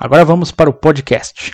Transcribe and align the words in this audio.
Agora 0.00 0.24
vamos 0.24 0.52
para 0.52 0.70
o 0.70 0.72
podcast. 0.72 1.50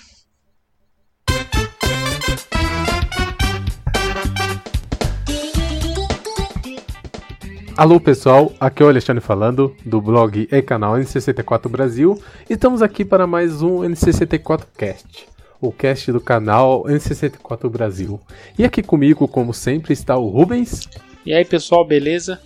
Alô 7.74 7.98
pessoal, 7.98 8.52
aqui 8.60 8.82
é 8.82 8.86
o 8.86 8.88
Alexandre 8.90 9.24
falando 9.24 9.74
do 9.82 9.98
blog 9.98 10.46
e 10.52 10.60
canal 10.60 10.92
N64 10.96 11.70
Brasil. 11.70 12.22
Estamos 12.48 12.82
aqui 12.82 13.02
para 13.02 13.26
mais 13.26 13.62
um 13.62 13.78
N64 13.78 14.66
Cast, 14.76 15.26
o 15.58 15.72
cast 15.72 16.12
do 16.12 16.20
canal 16.20 16.84
N64 16.84 17.70
Brasil. 17.70 18.20
E 18.58 18.64
aqui 18.66 18.82
comigo, 18.82 19.26
como 19.26 19.54
sempre, 19.54 19.94
está 19.94 20.18
o 20.18 20.28
Rubens. 20.28 20.86
E 21.24 21.32
aí 21.32 21.46
pessoal, 21.46 21.82
beleza? 21.82 22.38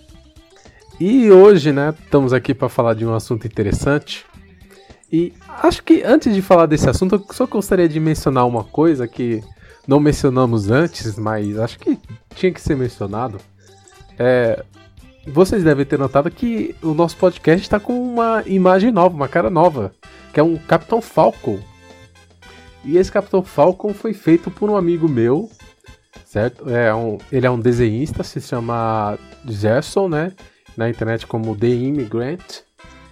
E 0.97 1.29
hoje, 1.29 1.73
né, 1.73 1.93
estamos 2.03 2.31
aqui 2.31 2.53
para 2.53 2.69
falar 2.69 2.93
de 2.93 3.05
um 3.05 3.13
assunto 3.13 3.45
interessante, 3.45 4.25
e 5.11 5.33
acho 5.63 5.83
que 5.83 6.03
antes 6.03 6.33
de 6.33 6.41
falar 6.41 6.65
desse 6.65 6.89
assunto, 6.89 7.15
eu 7.15 7.25
só 7.33 7.45
gostaria 7.47 7.89
de 7.89 7.99
mencionar 7.99 8.45
uma 8.47 8.63
coisa 8.63 9.07
que 9.07 9.43
não 9.87 9.99
mencionamos 9.99 10.69
antes, 10.69 11.17
mas 11.17 11.57
acho 11.57 11.79
que 11.79 11.97
tinha 12.35 12.51
que 12.51 12.61
ser 12.61 12.75
mencionado. 12.75 13.39
É, 14.17 14.63
vocês 15.25 15.63
devem 15.63 15.85
ter 15.85 15.97
notado 15.97 16.29
que 16.29 16.75
o 16.81 16.93
nosso 16.93 17.17
podcast 17.17 17.61
está 17.61 17.79
com 17.79 17.99
uma 17.99 18.43
imagem 18.45 18.91
nova, 18.91 19.15
uma 19.15 19.27
cara 19.27 19.49
nova, 19.49 19.91
que 20.33 20.39
é 20.39 20.43
um 20.43 20.57
Capitão 20.57 21.01
Falcon. 21.01 21.59
E 22.85 22.97
esse 22.97 23.11
Capitão 23.11 23.43
Falcon 23.43 23.93
foi 23.93 24.13
feito 24.13 24.51
por 24.51 24.69
um 24.69 24.77
amigo 24.77 25.09
meu, 25.09 25.49
certo? 26.23 26.69
É 26.69 26.93
um, 26.93 27.17
ele 27.31 27.47
é 27.47 27.49
um 27.49 27.59
desenhista, 27.59 28.23
se 28.23 28.39
chama 28.39 29.17
Gerson, 29.45 30.07
né? 30.07 30.33
Na 30.77 30.89
internet 30.89 31.25
como 31.25 31.55
The 31.55 31.67
Immigrant. 31.67 32.68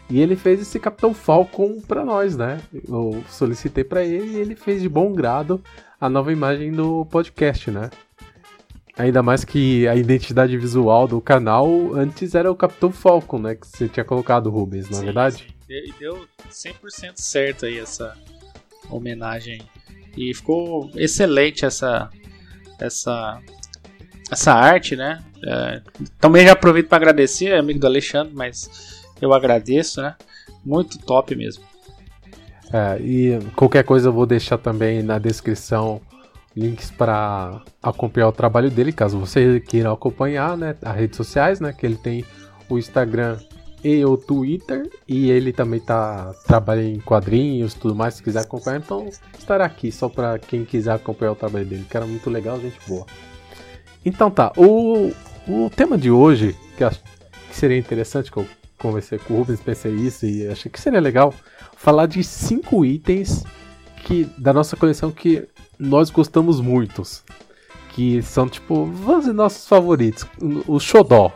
E 0.10 0.20
ele 0.22 0.36
fez 0.36 0.62
esse 0.62 0.80
Capitão 0.80 1.14
Falcon 1.14 1.82
para 1.82 2.06
nós, 2.06 2.38
né? 2.38 2.62
Eu 2.88 3.24
solicitei 3.30 3.84
para 3.84 4.04
ele 4.04 4.38
e 4.38 4.40
ele 4.40 4.56
fez 4.56 4.82
de 4.82 4.88
bom 4.88 5.12
grado 5.12 5.62
a 6.00 6.10
nova 6.10 6.32
imagem 6.32 6.72
do 6.72 7.06
podcast, 7.06 7.70
né? 7.70 7.90
Ainda 8.98 9.22
mais 9.22 9.44
que 9.44 9.88
a 9.88 9.96
identidade 9.96 10.58
visual 10.58 11.08
do 11.08 11.22
canal 11.22 11.94
antes 11.94 12.34
era 12.34 12.52
o 12.52 12.56
Capitão 12.56 12.92
Falcon, 12.92 13.40
né? 13.40 13.56
Que 13.56 13.68
você 13.68 13.88
tinha 13.88 14.04
colocado, 14.04 14.50
Rubens, 14.50 14.90
não 14.90 15.00
é 15.00 15.06
verdade? 15.06 15.48
Sim. 15.68 15.74
E 15.74 15.94
deu 16.00 16.26
100% 16.50 17.14
certo 17.18 17.66
aí 17.66 17.78
essa 17.78 18.16
homenagem. 18.90 19.62
E 20.16 20.34
ficou 20.34 20.90
excelente 20.96 21.66
essa 21.66 22.10
essa 22.80 23.42
essa 24.32 24.54
arte, 24.54 24.96
né? 24.96 25.24
É, 25.46 25.82
também 26.20 26.46
já 26.46 26.54
aproveito 26.54 26.88
para 26.88 26.98
agradecer, 26.98 27.54
amigo 27.54 27.80
do 27.80 27.88
Alexandre, 27.88 28.34
mas 28.34 29.06
eu 29.22 29.34
agradeço, 29.34 30.02
né? 30.02 30.16
Muito 30.66 30.98
top 31.00 31.36
mesmo. 31.36 31.64
É, 32.72 33.00
e 33.00 33.40
qualquer 33.56 33.84
coisa 33.84 34.10
eu 34.10 34.14
vou 34.14 34.26
deixar 34.26 34.58
também 34.58 35.02
na 35.02 35.18
descrição 35.18 36.02
links 36.56 36.90
para 36.90 37.62
acompanhar 37.82 38.28
o 38.28 38.32
trabalho 38.32 38.70
dele, 38.70 38.92
caso 38.92 39.20
você 39.20 39.60
queira 39.60 39.92
acompanhar, 39.92 40.58
né? 40.58 40.76
As 40.82 40.96
redes 40.96 41.16
sociais, 41.16 41.60
né? 41.60 41.72
Que 41.72 41.86
ele 41.86 41.96
tem 41.96 42.26
o 42.70 42.78
Instagram 42.78 43.38
e 43.84 44.04
o 44.04 44.18
Twitter 44.18 44.90
e 45.08 45.30
ele 45.30 45.54
também 45.54 45.80
tá 45.80 46.34
trabalha 46.46 46.84
em 46.84 47.00
quadrinhos, 47.00 47.74
tudo 47.74 47.96
mais, 47.96 48.16
se 48.16 48.24
quiser 48.24 48.42
acompanhar, 48.42 48.80
então 48.80 49.08
estará 49.38 49.66
aqui 49.66 49.92
só 49.92 50.10
para 50.10 50.40
quem 50.40 50.66
quiser 50.66 50.94
acompanhar 50.94 51.34
o 51.34 51.36
trabalho 51.36 51.66
dele, 51.66 51.86
que 51.90 51.96
era 51.96 52.06
muito 52.06 52.30
legal, 52.30 52.60
gente 52.60 52.78
boa. 52.88 53.06
Então 54.04 54.32
tá, 54.32 54.52
o, 54.58 55.12
o 55.48 55.70
tema 55.70 55.98
de 55.98 56.10
hoje, 56.10 56.56
que 56.76 56.84
acho 56.84 57.00
que 57.02 57.56
seria 57.56 57.78
interessante 57.78 58.32
que 58.32 58.38
eu 58.38 58.48
conversei 58.78 59.18
com 59.20 59.34
o 59.34 59.38
Rubens, 59.38 59.60
pensei 59.60 59.94
isso 59.94 60.26
e 60.26 60.48
achei 60.48 60.72
que 60.72 60.80
seria 60.80 61.00
legal 61.00 61.34
falar 61.76 62.06
de 62.06 62.24
cinco 62.24 62.86
itens 62.86 63.44
que 64.04 64.26
da 64.38 64.54
nossa 64.54 64.76
coleção 64.76 65.12
que 65.12 65.48
nós 65.78 66.10
gostamos 66.10 66.62
muito. 66.62 67.04
Que 67.90 68.22
são, 68.22 68.48
tipo, 68.48 68.86
vamos 68.86 69.22
dizer, 69.22 69.34
nossos 69.34 69.68
favoritos. 69.68 70.26
O 70.68 70.80
Xodó. 70.80 71.32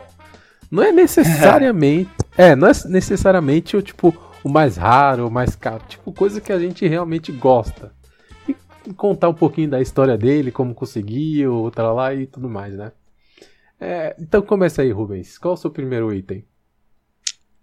Não 0.70 0.82
é 0.82 0.92
necessariamente. 0.92 2.10
é, 2.36 2.54
não 2.54 2.68
é 2.68 2.72
necessariamente 2.88 3.76
o 3.76 3.82
tipo 3.82 4.14
o 4.44 4.48
mais 4.48 4.76
raro, 4.76 5.28
o 5.28 5.30
mais 5.30 5.54
caro. 5.54 5.82
Tipo, 5.88 6.12
coisa 6.12 6.40
que 6.40 6.52
a 6.52 6.58
gente 6.58 6.86
realmente 6.86 7.30
gosta. 7.30 7.92
E 8.48 8.54
contar 8.94 9.28
um 9.28 9.34
pouquinho 9.34 9.70
da 9.70 9.80
história 9.80 10.16
dele, 10.16 10.50
como 10.50 10.74
conseguiu, 10.74 11.70
tal 11.74 11.94
lá 11.94 12.14
e 12.14 12.26
tudo 12.26 12.48
mais, 12.48 12.74
né? 12.74 12.92
É, 13.80 14.14
então 14.18 14.42
começa 14.42 14.82
aí, 14.82 14.90
Rubens. 14.90 15.38
Qual 15.38 15.54
é 15.54 15.56
o 15.56 15.60
seu 15.60 15.70
primeiro 15.70 16.12
item? 16.12 16.44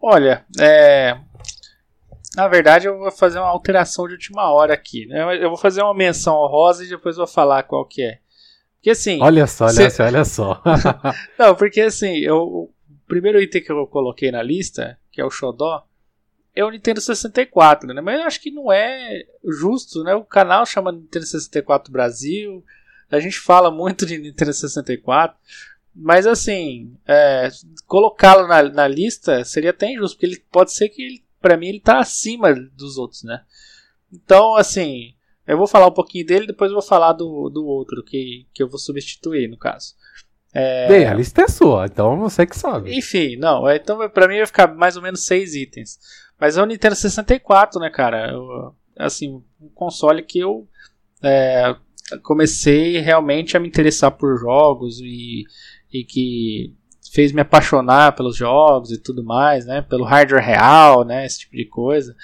Olha, 0.01 0.45
é... 0.59 1.17
na 2.35 2.47
verdade 2.47 2.87
eu 2.87 2.97
vou 2.97 3.11
fazer 3.11 3.39
uma 3.39 3.49
alteração 3.49 4.07
de 4.07 4.13
última 4.13 4.51
hora 4.51 4.73
aqui. 4.73 5.05
Né? 5.05 5.43
Eu 5.43 5.49
vou 5.49 5.57
fazer 5.57 5.81
uma 5.81 5.93
menção 5.93 6.35
honrosa 6.35 6.83
e 6.83 6.89
depois 6.89 7.17
vou 7.17 7.27
falar 7.27 7.63
qual 7.63 7.85
que 7.85 8.01
é. 8.01 8.19
Porque 8.75 8.91
assim. 8.91 9.21
Olha 9.21 9.45
só, 9.45 9.65
olha 9.65 9.89
só, 9.89 10.03
olha 10.03 10.25
só. 10.25 10.63
Não, 11.37 11.53
porque 11.55 11.81
assim, 11.81 12.17
eu, 12.19 12.37
o 12.37 12.73
primeiro 13.07 13.41
item 13.41 13.61
que 13.61 13.71
eu 13.71 13.85
coloquei 13.87 14.31
na 14.31 14.41
lista, 14.41 14.97
que 15.11 15.19
é 15.19 15.25
o 15.25 15.29
Xodó, 15.29 15.85
é 16.55 16.63
o 16.63 16.69
Nintendo 16.69 17.01
64, 17.01 17.93
né? 17.93 18.01
Mas 18.01 18.19
eu 18.19 18.25
acho 18.25 18.41
que 18.41 18.51
não 18.51 18.71
é 18.71 19.23
justo, 19.45 20.03
né? 20.03 20.15
O 20.15 20.23
canal 20.23 20.65
chama 20.65 20.91
Nintendo 20.91 21.25
64 21.25 21.91
Brasil. 21.91 22.63
A 23.11 23.19
gente 23.19 23.39
fala 23.39 23.71
muito 23.71 24.05
de 24.05 24.17
Nintendo 24.17 24.53
64. 24.53 25.37
Mas 26.01 26.25
assim, 26.25 26.95
é, 27.05 27.49
colocá-lo 27.85 28.47
na, 28.47 28.63
na, 28.63 28.87
lista 28.87 29.43
seria 29.43 29.71
até 29.71 29.91
injusto, 29.91 30.15
porque 30.15 30.25
ele 30.25 30.43
pode 30.49 30.73
ser 30.73 30.87
que, 30.87 31.23
para 31.41 31.57
mim, 31.57 31.67
ele 31.67 31.81
tá 31.81 31.99
acima 31.99 32.53
dos 32.53 32.97
outros, 32.97 33.23
né? 33.23 33.41
Então, 34.11 34.55
assim, 34.55 35.13
eu 35.45 35.57
vou 35.57 35.67
falar 35.67 35.87
um 35.87 35.93
pouquinho 35.93 36.25
dele, 36.25 36.47
depois 36.47 36.71
eu 36.71 36.75
vou 36.75 36.87
falar 36.87 37.11
do, 37.13 37.49
do 37.49 37.65
outro, 37.65 38.01
que, 38.03 38.47
que 38.53 38.63
eu 38.63 38.69
vou 38.69 38.79
substituir, 38.79 39.49
no 39.49 39.57
caso. 39.57 39.93
É... 40.53 40.87
Bem, 40.87 41.05
a 41.05 41.13
lista 41.13 41.41
é 41.41 41.47
sua, 41.47 41.85
então 41.85 42.17
você 42.17 42.45
que 42.45 42.57
sabe. 42.57 42.97
Enfim, 42.97 43.35
não, 43.35 43.67
é, 43.67 43.75
então 43.75 44.09
pra 44.09 44.27
mim 44.27 44.37
vai 44.37 44.45
ficar 44.45 44.73
mais 44.73 44.95
ou 44.95 45.01
menos 45.01 45.25
seis 45.25 45.53
itens. 45.53 45.99
Mas 46.39 46.57
é 46.57 46.63
o 46.63 46.65
Nintendo 46.65 46.95
64, 46.95 47.79
né, 47.79 47.89
cara? 47.89 48.31
Eu, 48.31 48.73
assim, 48.97 49.43
um 49.59 49.69
console 49.75 50.23
que 50.23 50.39
eu 50.39 50.67
é, 51.21 51.75
comecei 52.23 52.99
realmente 52.99 53.57
a 53.57 53.59
me 53.59 53.67
interessar 53.67 54.11
por 54.11 54.37
jogos 54.37 54.99
e 55.01 55.43
e 55.91 56.03
que 56.03 56.75
fez 57.11 57.31
me 57.31 57.41
apaixonar 57.41 58.15
pelos 58.15 58.35
jogos 58.35 58.91
e 58.91 58.97
tudo 58.97 59.23
mais, 59.23 59.65
né? 59.65 59.81
Pelo 59.81 60.05
hardware 60.05 60.43
real, 60.43 61.03
né? 61.03 61.25
Esse 61.25 61.39
tipo 61.39 61.55
de 61.55 61.65
coisa. 61.65 62.15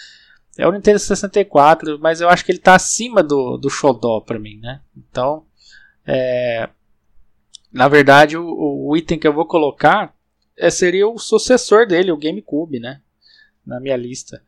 É 0.58 0.68
o 0.68 0.72
Nintendo 0.72 1.00
64, 1.00 2.00
mas 2.00 2.22
eu 2.22 2.30
acho 2.30 2.46
que 2.46 2.52
ele 2.52 2.60
está 2.60 2.76
acima 2.76 3.22
do, 3.22 3.58
do 3.58 3.70
Shodó 3.70 4.22
para 4.22 4.40
mim, 4.40 4.58
né? 4.62 4.80
Então, 4.96 5.46
é, 6.06 6.70
na 7.74 7.90
verdade, 7.90 8.38
o, 8.38 8.88
o, 8.88 8.96
item 8.96 9.20
que 9.20 9.28
eu 9.28 9.34
vou 9.34 9.46
colocar 9.46 10.16
é, 10.58 10.70
seria 10.70 11.08
o 11.08 11.18
sucessor 11.18 11.86
dele, 11.86 12.12
o 12.12 12.18
GameCube, 12.18 12.80
né? 12.80 13.02
Na 13.66 13.82
minha 13.82 13.98
lista. 13.98 14.42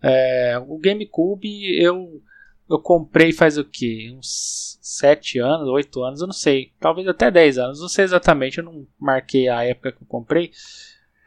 É, 0.00 0.62
o 0.64 0.78
GameCube 0.78 1.76
eu 1.82 2.22
eu 2.68 2.78
comprei 2.78 3.32
faz 3.32 3.56
o 3.56 3.64
que? 3.64 4.12
Uns 4.16 4.78
7 4.82 5.38
anos, 5.38 5.68
8 5.68 6.02
anos, 6.02 6.20
eu 6.20 6.26
não 6.26 6.34
sei. 6.34 6.72
Talvez 6.78 7.06
até 7.08 7.30
10 7.30 7.58
anos, 7.58 7.80
não 7.80 7.88
sei 7.88 8.04
exatamente, 8.04 8.58
eu 8.58 8.64
não 8.64 8.86
marquei 8.98 9.48
a 9.48 9.64
época 9.64 9.92
que 9.92 10.02
eu 10.02 10.06
comprei. 10.06 10.50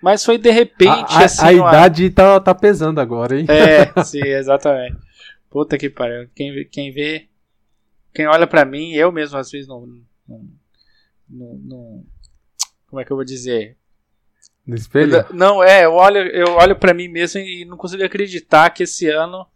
Mas 0.01 0.25
foi 0.25 0.38
de 0.38 0.50
repente. 0.50 1.13
A, 1.13 1.25
assim, 1.25 1.60
a 1.60 1.63
uma... 1.63 1.69
idade 1.69 2.10
tá, 2.10 2.39
tá 2.39 2.56
pesando 2.56 3.00
agora, 3.00 3.39
hein? 3.39 3.45
É, 3.50 3.86
sim, 4.04 4.24
exatamente. 4.24 4.98
Puta 5.50 5.77
que 5.77 5.89
pariu. 5.89 6.27
Quem, 6.33 6.68
quem 6.69 6.92
vê. 6.92 7.27
Quem 8.13 8.27
olha 8.27 8.48
pra 8.48 8.66
mim, 8.66 8.94
eu 8.94 9.12
mesmo 9.12 9.38
às 9.38 9.51
vezes 9.51 9.68
não. 9.68 9.86
não, 10.27 10.50
não, 11.30 11.60
não 11.63 12.06
como 12.88 13.00
é 13.00 13.06
que 13.06 13.12
eu 13.12 13.16
vou 13.16 13.24
dizer? 13.24 13.77
No 14.66 14.75
espelho? 14.75 15.25
Não, 15.31 15.63
é, 15.63 15.86
eu 15.86 15.94
olho, 15.94 16.18
eu 16.18 16.56
olho 16.56 16.75
pra 16.75 16.94
mim 16.94 17.07
mesmo 17.07 17.39
e 17.39 17.63
não 17.63 17.77
consigo 17.77 18.04
acreditar 18.04 18.69
que 18.71 18.83
esse 18.83 19.07
ano 19.07 19.48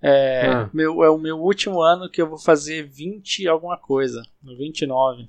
é, 0.00 0.46
ah. 0.46 0.70
meu, 0.72 1.02
é 1.02 1.10
o 1.10 1.18
meu 1.18 1.38
último 1.38 1.80
ano 1.80 2.08
que 2.08 2.22
eu 2.22 2.28
vou 2.28 2.38
fazer 2.38 2.82
20 2.84 3.48
alguma 3.48 3.76
coisa. 3.76 4.22
29. 4.42 5.28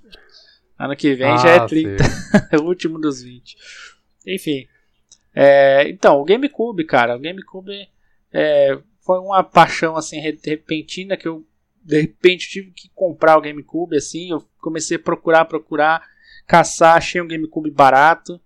Ano 0.78 0.96
que 0.96 1.14
vem 1.16 1.32
ah, 1.32 1.38
já 1.38 1.50
é 1.50 1.68
30. 1.68 2.04
é 2.52 2.58
o 2.58 2.64
último 2.64 3.00
dos 3.00 3.22
20. 3.22 3.58
Enfim. 4.28 4.68
É, 5.34 5.90
então, 5.90 6.20
o 6.20 6.24
GameCube, 6.24 6.84
cara. 6.86 7.16
O 7.16 7.20
GameCube 7.20 7.88
é, 8.32 8.78
foi 9.02 9.20
uma 9.20 9.44
paixão 9.44 9.96
assim 9.96 10.20
repentina 10.20 11.18
que 11.18 11.28
eu 11.28 11.46
de 11.82 12.02
repente 12.02 12.48
tive 12.48 12.72
que 12.72 12.90
comprar 12.94 13.38
o 13.38 13.42
GameCube 13.42 13.98
assim, 13.98 14.30
eu 14.30 14.46
comecei 14.60 14.98
a 14.98 15.00
procurar, 15.00 15.46
procurar, 15.46 16.06
caçar, 16.46 16.98
achei 16.98 17.20
um 17.20 17.28
GameCube 17.28 17.72
barato. 17.72 18.40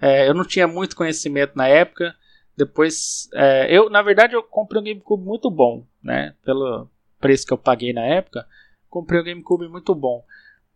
É, 0.00 0.28
eu 0.28 0.34
não 0.34 0.44
tinha 0.44 0.66
muito 0.66 0.96
conhecimento 0.96 1.52
na 1.54 1.68
época. 1.68 2.14
Depois, 2.56 3.28
é, 3.34 3.66
eu 3.70 3.90
na 3.90 4.02
verdade 4.02 4.34
eu 4.34 4.42
comprei 4.42 4.80
um 4.80 4.84
GameCube 4.84 5.22
muito 5.22 5.50
bom, 5.50 5.84
né? 6.02 6.34
Pelo 6.44 6.88
preço 7.20 7.46
que 7.46 7.52
eu 7.52 7.58
paguei 7.58 7.92
na 7.92 8.04
época, 8.04 8.46
comprei 8.88 9.20
um 9.20 9.24
GameCube 9.24 9.68
muito 9.68 9.94
bom. 9.94 10.24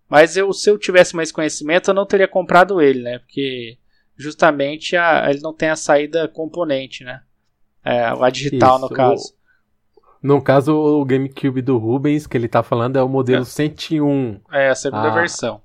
Mas 0.09 0.37
eu, 0.37 0.53
se 0.53 0.69
eu 0.69 0.77
tivesse 0.77 1.15
mais 1.15 1.31
conhecimento, 1.31 1.91
eu 1.91 1.94
não 1.94 2.05
teria 2.05 2.27
comprado 2.27 2.81
ele, 2.81 3.00
né? 3.03 3.19
Porque 3.21 3.79
justamente 4.17 4.97
a, 4.97 5.31
ele 5.31 5.41
não 5.41 5.55
tem 5.55 5.71
a 5.71 5.77
saída 5.77 6.29
componente, 6.29 7.05
né? 7.05 7.23
É, 7.85 8.05
a 8.06 8.29
digital 8.29 8.77
Isso, 8.77 8.82
no 8.82 8.91
caso. 8.91 9.25
O, 9.25 9.41
no 10.23 10.43
caso, 10.43 10.75
o 10.75 11.05
GameCube 11.05 11.62
do 11.62 11.79
Rubens, 11.79 12.27
que 12.27 12.37
ele 12.37 12.49
tá 12.49 12.62
falando, 12.62 12.97
é 12.97 13.03
o 13.03 13.09
modelo 13.09 13.43
é. 13.43 13.47
101. 13.47 14.41
É, 14.50 14.69
a 14.69 14.75
segunda 14.75 15.09
a, 15.09 15.15
versão. 15.15 15.62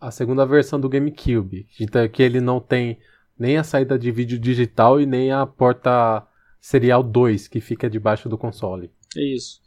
A 0.00 0.10
segunda 0.12 0.46
versão 0.46 0.78
do 0.78 0.88
GameCube. 0.88 1.66
Então, 1.80 2.06
que 2.08 2.22
ele 2.22 2.40
não 2.40 2.60
tem 2.60 2.98
nem 3.38 3.56
a 3.56 3.64
saída 3.64 3.98
de 3.98 4.10
vídeo 4.10 4.38
digital 4.38 5.00
e 5.00 5.06
nem 5.06 5.30
a 5.32 5.46
porta 5.46 6.26
serial 6.60 7.02
2, 7.02 7.48
que 7.48 7.60
fica 7.60 7.88
debaixo 7.88 8.28
do 8.28 8.38
console. 8.38 8.90
Isso. 9.16 9.60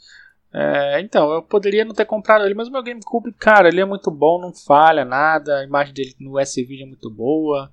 É, 0.53 0.99
então, 0.99 1.31
eu 1.31 1.41
poderia 1.41 1.85
não 1.85 1.93
ter 1.93 2.05
comprado 2.05 2.45
ele, 2.45 2.53
mas 2.53 2.67
o 2.67 2.71
meu 2.71 2.83
GameCube, 2.83 3.31
cara, 3.33 3.69
ele 3.69 3.79
é 3.79 3.85
muito 3.85 4.11
bom, 4.11 4.41
não 4.41 4.53
falha 4.53 5.05
nada, 5.05 5.59
a 5.59 5.63
imagem 5.63 5.93
dele 5.93 6.15
no 6.19 6.37
S-Video 6.37 6.83
é 6.83 6.87
muito 6.87 7.09
boa, 7.09 7.71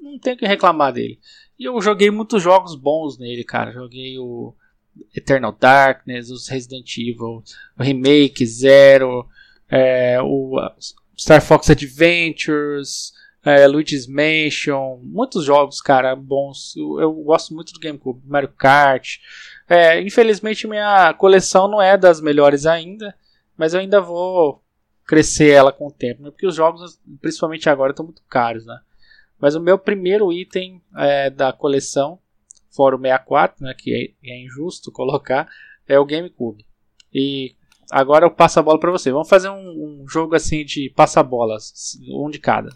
não 0.00 0.18
tenho 0.18 0.36
que 0.36 0.46
reclamar 0.46 0.92
dele. 0.92 1.18
E 1.58 1.64
eu 1.64 1.80
joguei 1.80 2.10
muitos 2.10 2.42
jogos 2.42 2.74
bons 2.74 3.18
nele, 3.18 3.44
cara. 3.44 3.72
Joguei 3.72 4.18
o 4.18 4.54
Eternal 5.14 5.52
Darkness, 5.52 6.30
os 6.30 6.48
Resident 6.48 6.96
Evil, 6.96 7.42
o 7.78 7.82
Remake, 7.82 8.46
Zero, 8.46 9.28
é, 9.68 10.20
o 10.22 10.56
Star 11.18 11.42
Fox 11.42 11.68
Adventures, 11.68 13.12
é, 13.44 13.66
Luigi's 13.66 14.06
Mansion, 14.06 15.00
muitos 15.02 15.44
jogos, 15.44 15.80
cara, 15.80 16.14
bons. 16.14 16.76
Eu, 16.76 17.00
eu 17.00 17.12
gosto 17.12 17.54
muito 17.54 17.72
do 17.72 17.80
GameCube, 17.80 18.22
Mario 18.26 18.50
Kart. 18.50 19.18
É, 19.68 20.00
infelizmente 20.00 20.66
minha 20.66 21.14
coleção 21.14 21.68
não 21.68 21.80
é 21.80 21.96
das 21.96 22.20
melhores 22.20 22.66
ainda, 22.66 23.14
mas 23.56 23.72
eu 23.72 23.80
ainda 23.80 24.00
vou 24.00 24.62
crescer 25.06 25.50
ela 25.50 25.72
com 25.72 25.88
o 25.88 25.92
tempo, 25.92 26.22
né? 26.22 26.30
porque 26.30 26.46
os 26.46 26.54
jogos, 26.54 27.00
principalmente 27.20 27.68
agora, 27.68 27.90
estão 27.90 28.04
muito 28.04 28.22
caros, 28.28 28.64
né? 28.64 28.78
Mas 29.40 29.54
o 29.54 29.60
meu 29.60 29.78
primeiro 29.78 30.32
item 30.32 30.82
é, 30.96 31.30
da 31.30 31.52
coleção, 31.52 32.20
fora 32.70 32.94
o 32.94 33.00
64, 33.00 33.64
né, 33.64 33.74
que 33.76 34.14
é, 34.22 34.30
é 34.30 34.44
injusto 34.44 34.92
colocar, 34.92 35.48
é 35.88 35.98
o 35.98 36.04
GameCube. 36.04 36.64
E 37.12 37.56
agora 37.90 38.26
eu 38.26 38.30
passo 38.30 38.60
a 38.60 38.62
bola 38.62 38.78
para 38.78 38.90
você. 38.90 39.10
Vamos 39.10 39.28
fazer 39.28 39.48
um, 39.48 40.02
um 40.02 40.08
jogo 40.08 40.34
assim 40.34 40.64
de 40.64 40.90
passa-bolas, 40.90 41.98
um 42.08 42.28
de 42.28 42.38
cada. 42.38 42.70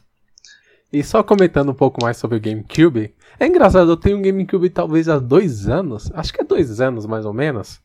E 0.92 1.02
só 1.02 1.22
comentando 1.22 1.70
um 1.70 1.74
pouco 1.74 2.02
mais 2.02 2.16
sobre 2.16 2.36
o 2.36 2.40
GameCube, 2.40 3.14
é 3.38 3.46
engraçado, 3.46 3.90
eu 3.90 3.96
tenho 3.96 4.18
um 4.18 4.22
GameCube 4.22 4.70
talvez 4.70 5.08
há 5.08 5.18
dois 5.18 5.68
anos, 5.68 6.10
acho 6.14 6.32
que 6.32 6.40
é 6.40 6.44
dois 6.44 6.80
anos 6.80 7.04
mais 7.06 7.26
ou 7.26 7.32
menos. 7.32 7.80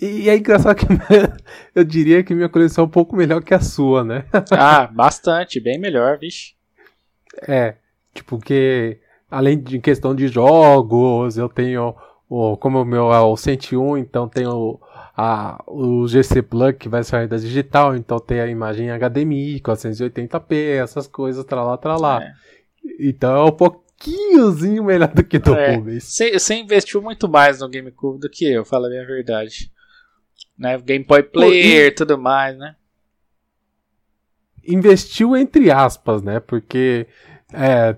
E 0.00 0.30
é 0.30 0.36
engraçado 0.36 0.76
que 0.76 0.86
eu 1.74 1.84
diria 1.84 2.22
que 2.22 2.34
minha 2.34 2.48
coleção 2.48 2.84
é 2.84 2.86
um 2.86 2.90
pouco 2.90 3.14
melhor 3.14 3.42
que 3.42 3.52
a 3.52 3.60
sua, 3.60 4.02
né? 4.02 4.24
ah, 4.52 4.86
bastante, 4.86 5.60
bem 5.60 5.78
melhor, 5.78 6.18
vixe. 6.18 6.54
É, 7.46 7.74
tipo 8.14 8.38
que 8.38 8.98
além 9.30 9.60
de 9.60 9.78
questão 9.78 10.14
de 10.14 10.28
jogos, 10.28 11.36
eu 11.36 11.48
tenho 11.48 11.94
como 12.60 12.82
o 12.82 12.84
meu 12.84 13.12
é 13.12 13.20
o 13.20 13.36
101, 13.36 13.98
então 13.98 14.28
tenho 14.28 14.78
a, 15.22 15.62
o 15.66 16.08
GC 16.08 16.40
Plug 16.40 16.78
que 16.78 16.88
vai 16.88 17.04
sair 17.04 17.28
da 17.28 17.36
digital, 17.36 17.94
então 17.94 18.18
tem 18.18 18.40
a 18.40 18.46
imagem 18.46 18.88
HDMI, 18.90 19.60
480p, 19.60 20.82
essas 20.82 21.06
coisas, 21.06 21.44
tralá, 21.44 21.76
tralá. 21.76 22.22
É. 22.22 22.32
Então 22.98 23.36
é 23.36 23.44
um 23.44 23.52
pouquinhozinho 23.52 24.82
melhor 24.82 25.12
do 25.12 25.22
que 25.22 25.38
do 25.38 25.54
é. 25.54 25.76
Rubens. 25.76 26.04
Você, 26.04 26.38
você 26.38 26.54
investiu 26.54 27.02
muito 27.02 27.28
mais 27.28 27.60
no 27.60 27.68
GameCube 27.68 28.18
do 28.18 28.30
que 28.30 28.50
eu, 28.50 28.64
fala 28.64 28.86
a 28.86 28.90
minha 28.90 29.06
verdade. 29.06 29.70
Né? 30.58 30.78
Game 30.78 31.04
Boy 31.04 31.22
Player 31.22 31.88
e 31.88 31.90
tudo 31.90 32.16
mais, 32.16 32.56
né? 32.56 32.74
Investiu 34.66 35.36
entre 35.36 35.70
aspas, 35.70 36.22
né? 36.22 36.40
Porque 36.40 37.06
é, 37.52 37.94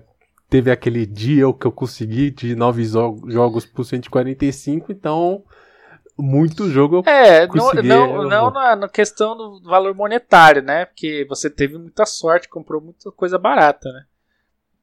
teve 0.49 0.69
aquele 0.69 1.05
deal 1.05 1.53
que 1.53 1.65
eu 1.65 1.71
consegui 1.71 2.31
de 2.31 2.53
nove 2.53 2.83
jogos 2.83 3.65
por 3.65 3.85
145, 3.85 4.91
então 4.91 5.41
muito 6.17 6.69
jogo 6.69 7.03
É, 7.05 7.47
não, 7.47 7.73
não, 7.73 8.29
não 8.29 8.51
na, 8.51 8.75
na, 8.75 8.89
questão 8.89 9.35
do 9.35 9.61
valor 9.63 9.95
monetário, 9.95 10.61
né? 10.61 10.85
Porque 10.85 11.25
você 11.27 11.49
teve 11.49 11.77
muita 11.77 12.05
sorte, 12.05 12.47
comprou 12.47 12.81
muita 12.81 13.11
coisa 13.11 13.37
barata, 13.37 13.91
né? 13.91 14.05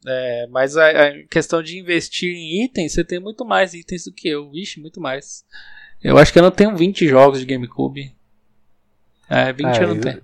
É, 0.07 0.47
mas 0.51 0.77
a, 0.77 0.89
a, 0.89 1.23
questão 1.25 1.63
de 1.63 1.79
investir 1.79 2.35
em 2.35 2.65
itens, 2.65 2.93
você 2.93 3.05
tem 3.05 3.21
muito 3.21 3.45
mais 3.45 3.75
itens 3.75 4.05
do 4.05 4.13
que 4.13 4.29
eu. 4.29 4.51
Vixe, 4.51 4.81
muito 4.81 5.01
mais. 5.01 5.45
Eu 6.03 6.17
acho 6.17 6.33
que 6.33 6.39
eu 6.39 6.43
não 6.43 6.51
tenho 6.51 6.75
20 6.77 7.07
jogos 7.07 7.39
de 7.39 7.47
GameCube. 7.47 8.15
É, 9.29 9.53
20 9.53 9.67
é, 9.67 9.83
eu 9.83 9.89
não 9.89 9.97
eu... 9.97 10.01
tenho. 10.01 10.23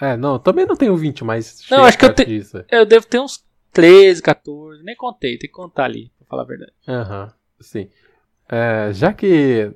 É, 0.00 0.16
não, 0.16 0.38
também 0.38 0.64
não 0.64 0.76
tenho 0.76 0.96
20, 0.96 1.24
mas. 1.24 1.64
Não, 1.68 1.84
acho 1.84 1.98
que 1.98 2.04
eu, 2.04 2.14
te... 2.14 2.24
eu 2.70 2.86
devo 2.86 3.04
ter 3.04 3.18
uns 3.18 3.44
13, 3.72 4.22
14. 4.22 4.82
Nem 4.84 4.94
contei, 4.94 5.36
tem 5.36 5.50
que 5.50 5.54
contar 5.54 5.84
ali, 5.84 6.10
pra 6.16 6.26
falar 6.28 6.42
a 6.42 6.46
verdade. 6.46 6.72
Aham, 6.86 7.24
uhum, 7.24 7.30
sim. 7.60 7.90
É, 8.48 8.92
já 8.92 9.12
que 9.12 9.72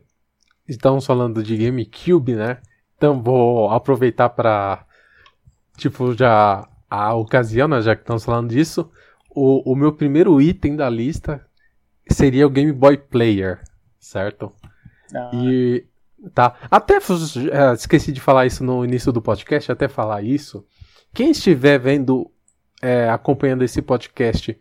estamos 0.76 1.06
falando 1.06 1.42
de 1.42 1.56
GameCube, 1.56 2.34
né? 2.34 2.58
Então 2.96 3.22
vou 3.22 3.70
aproveitar 3.70 4.28
para 4.28 4.84
tipo 5.76 6.14
já 6.14 6.68
a 6.88 7.14
ocasião, 7.14 7.66
né, 7.66 7.80
já 7.80 7.96
que 7.96 8.02
estamos 8.02 8.24
falando 8.24 8.50
disso, 8.50 8.90
o, 9.30 9.72
o 9.72 9.74
meu 9.74 9.94
primeiro 9.94 10.40
item 10.42 10.76
da 10.76 10.90
lista 10.90 11.44
seria 12.10 12.46
o 12.46 12.50
Game 12.50 12.70
Boy 12.70 12.98
Player, 12.98 13.62
certo? 13.98 14.52
Ah. 15.14 15.30
E 15.32 15.86
tá, 16.34 16.54
até 16.70 16.96
é, 16.96 17.72
esqueci 17.72 18.12
de 18.12 18.20
falar 18.20 18.44
isso 18.44 18.62
no 18.62 18.84
início 18.84 19.10
do 19.10 19.22
podcast, 19.22 19.72
até 19.72 19.88
falar 19.88 20.22
isso. 20.22 20.66
Quem 21.14 21.30
estiver 21.30 21.78
vendo, 21.78 22.30
é, 22.82 23.08
acompanhando 23.08 23.64
esse 23.64 23.80
podcast 23.80 24.58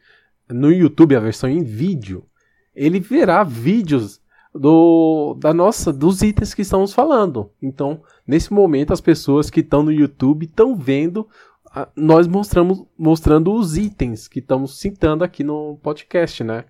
no 0.50 0.72
YouTube, 0.72 1.16
a 1.16 1.20
versão 1.20 1.50
em 1.50 1.64
vídeo, 1.64 2.26
ele 2.74 3.00
verá 3.00 3.44
vídeos 3.44 4.21
do 4.54 5.36
da 5.40 5.54
nossa 5.54 5.94
dos 5.94 6.22
itens 6.22 6.54
que 6.54 6.62
estamos 6.62 6.94
falando. 6.94 7.52
Então, 7.62 8.02
nesse 8.28 8.54
momento 8.54 8.94
as 8.94 9.02
pessoas 9.02 9.50
que 9.50 9.62
estão 9.62 9.84
no 9.84 9.92
YouTube 9.92 10.46
estão 10.46 10.76
vendo 10.76 11.28
a, 11.74 11.88
nós 11.96 12.28
mostramos 12.28 12.86
mostrando 12.98 13.54
os 13.54 13.78
itens 13.78 14.28
que 14.28 14.40
estamos 14.40 14.78
citando 14.78 15.24
aqui 15.24 15.44
no 15.44 15.78
podcast, 15.82 16.44
né? 16.44 16.66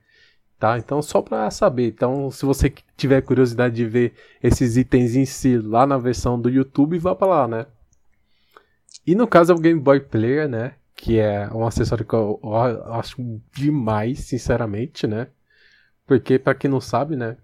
Tá? 0.59 0.77
Então, 0.77 1.01
só 1.01 1.23
para 1.23 1.49
saber. 1.49 1.87
Então, 1.87 2.29
se 2.29 2.45
você 2.45 2.71
tiver 2.95 3.21
curiosidade 3.21 3.75
de 3.75 3.85
ver 3.85 4.13
esses 4.43 4.77
itens 4.77 5.15
em 5.15 5.25
si 5.25 5.57
lá 5.57 5.87
na 5.87 5.97
versão 5.97 6.39
do 6.39 6.49
YouTube, 6.49 6.99
vá 6.99 7.15
para 7.15 7.27
lá, 7.27 7.47
né? 7.47 7.65
E 9.07 9.15
no 9.15 9.25
caso 9.25 9.51
é 9.51 9.55
o 9.55 9.59
Game 9.59 9.79
Boy 9.79 10.01
Player, 10.01 10.47
né? 10.47 10.75
Que 10.95 11.17
é 11.17 11.49
um 11.51 11.65
acessório 11.65 12.05
que 12.05 12.13
eu, 12.13 12.39
eu 12.43 12.93
acho 12.93 13.41
demais, 13.51 14.19
sinceramente, 14.19 15.07
né? 15.07 15.29
Porque, 16.05 16.37
para 16.37 16.53
quem 16.53 16.69
não 16.69 16.79
sabe, 16.79 17.15
né? 17.15 17.37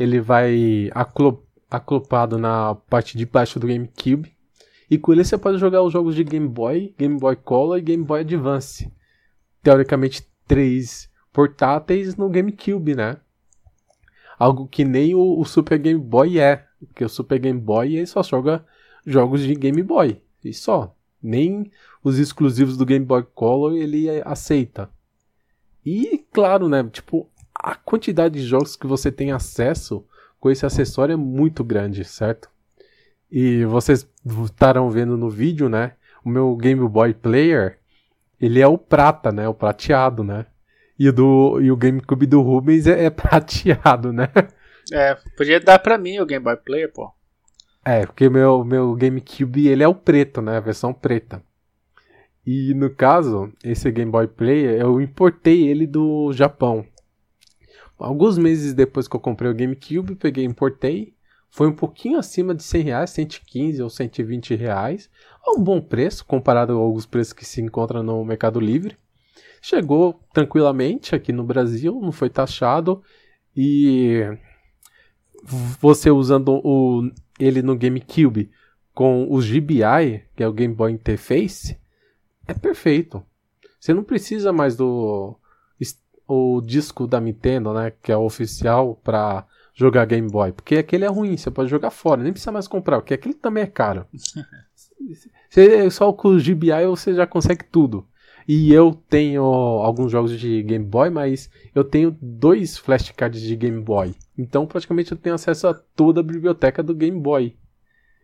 Ele 0.00 0.18
vai 0.18 0.90
aclopado 1.70 2.38
na 2.38 2.74
parte 2.74 3.18
de 3.18 3.26
baixo 3.26 3.60
do 3.60 3.66
GameCube. 3.66 4.34
E 4.90 4.96
com 4.96 5.12
ele 5.12 5.22
você 5.22 5.36
pode 5.36 5.58
jogar 5.58 5.82
os 5.82 5.92
jogos 5.92 6.14
de 6.14 6.24
Game 6.24 6.48
Boy, 6.48 6.94
Game 6.98 7.18
Boy 7.18 7.36
Color 7.36 7.76
e 7.76 7.82
Game 7.82 8.02
Boy 8.02 8.22
Advance. 8.22 8.90
Teoricamente, 9.62 10.26
três 10.48 11.10
portáteis 11.30 12.16
no 12.16 12.30
GameCube, 12.30 12.94
né? 12.94 13.18
Algo 14.38 14.66
que 14.66 14.84
nem 14.84 15.14
o, 15.14 15.38
o, 15.38 15.44
Super 15.44 15.78
Game 15.78 16.00
Boy 16.00 16.40
é. 16.40 16.64
Porque 16.86 17.04
o 17.04 17.08
Super 17.08 17.38
Game 17.38 17.60
Boy 17.60 17.94
ele 17.94 18.06
só 18.06 18.22
joga 18.22 18.64
jogos 19.04 19.42
de 19.42 19.54
Game 19.54 19.82
Boy. 19.82 20.22
E 20.42 20.54
só. 20.54 20.96
Nem 21.22 21.70
os 22.02 22.18
exclusivos 22.18 22.78
do 22.78 22.86
Game 22.86 23.04
Boy 23.04 23.22
Color 23.34 23.76
ele 23.76 24.08
aceita. 24.24 24.88
E 25.84 26.24
claro, 26.32 26.70
né? 26.70 26.82
Tipo, 26.84 27.29
a 27.62 27.74
quantidade 27.74 28.40
de 28.40 28.46
jogos 28.46 28.74
que 28.74 28.86
você 28.86 29.12
tem 29.12 29.32
acesso 29.32 30.04
com 30.38 30.50
esse 30.50 30.64
acessório 30.64 31.12
é 31.12 31.16
muito 31.16 31.62
grande, 31.62 32.04
certo? 32.04 32.48
E 33.30 33.64
vocês 33.66 34.08
estarão 34.44 34.90
vendo 34.90 35.16
no 35.16 35.28
vídeo, 35.28 35.68
né? 35.68 35.92
O 36.24 36.28
meu 36.28 36.56
Game 36.56 36.86
Boy 36.88 37.14
Player, 37.14 37.78
ele 38.40 38.60
é 38.60 38.66
o 38.66 38.78
prata, 38.78 39.30
né? 39.30 39.46
O 39.46 39.54
prateado, 39.54 40.24
né? 40.24 40.46
E 40.98 41.08
o, 41.08 41.12
do, 41.12 41.60
e 41.60 41.70
o 41.70 41.76
GameCube 41.76 42.26
do 42.26 42.40
Rubens 42.40 42.86
é, 42.86 43.04
é 43.04 43.10
prateado, 43.10 44.12
né? 44.12 44.28
É, 44.92 45.16
podia 45.36 45.60
dar 45.60 45.78
pra 45.78 45.98
mim 45.98 46.18
o 46.18 46.26
Game 46.26 46.42
Boy 46.42 46.56
Player, 46.56 46.92
pô. 46.92 47.12
É, 47.84 48.04
porque 48.04 48.26
o 48.26 48.30
meu, 48.30 48.64
meu 48.64 48.94
GameCube, 48.94 49.68
ele 49.68 49.82
é 49.82 49.88
o 49.88 49.94
preto, 49.94 50.42
né? 50.42 50.56
A 50.56 50.60
versão 50.60 50.92
preta. 50.92 51.42
E 52.46 52.74
no 52.74 52.90
caso, 52.90 53.52
esse 53.62 53.90
Game 53.90 54.10
Boy 54.10 54.26
Player, 54.26 54.80
eu 54.80 55.00
importei 55.00 55.68
ele 55.68 55.86
do 55.86 56.32
Japão. 56.32 56.84
Alguns 58.00 58.38
meses 58.38 58.74
depois 58.74 59.06
que 59.06 59.14
eu 59.14 59.20
comprei 59.20 59.50
o 59.50 59.54
GameCube, 59.54 60.16
peguei 60.16 60.44
importei. 60.44 61.14
Foi 61.50 61.66
um 61.66 61.74
pouquinho 61.74 62.18
acima 62.18 62.54
de 62.54 62.62
100 62.62 62.82
reais, 62.82 63.10
115 63.10 63.82
ou 63.82 63.90
120 63.90 64.54
reais. 64.54 65.10
É 65.46 65.50
um 65.50 65.62
bom 65.62 65.80
preço 65.80 66.24
comparado 66.24 66.72
aos 66.72 67.06
preços 67.06 67.32
que 67.32 67.44
se 67.44 67.60
encontram 67.60 68.02
no 68.02 68.24
Mercado 68.24 68.60
Livre. 68.60 68.96
Chegou 69.60 70.20
tranquilamente 70.32 71.14
aqui 71.14 71.32
no 71.32 71.44
Brasil, 71.44 72.00
não 72.00 72.12
foi 72.12 72.30
taxado 72.30 73.02
e 73.54 74.22
você 75.80 76.10
usando 76.10 76.60
o, 76.64 77.10
ele 77.38 77.62
no 77.62 77.76
GameCube 77.76 78.50
com 78.94 79.26
o 79.30 79.38
GBI, 79.40 80.24
que 80.36 80.42
é 80.42 80.48
o 80.48 80.52
Game 80.52 80.74
Boy 80.74 80.92
Interface, 80.92 81.78
é 82.46 82.54
perfeito. 82.54 83.22
Você 83.78 83.94
não 83.94 84.04
precisa 84.04 84.52
mais 84.52 84.76
do 84.76 85.36
o 86.30 86.60
disco 86.60 87.06
da 87.06 87.20
Nintendo, 87.20 87.74
né, 87.74 87.92
que 88.02 88.12
é 88.12 88.16
o 88.16 88.24
oficial 88.24 88.94
para 89.02 89.44
jogar 89.74 90.04
Game 90.04 90.28
Boy, 90.28 90.52
porque 90.52 90.76
aquele 90.76 91.04
é 91.04 91.08
ruim, 91.08 91.36
você 91.36 91.50
pode 91.50 91.68
jogar 91.68 91.90
fora, 91.90 92.22
nem 92.22 92.32
precisa 92.32 92.52
mais 92.52 92.68
comprar, 92.68 93.00
porque 93.00 93.14
aquele 93.14 93.34
também 93.34 93.64
é 93.64 93.66
caro. 93.66 94.06
você, 95.50 95.90
só 95.90 96.12
com 96.12 96.28
o 96.28 96.38
GBI 96.38 96.86
você 96.86 97.14
já 97.14 97.26
consegue 97.26 97.64
tudo. 97.64 98.06
E 98.46 98.72
eu 98.72 98.94
tenho 99.08 99.42
alguns 99.42 100.10
jogos 100.10 100.38
de 100.38 100.62
Game 100.62 100.84
Boy, 100.84 101.10
mas 101.10 101.50
eu 101.74 101.84
tenho 101.84 102.16
dois 102.20 102.78
flashcards 102.78 103.40
de 103.40 103.54
Game 103.54 103.80
Boy. 103.80 104.14
Então 104.36 104.66
praticamente 104.66 105.12
eu 105.12 105.18
tenho 105.18 105.34
acesso 105.34 105.68
a 105.68 105.74
toda 105.74 106.20
a 106.20 106.24
biblioteca 106.24 106.82
do 106.82 106.94
Game 106.94 107.18
Boy. 107.20 107.56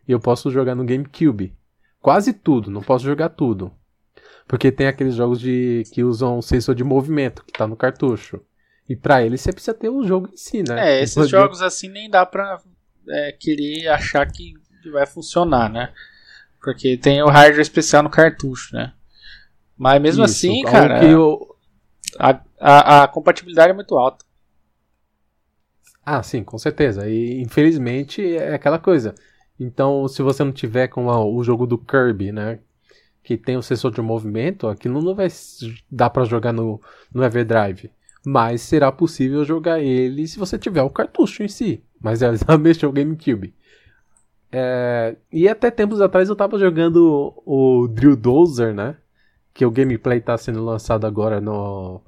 E 0.06 0.12
eu 0.12 0.20
posso 0.20 0.50
jogar 0.50 0.75
no 0.75 0.84
GameCube. 0.84 1.54
Quase 2.00 2.32
tudo, 2.32 2.70
não 2.70 2.82
posso 2.82 3.04
jogar 3.04 3.30
tudo. 3.30 3.72
Porque 4.46 4.70
tem 4.70 4.86
aqueles 4.86 5.14
jogos 5.14 5.40
de 5.40 5.82
que 5.92 6.04
usam 6.04 6.40
sensor 6.40 6.74
de 6.74 6.84
movimento, 6.84 7.44
que 7.44 7.52
tá 7.52 7.66
no 7.66 7.76
cartucho. 7.76 8.40
E 8.88 8.94
para 8.94 9.22
ele 9.22 9.36
você 9.36 9.52
precisa 9.52 9.74
ter 9.74 9.88
o 9.88 9.98
um 9.98 10.06
jogo 10.06 10.28
em 10.32 10.36
si, 10.36 10.62
né? 10.62 10.98
É, 10.98 11.02
esses 11.02 11.28
jogos 11.28 11.60
assim 11.60 11.88
nem 11.88 12.08
dá 12.08 12.24
pra 12.24 12.60
é, 13.08 13.32
querer 13.32 13.88
achar 13.88 14.24
que 14.30 14.54
vai 14.90 15.04
funcionar, 15.06 15.68
né? 15.68 15.92
Porque 16.60 16.96
tem 16.96 17.22
o 17.22 17.28
hardware 17.28 17.60
especial 17.60 18.02
no 18.02 18.10
cartucho, 18.10 18.74
né? 18.74 18.92
Mas 19.76 20.00
mesmo 20.00 20.24
Isso, 20.24 20.34
assim, 20.34 20.62
cara, 20.62 21.04
eu... 21.04 21.54
a, 22.18 22.40
a, 22.58 23.02
a, 23.02 23.08
compatibilidade 23.08 23.70
é 23.70 23.74
muito 23.74 23.96
alta. 23.96 24.24
Ah, 26.04 26.22
sim, 26.22 26.42
com 26.42 26.56
certeza. 26.56 27.08
E 27.08 27.42
infelizmente 27.42 28.36
é 28.36 28.54
aquela 28.54 28.78
coisa. 28.78 29.14
Então, 29.58 30.06
se 30.06 30.22
você 30.22 30.44
não 30.44 30.52
tiver 30.52 30.88
com 30.88 31.06
o 31.06 31.42
jogo 31.42 31.66
do 31.66 31.76
Kirby, 31.76 32.30
né? 32.30 32.60
Que 33.26 33.37
tem 33.37 33.56
o 33.56 33.62
sensor 33.62 33.90
de 33.90 34.00
movimento, 34.00 34.68
aquilo 34.68 35.02
não 35.02 35.12
vai 35.12 35.26
dar 35.90 36.11
para 36.11 36.25
jogar 36.25 36.52
no, 36.52 36.80
no 37.12 37.25
Everdrive. 37.25 37.90
Mas 38.25 38.62
será 38.62 38.92
possível 38.92 39.45
jogar 39.45 39.80
ele 39.80 40.28
se 40.28 40.38
você 40.38 40.56
tiver 40.56 40.83
o 40.83 40.90
cartucho 40.90 41.42
em 41.42 41.49
si. 41.49 41.83
Mas 42.00 42.23
é 42.23 42.28
exatamente 42.30 42.87
o 42.87 42.92
GameCube. 42.92 43.52
É, 44.52 45.16
e 45.33 45.49
até 45.49 45.73
tempos 45.73 46.00
atrás 46.00 46.28
eu 46.28 46.37
tava 46.37 46.56
jogando 46.56 47.42
o, 47.45 47.83
o 47.83 47.88
Drill 47.88 48.14
Dozer, 48.14 48.73
né? 48.73 48.97
que 49.56 49.64
o 49.64 49.71
gameplay 49.71 50.18
está 50.18 50.37
sendo 50.37 50.62
lançado 50.62 51.06
agora 51.06 51.40
no 51.40 52.02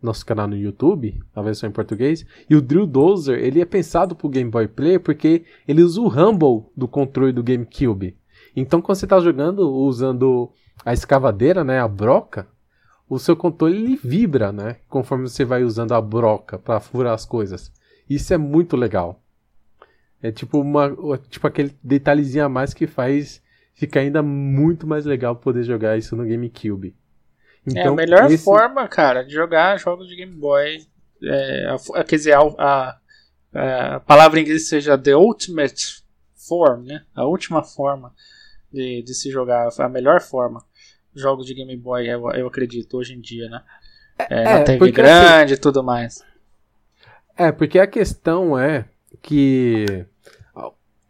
nosso 0.00 0.24
canal 0.24 0.48
no 0.48 0.56
YouTube, 0.56 1.20
a 1.34 1.42
versão 1.42 1.68
em 1.68 1.72
português. 1.72 2.24
E 2.48 2.56
o 2.56 2.62
Drill 2.62 2.86
Dozer, 2.86 3.38
ele 3.38 3.60
é 3.60 3.64
pensado 3.66 4.16
para 4.16 4.26
o 4.26 4.30
Game 4.30 4.50
Boy 4.50 4.66
Player 4.66 4.98
porque 4.98 5.44
ele 5.66 5.82
usa 5.82 6.00
o 6.00 6.08
Rumble 6.08 6.64
do 6.74 6.88
controle 6.88 7.30
do 7.30 7.42
GameCube. 7.42 8.16
Então, 8.60 8.82
quando 8.82 8.98
você 8.98 9.06
está 9.06 9.20
jogando 9.20 9.70
usando 9.70 10.50
a 10.84 10.92
escavadeira, 10.92 11.62
né, 11.62 11.78
a 11.80 11.86
broca, 11.86 12.46
o 13.08 13.18
seu 13.18 13.36
controle 13.36 13.76
ele 13.76 13.96
vibra, 13.96 14.52
né, 14.52 14.76
conforme 14.88 15.28
você 15.28 15.44
vai 15.44 15.62
usando 15.62 15.92
a 15.92 16.00
broca 16.00 16.58
para 16.58 16.80
furar 16.80 17.14
as 17.14 17.24
coisas. 17.24 17.72
Isso 18.08 18.34
é 18.34 18.38
muito 18.38 18.76
legal. 18.76 19.22
É 20.20 20.32
tipo 20.32 20.60
uma, 20.60 20.90
tipo 21.28 21.46
aquele 21.46 21.76
detalhezinho 21.82 22.44
a 22.44 22.48
mais 22.48 22.74
que 22.74 22.86
faz 22.86 23.40
fica 23.74 24.00
ainda 24.00 24.20
muito 24.20 24.84
mais 24.88 25.04
legal 25.04 25.36
poder 25.36 25.62
jogar 25.62 25.96
isso 25.96 26.16
no 26.16 26.26
GameCube. 26.26 26.96
Então, 27.64 27.76
é 27.76 27.80
a 27.80 27.84
então, 27.84 27.94
melhor 27.94 28.30
esse... 28.30 28.42
forma, 28.42 28.88
cara, 28.88 29.22
de 29.22 29.32
jogar 29.32 29.78
jogos 29.78 30.08
de 30.08 30.16
Game 30.16 30.34
Boy. 30.34 30.78
É, 31.22 31.76
a, 31.94 32.02
quer 32.02 32.16
dizer, 32.16 32.32
a, 32.32 32.40
a, 32.40 32.98
a, 33.94 34.00
palavra 34.00 34.40
em 34.40 34.42
inglês 34.42 34.68
seja 34.68 34.98
The 34.98 35.14
Ultimate 35.14 36.02
Form, 36.34 36.86
né? 36.86 37.04
A 37.14 37.24
última 37.24 37.62
forma 37.62 38.12
de, 38.72 39.02
de 39.02 39.14
se 39.14 39.30
jogar, 39.30 39.68
a 39.78 39.88
melhor 39.88 40.20
forma. 40.20 40.64
Jogos 41.14 41.46
de 41.46 41.54
Game 41.54 41.76
Boy, 41.76 42.08
eu, 42.08 42.30
eu 42.32 42.46
acredito, 42.46 42.96
hoje 42.96 43.14
em 43.14 43.20
dia, 43.20 43.48
né? 43.48 43.62
É, 44.18 44.40
é, 44.40 44.44
na 44.44 44.64
TV 44.64 44.84
assim, 44.84 44.92
grande 44.92 45.52
e 45.52 45.54
assim, 45.54 45.62
tudo 45.62 45.82
mais. 45.82 46.24
É, 47.36 47.52
porque 47.52 47.78
a 47.78 47.86
questão 47.86 48.58
é 48.58 48.88
que 49.22 50.06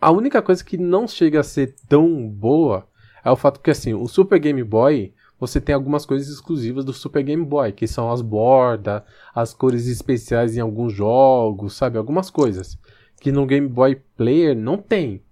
a 0.01 0.11
única 0.11 0.41
coisa 0.41 0.65
que 0.65 0.77
não 0.77 1.09
chega 1.09 1.41
a 1.41 1.45
ser 1.45 1.75
tão 1.89 2.29
boa 2.29 2.87
é 3.25 3.31
o 3.31 3.37
fato 3.37 3.61
que, 3.61 3.71
assim, 3.71 3.95
o 3.95 4.07
Super 4.07 4.39
Game 4.39 4.63
Boy, 4.63 5.13
você 5.41 5.61
tem 5.61 5.75
algumas 5.75 6.07
coisas 6.07 6.29
exclusivas 6.29 6.85
do 6.85 6.93
Super 6.93 7.23
Game 7.23 7.45
Boy, 7.45 7.73
que 7.73 7.87
são 7.87 8.11
as 8.11 8.23
bordas, 8.23 9.03
as 9.35 9.53
cores 9.53 9.87
especiais 9.87 10.57
em 10.57 10.61
alguns 10.61 10.93
jogos, 10.93 11.75
sabe? 11.75 11.99
Algumas 11.99 12.31
coisas 12.31 12.79
que 13.21 13.33
no 13.33 13.47
Game 13.47 13.69
Boy 13.69 14.01
Player 14.17 14.57
não 14.57 14.79
tem. 14.79 15.23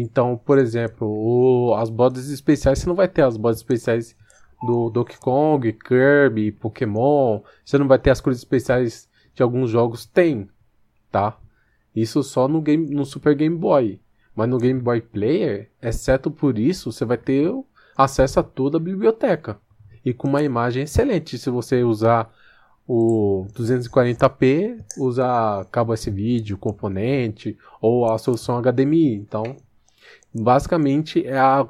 Então, 0.00 0.36
por 0.36 0.58
exemplo, 0.58 1.08
o, 1.08 1.74
as 1.74 1.90
bordas 1.90 2.28
especiais, 2.28 2.78
você 2.78 2.86
não 2.86 2.94
vai 2.94 3.08
ter 3.08 3.22
as 3.22 3.36
bordas 3.36 3.58
especiais 3.58 4.16
do 4.62 4.90
Donkey 4.90 5.18
Kong, 5.18 5.72
Kirby, 5.72 6.52
Pokémon. 6.52 7.40
Você 7.64 7.78
não 7.78 7.88
vai 7.88 7.98
ter 7.98 8.10
as 8.10 8.20
cores 8.20 8.38
especiais 8.38 9.08
de 9.34 9.42
alguns 9.42 9.70
jogos. 9.70 10.04
Tem, 10.06 10.48
tá? 11.10 11.38
Isso 11.94 12.22
só 12.22 12.48
no, 12.48 12.60
game, 12.60 12.94
no 12.94 13.04
Super 13.04 13.34
Game 13.34 13.56
Boy. 13.56 14.00
Mas 14.34 14.48
no 14.48 14.58
Game 14.58 14.80
Boy 14.80 15.00
Player, 15.00 15.70
exceto 15.82 16.30
por 16.30 16.58
isso, 16.58 16.92
você 16.92 17.04
vai 17.04 17.18
ter 17.18 17.52
acesso 17.96 18.38
a 18.38 18.42
toda 18.42 18.76
a 18.76 18.80
biblioteca. 18.80 19.58
E 20.04 20.14
com 20.14 20.28
uma 20.28 20.42
imagem 20.42 20.84
excelente. 20.84 21.38
Se 21.38 21.50
você 21.50 21.82
usar 21.82 22.32
o 22.86 23.46
240p, 23.52 24.82
usa 24.96 25.66
cabo 25.70 25.92
S-Vídeo, 25.92 26.56
componente, 26.56 27.58
ou 27.80 28.10
a 28.10 28.16
solução 28.16 28.62
HDMI. 28.62 29.14
Então, 29.14 29.56
basicamente 30.38 31.26
é 31.26 31.38
a. 31.38 31.66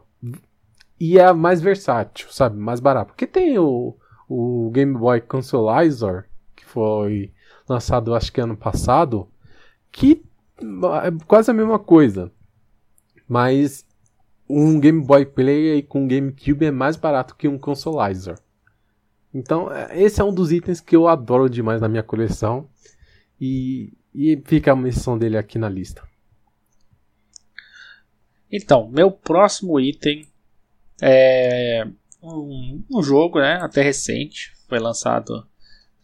E 1.00 1.16
é 1.18 1.26
a 1.26 1.34
mais 1.34 1.60
versátil, 1.60 2.28
sabe? 2.30 2.58
Mais 2.58 2.80
barato. 2.80 3.12
Porque 3.12 3.26
tem 3.26 3.56
o, 3.58 3.96
o 4.28 4.70
Game 4.72 4.96
Boy 4.98 5.20
Consolizer, 5.20 6.28
que 6.56 6.64
foi 6.64 7.32
lançado 7.68 8.14
acho 8.14 8.32
que 8.32 8.40
ano 8.40 8.56
passado 8.56 9.28
que 9.92 10.24
é 10.60 11.24
quase 11.26 11.50
a 11.50 11.54
mesma 11.54 11.78
coisa. 11.78 12.32
Mas 13.28 13.84
um 14.48 14.80
Game 14.80 15.04
Boy 15.04 15.26
Player 15.26 15.86
com 15.86 16.08
GameCube 16.08 16.64
é 16.64 16.70
mais 16.70 16.96
barato 16.96 17.36
que 17.36 17.46
um 17.46 17.58
consolizer. 17.58 18.38
Então, 19.32 19.70
é, 19.70 20.00
esse 20.00 20.20
é 20.20 20.24
um 20.24 20.32
dos 20.32 20.50
itens 20.50 20.80
que 20.80 20.96
eu 20.96 21.06
adoro 21.06 21.50
demais 21.50 21.80
na 21.80 21.88
minha 21.88 22.02
coleção. 22.02 22.68
E, 23.40 23.92
e 24.14 24.40
fica 24.44 24.72
a 24.72 24.76
menção 24.76 25.18
dele 25.18 25.36
aqui 25.36 25.58
na 25.58 25.68
lista. 25.68 26.02
Então, 28.50 28.88
meu 28.88 29.10
próximo 29.10 29.78
item 29.78 30.26
é 31.00 31.86
um, 32.22 32.82
um 32.90 33.02
jogo, 33.02 33.38
né, 33.38 33.58
até 33.60 33.82
recente, 33.82 34.52
foi 34.68 34.78
lançado 34.78 35.46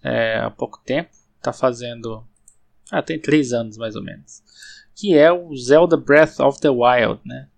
é, 0.03 0.39
há 0.39 0.51
pouco 0.51 0.81
tempo, 0.85 1.11
está 1.39 1.53
fazendo 1.53 2.25
ah, 2.91 3.03
tem 3.03 3.19
três 3.19 3.53
anos 3.53 3.77
mais 3.77 3.97
ou 3.97 4.03
menos. 4.03 4.43
Que 4.95 5.17
é 5.17 5.33
o 5.33 5.57
Zelda 5.57 5.97
Breath 5.97 6.39
of 6.41 6.61
the 6.61 6.69
Wild, 6.69 7.21
né? 7.25 7.49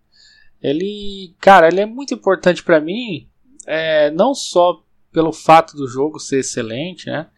Ele, 0.63 1.35
cara, 1.41 1.69
ele 1.69 1.81
é 1.81 1.87
muito 1.87 2.15
importante 2.15 2.63
para 2.63 2.81
mim, 2.81 3.29
é, 3.67 4.11
não 4.11 4.35
só 4.35 4.83
pelo 5.13 5.33
fato 5.33 5.77
do 5.77 5.87
jogo 5.87 6.19
ser 6.19 6.39
excelente, 6.41 7.07
né? 7.07 7.29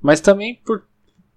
Mas 0.00 0.20
também 0.20 0.56
por, 0.56 0.86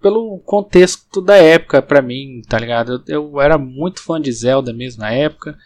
pelo 0.01 0.39
contexto 0.39 1.21
da 1.21 1.35
época 1.35 1.81
para 1.81 2.01
mim, 2.01 2.41
tá 2.47 2.57
ligado? 2.57 3.03
Eu, 3.07 3.31
eu, 3.33 3.41
era 3.41 3.57
muito 3.57 4.01
fã 4.01 4.19
de 4.19 4.31
Zelda 4.31 4.73
mesmo 4.73 5.01
na 5.01 5.11
época. 5.11 5.57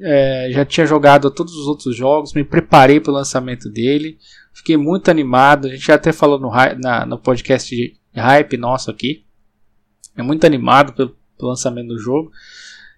É, 0.00 0.48
já 0.50 0.64
tinha 0.64 0.86
jogado 0.86 1.30
todos 1.30 1.54
os 1.54 1.66
outros 1.66 1.94
jogos, 1.94 2.32
me 2.32 2.42
preparei 2.42 2.98
para 2.98 3.12
o 3.12 3.14
lançamento 3.14 3.70
dele, 3.70 4.18
fiquei 4.52 4.76
muito 4.76 5.10
animado. 5.10 5.66
A 5.66 5.70
gente 5.70 5.86
já 5.86 5.94
até 5.94 6.12
falou 6.12 6.38
no, 6.40 6.50
na, 6.80 7.06
no 7.06 7.18
podcast 7.18 7.74
de 7.74 7.96
hype 8.14 8.56
nosso 8.56 8.90
aqui 8.90 9.24
é 10.16 10.22
muito 10.22 10.46
animado 10.46 10.92
pelo, 10.92 11.16
pelo 11.36 11.50
lançamento 11.50 11.88
do 11.88 11.98
jogo. 11.98 12.30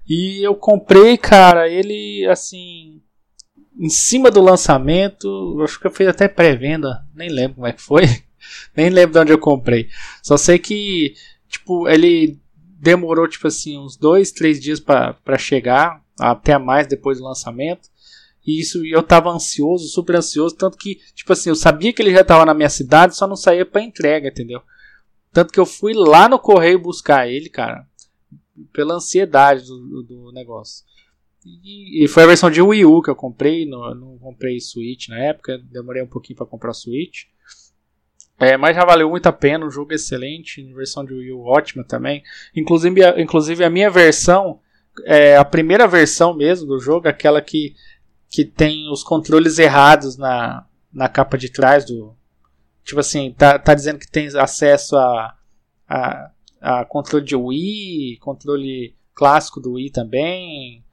E 0.08 0.46
eu 0.46 0.54
comprei, 0.54 1.16
cara, 1.16 1.68
ele 1.68 2.26
assim. 2.26 3.00
Em 3.78 3.90
cima 3.90 4.30
do 4.30 4.40
lançamento, 4.40 5.60
acho 5.62 5.78
que 5.78 5.86
eu 5.86 5.90
fiz 5.90 6.08
até 6.08 6.26
pré-venda, 6.26 7.04
nem 7.14 7.28
lembro 7.28 7.56
como 7.56 7.66
é 7.66 7.72
que 7.72 7.82
foi, 7.82 8.04
nem 8.76 8.90
lembro 8.90 9.12
de 9.12 9.18
onde 9.18 9.32
eu 9.32 9.38
comprei. 9.38 9.88
Só 10.22 10.36
sei 10.36 10.58
que, 10.58 11.14
tipo, 11.48 11.88
ele 11.88 12.38
demorou, 12.78 13.28
tipo 13.28 13.46
assim, 13.46 13.78
uns 13.78 13.96
dois, 13.96 14.30
três 14.30 14.60
dias 14.60 14.80
para 14.80 15.38
chegar, 15.38 16.02
até 16.18 16.58
mais 16.58 16.86
depois 16.86 17.18
do 17.18 17.24
lançamento. 17.24 17.88
E 18.46 18.60
isso 18.60 18.84
eu 18.86 19.02
tava 19.02 19.30
ansioso, 19.30 19.88
super 19.88 20.16
ansioso, 20.16 20.54
tanto 20.54 20.78
que, 20.78 21.00
tipo 21.14 21.32
assim, 21.32 21.48
eu 21.48 21.56
sabia 21.56 21.92
que 21.92 22.00
ele 22.00 22.12
já 22.12 22.22
tava 22.22 22.44
na 22.44 22.54
minha 22.54 22.68
cidade, 22.68 23.16
só 23.16 23.26
não 23.26 23.34
saía 23.34 23.66
para 23.66 23.82
entrega, 23.82 24.28
entendeu? 24.28 24.60
Tanto 25.32 25.52
que 25.52 25.58
eu 25.58 25.66
fui 25.66 25.92
lá 25.92 26.28
no 26.28 26.38
correio 26.38 26.78
buscar 26.78 27.28
ele, 27.28 27.48
cara, 27.48 27.86
pela 28.72 28.94
ansiedade 28.94 29.66
do, 29.66 30.02
do 30.02 30.32
negócio. 30.32 30.84
E, 31.44 32.04
e, 32.04 32.08
foi 32.08 32.22
a 32.22 32.26
versão 32.26 32.50
de 32.50 32.60
Wii 32.62 32.84
U 32.84 33.02
que 33.02 33.10
eu 33.10 33.16
comprei, 33.16 33.66
não, 33.66 33.94
não 33.94 34.18
comprei 34.18 34.58
Switch 34.60 35.08
na 35.08 35.18
época, 35.18 35.58
demorei 35.70 36.02
um 36.02 36.08
pouquinho 36.08 36.36
para 36.36 36.46
comprar 36.46 36.72
Switch. 36.72 37.24
É, 38.38 38.56
mas 38.56 38.76
já 38.76 38.84
valeu 38.84 39.08
muito 39.08 39.26
a 39.26 39.32
pena, 39.32 39.64
o 39.64 39.70
jogo 39.70 39.92
é 39.92 39.94
excelente, 39.94 40.62
versão 40.74 41.04
de 41.04 41.14
Wii 41.14 41.32
U 41.32 41.44
ótima 41.44 41.82
também. 41.82 42.22
Inclusive, 42.54 43.02
a, 43.02 43.20
inclusive 43.20 43.64
a 43.64 43.70
minha 43.70 43.90
versão, 43.90 44.60
é, 45.04 45.36
a 45.36 45.44
primeira 45.44 45.88
versão 45.88 46.34
mesmo 46.34 46.66
do 46.66 46.78
jogo, 46.78 47.08
aquela 47.08 47.40
que, 47.40 47.74
que 48.28 48.44
tem 48.44 48.90
os 48.90 49.02
controles 49.02 49.58
errados 49.58 50.18
na, 50.18 50.66
na 50.92 51.08
capa 51.08 51.38
de 51.38 51.50
trás 51.50 51.86
do. 51.86 52.14
Tipo 52.84 53.00
assim, 53.00 53.32
tá, 53.32 53.58
tá 53.58 53.74
dizendo 53.74 53.98
que 53.98 54.10
tem 54.10 54.28
acesso 54.38 54.96
a, 54.96 55.34
a, 55.88 56.30
a 56.60 56.84
controle 56.84 57.24
de 57.24 57.34
Wii, 57.34 58.18
controle 58.18 58.94
clássico 59.14 59.60
do 59.60 59.72
Wii 59.72 59.90
também. 59.90 60.84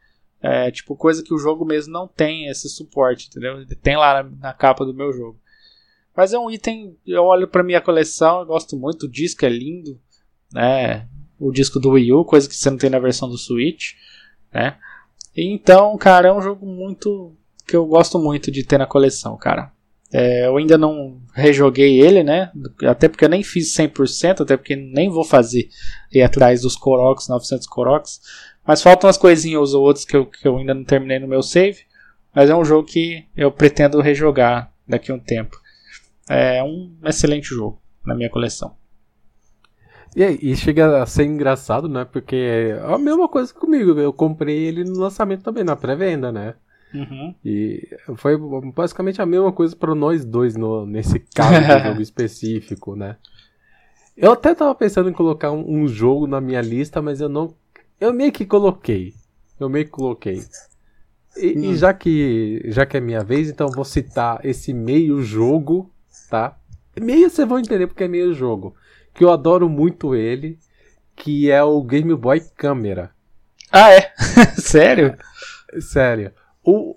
É, 0.42 0.72
tipo, 0.72 0.96
coisa 0.96 1.24
que 1.24 1.34
o 1.34 1.38
jogo 1.38 1.66
mesmo 1.66 1.94
não 1.94 2.08
tem 2.08 2.48
esse 2.48 2.68
suporte, 2.70 3.28
entendeu? 3.28 3.66
Tem 3.82 3.96
lá 3.96 4.24
na, 4.24 4.30
na 4.30 4.54
capa 4.54 4.86
do 4.86 4.94
meu 4.94 5.12
jogo. 5.14 5.40
Mas 6.16 6.34
é 6.34 6.40
um 6.40 6.50
item, 6.50 6.96
eu 7.06 7.24
olho 7.24 7.48
para 7.48 7.64
minha 7.64 7.82
coleção, 7.82 8.42
eu 8.42 8.46
gosto 8.46 8.78
muito, 8.78 9.04
o 9.04 9.12
disco 9.12 9.46
é 9.46 9.50
lindo, 9.50 10.00
né? 10.52 11.08
O 11.40 11.52
disco 11.52 11.80
do 11.80 11.92
Wii 11.92 12.14
U, 12.14 12.26
coisa 12.26 12.48
que 12.48 12.56
você 12.56 12.70
não 12.70 12.78
tem 12.78 12.90
na 12.90 13.00
versão 13.00 13.28
do 13.28 13.38
Switch, 13.38 13.94
né? 14.54 14.78
Então, 15.36 15.98
cara, 15.98 16.28
é 16.28 16.34
um 16.34 16.42
jogo 16.42 16.66
muito 16.66 17.36
que 17.66 17.76
eu 17.76 17.86
gosto 17.86 18.20
muito 18.20 18.52
de 18.52 18.64
ter 18.64 18.78
na 18.78 18.86
coleção, 18.86 19.36
cara. 19.38 19.72
É, 20.12 20.46
eu 20.46 20.58
ainda 20.58 20.78
não 20.78 21.20
rejoguei 21.34 22.00
ele, 22.00 22.22
né? 22.24 22.52
Até 22.84 23.10
porque 23.10 23.26
eu 23.26 23.30
nem 23.30 23.42
fiz 23.42 23.76
100%, 23.76 24.42
até 24.42 24.56
porque 24.56 24.76
nem 24.76 25.10
vou 25.10 25.24
fazer 25.24 25.70
ir 26.12 26.22
atrás 26.22 26.62
dos 26.62 26.76
Koroks, 26.76 27.28
900 27.28 27.66
Koroks. 27.66 28.22
Mas 28.66 28.84
faltam 28.84 29.08
umas 29.08 29.18
coisinhas 29.18 29.74
ou 29.74 29.84
outras 29.84 30.06
que 30.06 30.16
eu, 30.16 30.28
que 30.28 30.48
eu 30.48 30.58
ainda 30.58 30.76
não 30.76 30.84
terminei 30.84 31.18
no 31.18 31.28
meu 31.28 31.42
save. 31.42 31.80
Mas 32.34 32.48
é 32.48 32.56
um 32.56 32.64
jogo 32.64 32.88
que 32.88 33.26
eu 33.36 33.52
pretendo 33.52 34.00
rejogar 34.02 34.72
daqui 34.88 35.12
a 35.12 35.16
um 35.16 35.20
tempo. 35.20 35.60
É 36.30 36.64
um 36.64 36.96
excelente 37.04 37.48
jogo 37.48 37.82
na 38.06 38.16
minha 38.16 38.30
coleção. 38.30 38.76
E, 40.16 40.52
e 40.52 40.56
chega 40.56 41.02
a 41.02 41.06
ser 41.06 41.26
engraçado, 41.26 41.90
né? 41.90 42.06
Porque 42.06 42.36
é 42.36 42.80
a 42.84 42.98
mesma 42.98 43.28
coisa 43.28 43.54
comigo. 43.54 44.00
Eu 44.00 44.14
comprei 44.14 44.58
ele 44.58 44.84
no 44.84 45.00
lançamento 45.00 45.44
também, 45.44 45.64
na 45.64 45.76
pré-venda, 45.76 46.32
né? 46.32 46.54
Uhum. 46.94 47.34
E 47.44 47.90
foi 48.18 48.38
basicamente 48.76 49.20
a 49.20 49.26
mesma 49.26 49.52
coisa 49.52 49.76
para 49.76 49.96
nós 49.96 50.24
dois 50.24 50.56
no, 50.56 50.86
nesse 50.86 51.20
caso 51.20 51.60
do 51.60 51.80
jogo 51.90 52.02
específico, 52.02 52.96
né? 52.96 53.18
Eu 54.16 54.34
até 54.34 54.54
tava 54.54 54.76
pensando 54.76 55.10
em 55.10 55.14
colocar 55.14 55.52
um, 55.52 55.66
um, 55.68 55.88
jogo 55.88 56.28
na 56.28 56.40
minha 56.40 56.62
lista, 56.62 57.02
mas 57.02 57.20
eu 57.20 57.28
não. 57.28 57.56
Eu 58.00 58.14
meio 58.14 58.32
que 58.32 58.46
coloquei. 58.46 59.16
Eu 59.60 59.70
meio 59.70 59.86
que 59.86 59.92
coloquei. 59.92 60.44
E, 61.36 61.58
hum. 61.58 61.72
e 61.72 61.76
já 61.76 61.92
que 61.92 62.62
já 62.68 62.86
que 62.86 62.96
é 62.96 63.00
minha 63.00 63.24
vez, 63.24 63.50
então 63.50 63.68
vou 63.72 63.84
citar 63.84 64.40
esse 64.46 64.72
meio 64.72 65.24
jogo 65.24 65.92
tá? 66.34 66.58
Meio 67.00 67.30
vocês 67.30 67.48
vão 67.48 67.60
entender 67.60 67.86
porque 67.86 68.06
é 68.06 68.08
meio 68.08 68.34
jogo. 68.34 68.76
Que 69.14 69.24
eu 69.24 69.32
adoro 69.32 69.70
muito 69.70 70.16
ele, 70.16 70.58
que 71.16 71.52
é 71.52 71.62
o 71.62 71.84
Game 71.84 72.16
Boy 72.16 72.42
Câmera. 72.58 73.12
Ah, 73.72 73.92
é? 73.92 74.12
Sério? 74.58 75.16
Sério. 75.80 76.32
O, 76.64 76.96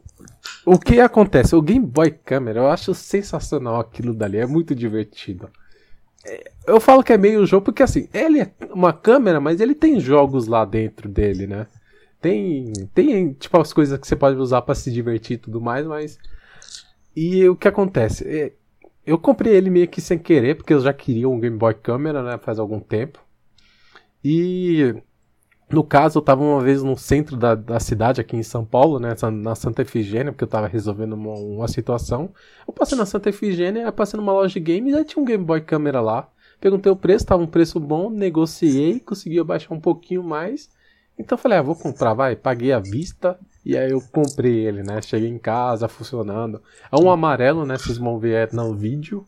o 0.64 0.78
que 0.78 1.00
acontece? 1.00 1.54
O 1.54 1.60
Game 1.60 1.84
Boy 1.84 2.12
Câmera, 2.12 2.60
eu 2.60 2.70
acho 2.70 2.94
sensacional 2.94 3.78
aquilo 3.78 4.14
dali, 4.14 4.38
é 4.38 4.46
muito 4.46 4.74
divertido. 4.74 5.50
É, 6.24 6.50
eu 6.66 6.80
falo 6.80 7.02
que 7.02 7.12
é 7.12 7.18
meio 7.18 7.44
jogo 7.44 7.66
porque 7.66 7.82
assim, 7.82 8.08
ele 8.14 8.40
é 8.40 8.50
uma 8.70 8.94
câmera, 8.94 9.38
mas 9.38 9.60
ele 9.60 9.74
tem 9.74 10.00
jogos 10.00 10.46
lá 10.46 10.64
dentro 10.64 11.10
dele, 11.10 11.46
né? 11.46 11.66
Tem, 12.22 12.72
tem 12.94 13.34
tipo 13.34 13.60
as 13.60 13.70
coisas 13.70 13.98
que 13.98 14.06
você 14.06 14.16
pode 14.16 14.38
usar 14.38 14.62
para 14.62 14.74
se 14.74 14.90
divertir 14.90 15.34
e 15.34 15.40
tudo 15.40 15.60
mais, 15.60 15.86
mas 15.86 16.18
e 17.14 17.46
o 17.46 17.54
que 17.54 17.68
acontece? 17.68 18.54
Eu 19.06 19.18
comprei 19.18 19.54
ele 19.54 19.70
meio 19.70 19.88
que 19.88 20.00
sem 20.00 20.18
querer, 20.18 20.56
porque 20.56 20.74
eu 20.74 20.80
já 20.80 20.92
queria 20.92 21.28
um 21.28 21.38
Game 21.38 21.56
Boy 21.56 21.74
Câmera, 21.74 22.22
né, 22.22 22.38
faz 22.38 22.58
algum 22.58 22.80
tempo. 22.80 23.24
E 24.24 24.94
no 25.70 25.84
caso, 25.84 26.18
eu 26.18 26.20
estava 26.20 26.42
uma 26.42 26.60
vez 26.60 26.82
no 26.82 26.96
centro 26.96 27.36
da, 27.36 27.54
da 27.54 27.80
cidade, 27.80 28.20
aqui 28.20 28.36
em 28.36 28.42
São 28.42 28.64
Paulo, 28.64 28.98
né, 28.98 29.14
na 29.32 29.54
Santa 29.54 29.82
Efigênia, 29.82 30.32
porque 30.32 30.44
eu 30.44 30.46
estava 30.46 30.66
resolvendo 30.66 31.12
uma, 31.12 31.34
uma, 31.34 31.68
situação. 31.68 32.32
Eu 32.66 32.72
passei 32.72 32.96
na 32.98 33.06
Santa 33.06 33.28
Efigênia, 33.28 33.90
passei 33.92 34.18
numa 34.18 34.32
loja 34.32 34.54
de 34.54 34.60
games, 34.60 34.92
e 34.92 34.96
aí 34.96 35.04
tinha 35.04 35.22
um 35.22 35.26
Game 35.26 35.44
Boy 35.44 35.60
Câmera 35.60 36.00
lá. 36.00 36.28
Perguntei 36.60 36.90
o 36.90 36.96
preço, 36.96 37.24
estava 37.24 37.42
um 37.42 37.46
preço 37.46 37.78
bom, 37.78 38.10
negociei, 38.10 39.00
consegui 39.00 39.38
abaixar 39.38 39.72
um 39.72 39.80
pouquinho 39.80 40.22
mais. 40.22 40.68
Então 41.18 41.36
eu 41.36 41.40
falei, 41.40 41.58
ah, 41.58 41.62
vou 41.62 41.74
comprar, 41.74 42.14
vai. 42.14 42.36
Paguei 42.36 42.72
à 42.72 42.78
vista, 42.78 43.38
e 43.64 43.76
aí 43.76 43.90
eu 43.90 44.00
comprei 44.12 44.66
ele, 44.66 44.82
né? 44.82 45.00
Cheguei 45.00 45.28
em 45.28 45.38
casa 45.38 45.88
funcionando. 45.88 46.62
É 46.92 46.96
um 46.96 47.10
amarelo, 47.10 47.64
né? 47.64 47.76
Vocês 47.78 47.98
vão 47.98 48.18
ver 48.18 48.52
no 48.52 48.74
vídeo. 48.74 49.24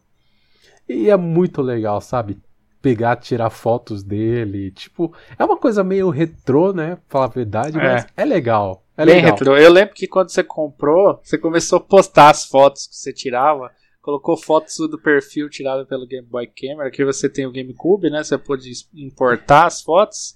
E 0.88 1.11
é 1.11 1.16
muito 1.16 1.61
legal, 1.61 2.01
sabe? 2.01 2.38
Pegar, 2.81 3.16
tirar 3.16 3.51
fotos 3.51 4.03
dele. 4.03 4.70
Tipo, 4.70 5.12
é 5.38 5.44
uma 5.44 5.57
coisa 5.57 5.83
meio 5.83 6.09
retrô, 6.11 6.72
né? 6.72 6.96
Pra 6.96 7.05
falar 7.09 7.24
a 7.24 7.29
verdade, 7.29 7.79
é. 7.79 7.83
mas 7.83 8.07
é 8.16 8.24
legal. 8.24 8.85
É 8.96 9.05
Bem 9.05 9.16
legal. 9.16 9.31
retrô. 9.33 9.57
Eu 9.57 9.72
lembro 9.72 9.94
que 9.94 10.07
quando 10.07 10.31
você 10.31 10.44
comprou, 10.44 11.20
você 11.22 11.37
começou 11.37 11.79
a 11.79 11.81
postar 11.81 12.31
as 12.31 12.44
fotos 12.44 12.87
que 12.87 12.96
você 12.96 13.12
tirava. 13.12 13.70
Colocou 14.01 14.37
fotos 14.37 14.77
do 14.88 14.98
perfil 14.98 15.51
tirado 15.51 15.87
pelo 15.87 16.07
Game 16.07 16.27
Boy 16.27 16.46
Camera. 16.46 16.88
Aqui 16.88 17.05
você 17.05 17.29
tem 17.29 17.46
o 17.46 17.53
GameCube, 17.53 18.09
né? 18.09 18.22
Você 18.22 18.38
pode 18.38 18.70
importar 18.94 19.66
as 19.66 19.83
fotos. 19.83 20.35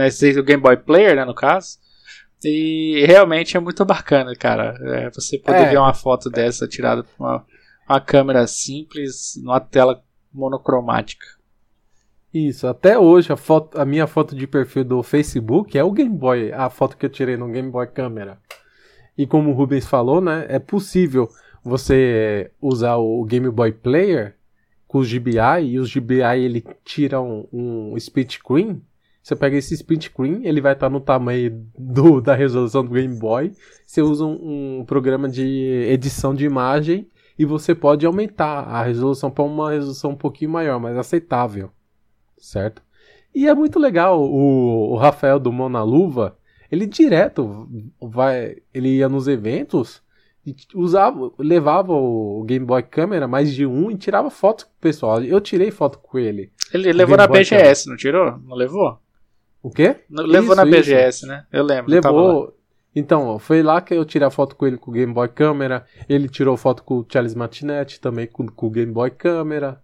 Né? 0.00 0.40
O 0.40 0.44
Game 0.44 0.62
Boy 0.62 0.76
Player, 0.76 1.16
né? 1.16 1.24
No 1.24 1.34
caso. 1.34 1.78
E 2.42 3.04
realmente 3.06 3.56
é 3.56 3.60
muito 3.60 3.84
bacana, 3.84 4.34
cara. 4.34 4.74
É, 4.82 5.10
você 5.10 5.38
poder 5.38 5.62
é, 5.62 5.70
ver 5.70 5.78
uma 5.78 5.92
foto 5.92 6.30
dessa 6.30 6.66
tirada 6.66 7.02
com 7.02 7.24
uma, 7.24 7.44
uma 7.88 8.00
câmera 8.00 8.46
simples, 8.46 9.34
numa 9.42 9.60
tela 9.60 10.02
monocromática. 10.32 11.26
Isso, 12.32 12.66
até 12.66 12.96
hoje 12.96 13.32
a, 13.32 13.36
foto, 13.36 13.78
a 13.78 13.84
minha 13.84 14.06
foto 14.06 14.36
de 14.36 14.46
perfil 14.46 14.84
do 14.84 15.02
Facebook 15.02 15.76
é 15.76 15.82
o 15.82 15.90
Game 15.90 16.16
Boy, 16.16 16.52
a 16.52 16.70
foto 16.70 16.96
que 16.96 17.04
eu 17.04 17.10
tirei 17.10 17.36
no 17.36 17.48
Game 17.48 17.68
Boy 17.68 17.88
Câmera. 17.88 18.38
E 19.18 19.26
como 19.26 19.50
o 19.50 19.52
Rubens 19.52 19.86
falou, 19.86 20.20
né, 20.20 20.46
é 20.48 20.58
possível 20.58 21.28
você 21.62 22.50
usar 22.62 22.96
o 22.96 23.24
Game 23.24 23.50
Boy 23.50 23.72
Player 23.72 24.36
com 24.86 24.98
os 24.98 25.12
GBI 25.12 25.64
e 25.64 25.78
os 25.78 25.92
GBI 25.92 26.44
ele 26.44 26.64
tira 26.84 27.20
um, 27.20 27.46
um 27.52 27.96
split 27.96 28.36
screen 28.36 28.80
você 29.22 29.36
pega 29.36 29.56
esse 29.56 29.74
split 29.74 30.04
screen, 30.04 30.40
ele 30.44 30.60
vai 30.60 30.72
estar 30.72 30.88
no 30.88 31.00
tamanho 31.00 31.66
do, 31.78 32.20
da 32.20 32.34
resolução 32.34 32.84
do 32.84 32.90
Game 32.90 33.18
Boy. 33.18 33.52
Você 33.86 34.00
usa 34.00 34.24
um, 34.24 34.80
um 34.80 34.84
programa 34.84 35.28
de 35.28 35.44
edição 35.88 36.34
de 36.34 36.44
imagem 36.44 37.06
e 37.38 37.44
você 37.44 37.74
pode 37.74 38.04
aumentar 38.06 38.62
a 38.62 38.82
resolução 38.82 39.30
para 39.30 39.44
uma 39.44 39.70
resolução 39.70 40.12
um 40.12 40.16
pouquinho 40.16 40.50
maior, 40.50 40.80
mais 40.80 40.96
aceitável, 40.96 41.70
certo? 42.38 42.82
E 43.34 43.46
é 43.46 43.54
muito 43.54 43.78
legal 43.78 44.20
o, 44.20 44.92
o 44.92 44.96
Rafael 44.96 45.38
do 45.38 45.52
Mona 45.52 45.82
Luva, 45.82 46.36
ele 46.70 46.86
direto 46.86 47.68
vai, 48.00 48.56
ele 48.72 48.96
ia 48.96 49.08
nos 49.08 49.28
eventos 49.28 50.02
e 50.46 50.54
usava, 50.74 51.30
levava 51.38 51.92
o 51.92 52.42
Game 52.44 52.64
Boy 52.64 52.82
Câmera 52.82 53.28
mais 53.28 53.52
de 53.52 53.66
um 53.66 53.90
e 53.90 53.96
tirava 53.96 54.30
foto 54.30 54.64
com 54.66 54.72
o 54.72 54.80
pessoal. 54.80 55.22
Eu 55.22 55.40
tirei 55.40 55.70
foto 55.70 55.98
com 55.98 56.18
ele. 56.18 56.50
Ele 56.72 56.92
levou 56.92 57.16
na 57.16 57.26
BGS, 57.26 57.88
não 57.88 57.96
tirou? 57.96 58.38
Não 58.38 58.56
levou? 58.56 58.98
O 59.62 59.70
quê? 59.70 59.96
Levou 60.08 60.54
isso, 60.54 60.54
na 60.54 60.64
BGS, 60.64 61.18
isso. 61.18 61.26
né? 61.26 61.44
Eu 61.52 61.64
lembro. 61.64 61.90
Levou. 61.90 62.56
Então, 62.94 63.38
foi 63.38 63.62
lá 63.62 63.80
que 63.80 63.94
eu 63.94 64.04
tirei 64.04 64.26
a 64.26 64.30
foto 64.30 64.56
com 64.56 64.66
ele 64.66 64.76
com 64.76 64.90
o 64.90 64.94
Game 64.94 65.12
Boy 65.12 65.28
Câmera. 65.28 65.86
Ele 66.08 66.28
tirou 66.28 66.56
foto 66.56 66.82
com 66.82 66.98
o 66.98 67.06
Charles 67.08 67.34
Martinetti 67.34 68.00
também 68.00 68.26
com, 68.26 68.46
com 68.46 68.66
o 68.66 68.70
Game 68.70 68.90
Boy 68.90 69.10
Câmera. 69.10 69.80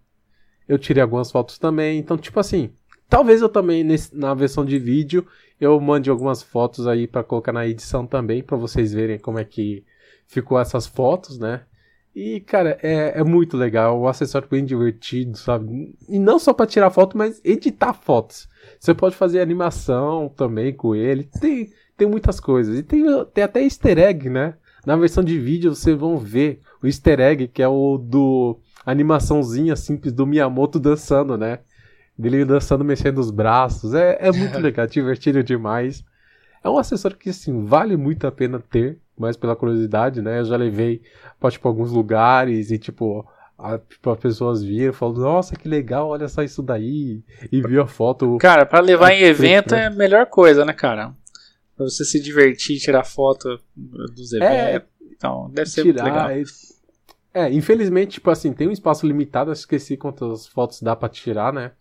Eu 0.67 0.77
tirei 0.77 1.01
algumas 1.01 1.31
fotos 1.31 1.57
também. 1.57 1.97
Então, 1.99 2.17
tipo 2.17 2.39
assim, 2.39 2.73
talvez 3.07 3.41
eu 3.41 3.47
também 3.47 3.83
nesse, 3.83 4.15
na 4.17 4.33
versão 4.33 4.65
de 4.65 4.77
vídeo 4.77 5.25
eu 5.59 5.79
mande 5.79 6.09
algumas 6.09 6.43
fotos 6.43 6.85
aí 6.85 7.07
para 7.07 7.23
colocar 7.23 7.51
na 7.51 7.65
edição 7.65 8.05
também 8.05 8.43
para 8.43 8.57
vocês 8.57 8.93
verem 8.93 9.17
como 9.17 9.39
é 9.39 9.43
que 9.43 9.83
ficou 10.27 10.59
essas 10.59 10.85
fotos, 10.85 11.39
né? 11.39 11.61
E, 12.19 12.39
cara, 12.39 12.79
é, 12.81 13.19
é 13.19 13.23
muito 13.23 13.55
legal, 13.55 14.01
um 14.01 14.07
acessório 14.07 14.47
bem 14.49 14.65
divertido, 14.65 15.37
sabe? 15.37 15.95
E 16.09 16.17
não 16.17 16.39
só 16.39 16.51
para 16.51 16.65
tirar 16.65 16.89
foto, 16.89 17.15
mas 17.15 17.39
editar 17.45 17.93
fotos. 17.93 18.49
Você 18.79 18.91
pode 18.91 19.15
fazer 19.15 19.39
animação 19.39 20.27
também 20.35 20.73
com 20.73 20.95
ele. 20.95 21.29
Tem, 21.39 21.69
tem 21.95 22.09
muitas 22.09 22.39
coisas. 22.39 22.75
E 22.75 22.81
tem, 22.81 23.05
tem 23.25 23.43
até 23.43 23.61
easter 23.61 23.99
egg, 23.99 24.31
né? 24.31 24.55
Na 24.83 24.95
versão 24.95 25.23
de 25.23 25.37
vídeo 25.37 25.75
vocês 25.75 25.95
vão 25.95 26.17
ver 26.17 26.59
o 26.81 26.87
easter 26.87 27.19
egg, 27.19 27.49
que 27.49 27.61
é 27.61 27.67
o 27.67 27.99
do 27.99 28.57
animaçãozinha 28.83 29.75
simples 29.75 30.11
do 30.11 30.25
Miyamoto 30.25 30.79
dançando, 30.79 31.37
né? 31.37 31.59
Dele 32.17 32.43
dançando, 32.45 32.83
mexendo 32.83 33.19
os 33.19 33.29
braços. 33.29 33.93
É, 33.93 34.17
é 34.19 34.31
muito 34.31 34.57
legal, 34.57 34.87
divertido 34.87 35.43
demais. 35.43 36.03
É 36.63 36.67
um 36.67 36.79
acessório 36.79 37.15
que, 37.15 37.29
assim, 37.29 37.63
vale 37.63 37.95
muito 37.95 38.25
a 38.25 38.31
pena 38.31 38.59
ter 38.59 38.99
mais 39.19 39.37
pela 39.37 39.55
curiosidade, 39.55 40.21
né? 40.21 40.39
Eu 40.39 40.45
já 40.45 40.55
levei 40.55 41.01
para 41.39 41.51
tipo 41.51 41.67
alguns 41.67 41.91
lugares 41.91 42.71
e 42.71 42.77
tipo 42.77 43.27
a, 43.57 43.79
tipo, 43.79 44.11
as 44.11 44.19
pessoas 44.19 44.63
viram 44.63 44.91
e 44.91 44.95
falaram, 44.95 45.21
nossa, 45.21 45.55
que 45.55 45.67
legal, 45.67 46.09
olha 46.09 46.27
só 46.27 46.43
isso 46.43 46.61
daí. 46.61 47.23
E 47.51 47.61
viu 47.61 47.81
a 47.81 47.87
foto. 47.87 48.37
Cara, 48.37 48.65
para 48.65 48.79
levar 48.79 49.11
em 49.13 49.23
evento 49.23 49.73
é 49.73 49.87
a 49.87 49.89
melhor 49.89 50.27
coisa, 50.27 50.63
né, 50.63 50.73
cara? 50.73 51.13
Pra 51.75 51.85
você 51.85 52.05
se 52.05 52.21
divertir, 52.21 52.79
tirar 52.79 53.03
foto 53.03 53.59
dos 53.75 54.33
é, 54.33 54.37
eventos. 54.37 54.57
É, 54.57 54.83
então, 55.11 55.49
deve 55.51 55.69
ser 55.69 55.83
tirar, 55.83 56.03
legal. 56.03 56.29
É, 56.29 56.43
é, 57.33 57.51
infelizmente, 57.51 58.13
tipo 58.13 58.29
assim, 58.29 58.53
tem 58.53 58.67
um 58.67 58.71
espaço 58.71 59.07
limitado, 59.07 59.49
eu 59.49 59.53
esqueci 59.53 59.97
quantas 59.97 60.47
fotos 60.47 60.81
dá 60.81 60.95
pra 60.95 61.09
tirar, 61.09 61.51
né? 61.51 61.71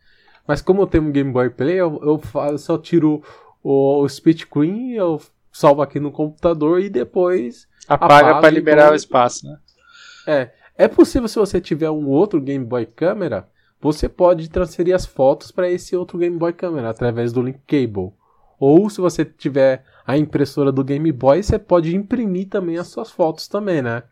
Mas 0.46 0.62
como 0.62 0.82
eu 0.82 0.86
tenho 0.86 1.04
um 1.04 1.12
Game 1.12 1.32
Boy 1.32 1.50
Play, 1.50 1.76
eu, 1.76 2.00
eu, 2.02 2.22
eu 2.50 2.58
só 2.58 2.78
tiro 2.78 3.22
o, 3.62 4.02
o 4.02 4.08
Speed 4.08 4.44
Queen, 4.44 4.92
eu 4.92 5.20
salvo 5.56 5.80
aqui 5.80 5.98
no 5.98 6.12
computador 6.12 6.80
e 6.80 6.90
depois. 6.90 7.66
Apaga 7.88 8.40
para 8.40 8.50
liberar 8.50 8.92
o 8.92 8.94
espaço, 8.94 9.46
né? 9.46 9.56
É. 10.26 10.50
É 10.78 10.88
possível 10.88 11.26
se 11.26 11.38
você 11.38 11.58
tiver 11.58 11.90
um 11.90 12.06
outro 12.08 12.38
Game 12.38 12.64
Boy 12.64 12.84
Câmera, 12.84 13.48
você 13.80 14.08
pode 14.08 14.50
transferir 14.50 14.94
as 14.94 15.06
fotos 15.06 15.50
para 15.50 15.70
esse 15.70 15.96
outro 15.96 16.18
Game 16.18 16.36
Boy 16.36 16.52
Câmera 16.52 16.90
através 16.90 17.32
do 17.32 17.40
link 17.40 17.58
cable. 17.66 18.12
Ou 18.60 18.90
se 18.90 19.00
você 19.00 19.24
tiver 19.24 19.84
a 20.06 20.18
impressora 20.18 20.70
do 20.70 20.84
Game 20.84 21.10
Boy, 21.12 21.42
você 21.42 21.58
pode 21.58 21.96
imprimir 21.96 22.48
também 22.48 22.76
as 22.76 22.88
suas 22.88 23.10
fotos 23.10 23.48
também, 23.48 23.80
né? 23.80 24.02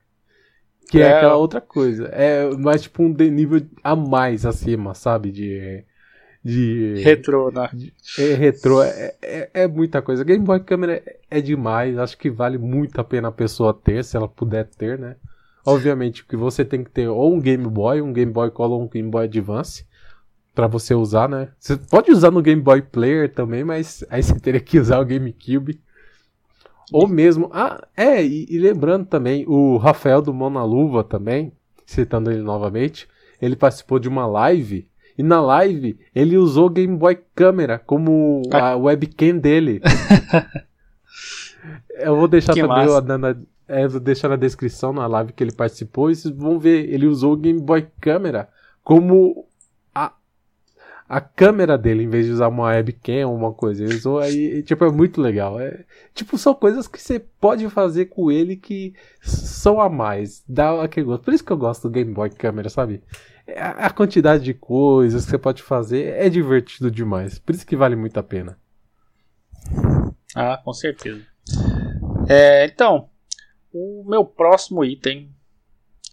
Que 0.88 1.02
é, 1.02 1.06
é 1.06 1.16
aquela 1.16 1.36
outra 1.36 1.60
coisa. 1.60 2.06
É 2.06 2.50
mais 2.56 2.82
tipo 2.82 3.02
um 3.02 3.08
nível 3.08 3.60
a 3.82 3.94
mais 3.94 4.46
acima, 4.46 4.94
sabe? 4.94 5.30
De. 5.30 5.84
De. 6.44 7.00
Retrô, 7.02 7.50
né? 7.50 7.70
De, 7.72 7.92
é 8.18 8.34
retrô. 8.34 8.82
É, 8.82 9.14
é, 9.22 9.50
é, 9.54 9.66
muita 9.66 10.02
coisa. 10.02 10.22
Game 10.22 10.44
Boy 10.44 10.60
Câmera 10.60 11.02
é, 11.06 11.16
é 11.30 11.40
demais. 11.40 11.96
Acho 11.98 12.18
que 12.18 12.30
vale 12.30 12.58
muito 12.58 13.00
a 13.00 13.04
pena 13.04 13.28
a 13.28 13.32
pessoa 13.32 13.72
ter, 13.72 14.04
se 14.04 14.16
ela 14.16 14.28
puder 14.28 14.66
ter, 14.66 14.98
né? 14.98 15.16
Obviamente 15.66 16.26
que 16.26 16.36
você 16.36 16.62
tem 16.62 16.84
que 16.84 16.90
ter 16.90 17.08
ou 17.08 17.32
um 17.32 17.40
Game 17.40 17.66
Boy, 17.66 18.02
um 18.02 18.12
Game 18.12 18.30
Boy 18.30 18.50
Color, 18.50 18.82
um 18.82 18.88
Game 18.88 19.08
Boy 19.08 19.24
Advance 19.24 19.86
para 20.54 20.66
você 20.66 20.94
usar, 20.94 21.28
né? 21.28 21.48
Você 21.58 21.76
pode 21.76 22.12
usar 22.12 22.30
no 22.30 22.42
Game 22.42 22.60
Boy 22.60 22.82
Player 22.82 23.32
também, 23.32 23.64
mas 23.64 24.04
aí 24.10 24.22
você 24.22 24.38
teria 24.38 24.60
que 24.60 24.78
usar 24.78 25.00
o 25.00 25.04
GameCube. 25.04 25.80
Ou 26.92 27.08
mesmo. 27.08 27.50
Ah, 27.52 27.82
é, 27.96 28.22
e, 28.22 28.46
e 28.48 28.58
lembrando 28.58 29.06
também, 29.06 29.44
o 29.48 29.78
Rafael 29.78 30.20
do 30.20 30.32
Mão 30.32 30.50
na 30.50 30.62
Luva 30.62 31.02
também, 31.02 31.52
citando 31.86 32.30
ele 32.30 32.42
novamente, 32.42 33.08
ele 33.40 33.56
participou 33.56 33.98
de 33.98 34.08
uma 34.08 34.26
live. 34.26 34.86
E 35.16 35.22
na 35.22 35.40
live 35.40 35.98
ele 36.14 36.36
usou 36.36 36.66
o 36.66 36.70
Game 36.70 36.96
Boy 36.96 37.18
Câmera 37.34 37.78
como 37.78 38.42
ah. 38.52 38.70
a 38.70 38.76
webcam 38.76 39.38
dele. 39.38 39.80
Eu 41.98 42.16
vou 42.16 42.26
deixar 42.26 42.52
que 42.54 42.60
também 42.60 42.86
massa. 42.86 43.36
a, 43.68 43.80
é, 43.80 43.86
vou 43.86 44.00
deixar 44.00 44.28
na 44.28 44.36
descrição 44.36 44.92
na 44.92 45.06
live 45.06 45.32
que 45.32 45.42
ele 45.42 45.52
participou. 45.52 46.10
E 46.10 46.16
vocês 46.16 46.34
vão 46.34 46.58
ver, 46.58 46.92
ele 46.92 47.06
usou 47.06 47.32
o 47.32 47.36
Game 47.36 47.60
Boy 47.60 47.86
Câmera 48.00 48.48
como 48.82 49.46
a 51.08 51.20
câmera 51.20 51.76
dele, 51.76 52.02
em 52.02 52.08
vez 52.08 52.26
de 52.26 52.32
usar 52.32 52.48
uma 52.48 52.64
webcam 52.64 53.28
ou 53.28 53.36
uma 53.36 53.52
coisa. 53.52 53.84
Ele 53.84 53.94
usou 53.94 54.18
aí, 54.18 54.62
tipo, 54.62 54.84
é 54.84 54.90
muito 54.90 55.20
legal. 55.20 55.60
É, 55.60 55.84
tipo, 56.14 56.38
são 56.38 56.54
coisas 56.54 56.88
que 56.88 57.00
você 57.00 57.18
pode 57.18 57.68
fazer 57.68 58.06
com 58.06 58.30
ele 58.30 58.56
que 58.56 58.94
são 59.20 59.80
a 59.80 59.88
mais. 59.88 60.42
Dá 60.48 60.82
aquele 60.82 61.06
gosto. 61.06 61.22
Por 61.22 61.34
isso 61.34 61.44
que 61.44 61.52
eu 61.52 61.58
gosto 61.58 61.82
do 61.82 61.90
Game 61.90 62.12
Boy 62.12 62.30
câmera, 62.30 62.70
sabe? 62.70 63.02
É, 63.46 63.60
a, 63.60 63.90
quantidade 63.90 64.42
de 64.42 64.54
coisas 64.54 65.24
que 65.24 65.30
você 65.30 65.38
pode 65.38 65.62
fazer 65.62 66.14
é 66.14 66.30
divertido 66.30 66.90
demais. 66.90 67.38
Por 67.38 67.54
isso 67.54 67.66
que 67.66 67.76
vale 67.76 67.94
muito 67.94 68.18
a 68.18 68.22
pena. 68.22 68.58
Ah, 70.34 70.58
com 70.64 70.72
certeza. 70.72 71.22
É, 72.28 72.64
então, 72.64 73.10
o 73.72 74.04
meu 74.08 74.24
próximo 74.24 74.82
item 74.82 75.30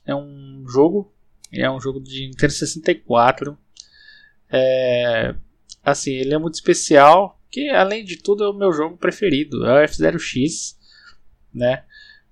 é 0.05 0.13
um 0.13 0.65
jogo. 0.67 1.13
É 1.53 1.69
um 1.71 1.79
jogo 1.79 2.01
de 2.01 2.27
Nintendo 2.27 2.51
64 2.51 3.57
é, 4.51 5.33
assim, 5.83 6.11
ele 6.11 6.33
é 6.33 6.37
muito 6.37 6.55
especial, 6.55 7.39
que 7.49 7.69
além 7.69 8.03
de 8.03 8.17
tudo 8.17 8.43
é 8.43 8.49
o 8.49 8.53
meu 8.53 8.73
jogo 8.73 8.97
preferido, 8.97 9.65
é 9.65 9.83
o 9.83 9.87
F0X, 9.87 10.75
né? 11.53 11.83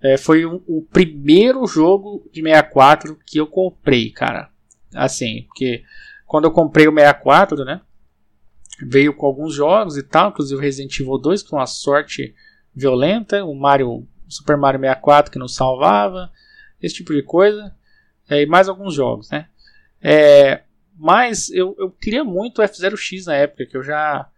É, 0.02 0.18
foi 0.18 0.46
um, 0.46 0.62
o 0.66 0.82
primeiro 0.82 1.66
jogo 1.66 2.30
de 2.32 2.42
64 2.42 3.18
que 3.26 3.40
eu 3.40 3.48
comprei, 3.48 4.12
cara. 4.12 4.50
Assim, 4.94 5.44
porque 5.44 5.84
quando 6.26 6.46
eu 6.46 6.52
comprei 6.52 6.88
o 6.88 6.94
64, 6.94 7.66
né? 7.66 7.82
Veio 8.82 9.14
com 9.14 9.26
alguns 9.26 9.54
jogos 9.54 9.98
e 9.98 10.04
tal, 10.04 10.30
inclusive 10.30 10.58
o 10.58 10.62
Resident 10.62 10.98
Evil 11.00 11.18
2 11.18 11.44
com 11.44 11.58
uma 11.58 11.66
sorte 11.66 12.34
violenta, 12.74 13.44
o 13.44 13.54
Mario, 13.54 14.08
Super 14.28 14.56
Mario 14.56 14.80
64 14.80 15.32
que 15.32 15.40
não 15.40 15.50
salvava, 15.50 16.32
esse 16.82 16.96
tipo 16.96 17.14
de 17.14 17.22
coisa, 17.22 17.76
é, 18.30 18.42
e 18.42 18.46
mais 18.46 18.70
alguns 18.70 18.94
jogos, 18.94 19.30
né? 19.30 19.50
É, 20.02 20.62
mas 21.00 21.50
eu, 21.50 21.74
eu 21.80 21.90
queria 21.90 22.26
muito 22.26 22.62
o 22.62 22.66
F0X 22.66 23.26
na 23.26 23.36
época, 23.36 23.66
que 23.66 23.78
eu 23.78 23.82
já, 23.82 24.30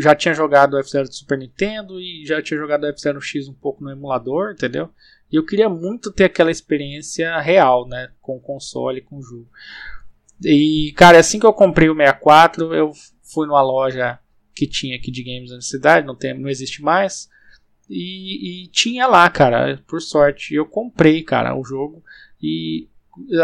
já 0.00 0.12
tinha 0.12 0.34
jogado 0.34 0.74
o 0.74 0.80
F0 0.80 1.04
do 1.04 1.14
Super 1.14 1.38
Nintendo 1.38 2.00
e 2.00 2.26
já 2.26 2.42
tinha 2.42 2.58
jogado 2.58 2.82
o 2.82 2.92
F0X 2.92 3.48
um 3.48 3.54
pouco 3.54 3.84
no 3.84 3.92
emulador, 3.92 4.52
entendeu? 4.52 4.90
E 5.30 5.36
eu 5.36 5.46
queria 5.46 5.68
muito 5.68 6.10
ter 6.10 6.24
aquela 6.24 6.50
experiência 6.50 7.38
real, 7.38 7.86
né? 7.86 8.08
Com 8.20 8.36
o 8.36 8.40
console, 8.40 9.02
com 9.02 9.18
o 9.18 9.22
jogo. 9.22 9.48
E, 10.42 10.92
cara, 10.96 11.18
assim 11.18 11.38
que 11.38 11.46
eu 11.46 11.52
comprei 11.52 11.88
o 11.88 11.94
64, 11.94 12.74
eu 12.74 12.92
fui 13.22 13.46
numa 13.46 13.62
loja 13.62 14.18
que 14.52 14.66
tinha 14.66 14.96
aqui 14.96 15.12
de 15.12 15.22
games 15.22 15.52
na 15.52 15.60
cidade, 15.60 16.06
não, 16.06 16.16
tem, 16.16 16.38
não 16.38 16.48
existe 16.48 16.82
mais. 16.82 17.28
E, 17.88 18.64
e, 18.64 18.68
tinha 18.68 19.06
lá, 19.06 19.28
cara, 19.30 19.82
por 19.86 20.02
sorte. 20.02 20.54
Eu 20.54 20.66
comprei, 20.66 21.22
cara, 21.22 21.56
o 21.56 21.64
jogo. 21.64 22.02
E 22.42 22.88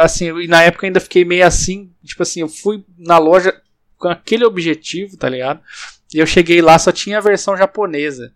assim, 0.01 0.27
e 0.41 0.47
na 0.47 0.63
época 0.63 0.87
ainda 0.87 1.01
fiquei 1.01 1.25
meio 1.25 1.47
assim, 1.47 1.93
tipo 2.05 2.23
assim, 2.23 2.41
eu 2.41 2.49
fui 2.49 2.85
na 2.99 3.19
loja 3.19 3.61
com 3.97 4.09
aquele 4.09 4.45
objetivo, 4.45 5.17
tá 5.17 5.29
ligado? 5.29 5.61
E 6.13 6.19
eu 6.19 6.27
cheguei 6.27 6.61
lá, 6.61 6.79
só 6.79 6.91
tinha 6.91 7.19
a 7.19 7.23
versão 7.23 7.57
japonesa. 7.57 8.35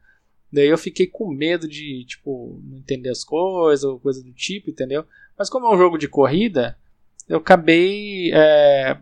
Daí 0.52 0.68
eu 0.68 0.78
fiquei 0.78 1.06
com 1.06 1.28
medo 1.28 1.66
de, 1.66 2.04
tipo, 2.04 2.60
não 2.64 2.78
entender 2.78 3.10
as 3.10 3.24
coisas 3.24 3.82
ou 3.84 3.98
coisa 3.98 4.22
do 4.22 4.32
tipo, 4.32 4.70
entendeu? 4.70 5.04
Mas 5.36 5.50
como 5.50 5.66
é 5.66 5.74
um 5.74 5.78
jogo 5.78 5.98
de 5.98 6.06
corrida, 6.06 6.78
eu 7.28 7.38
acabei. 7.38 8.30
É, 8.32 8.96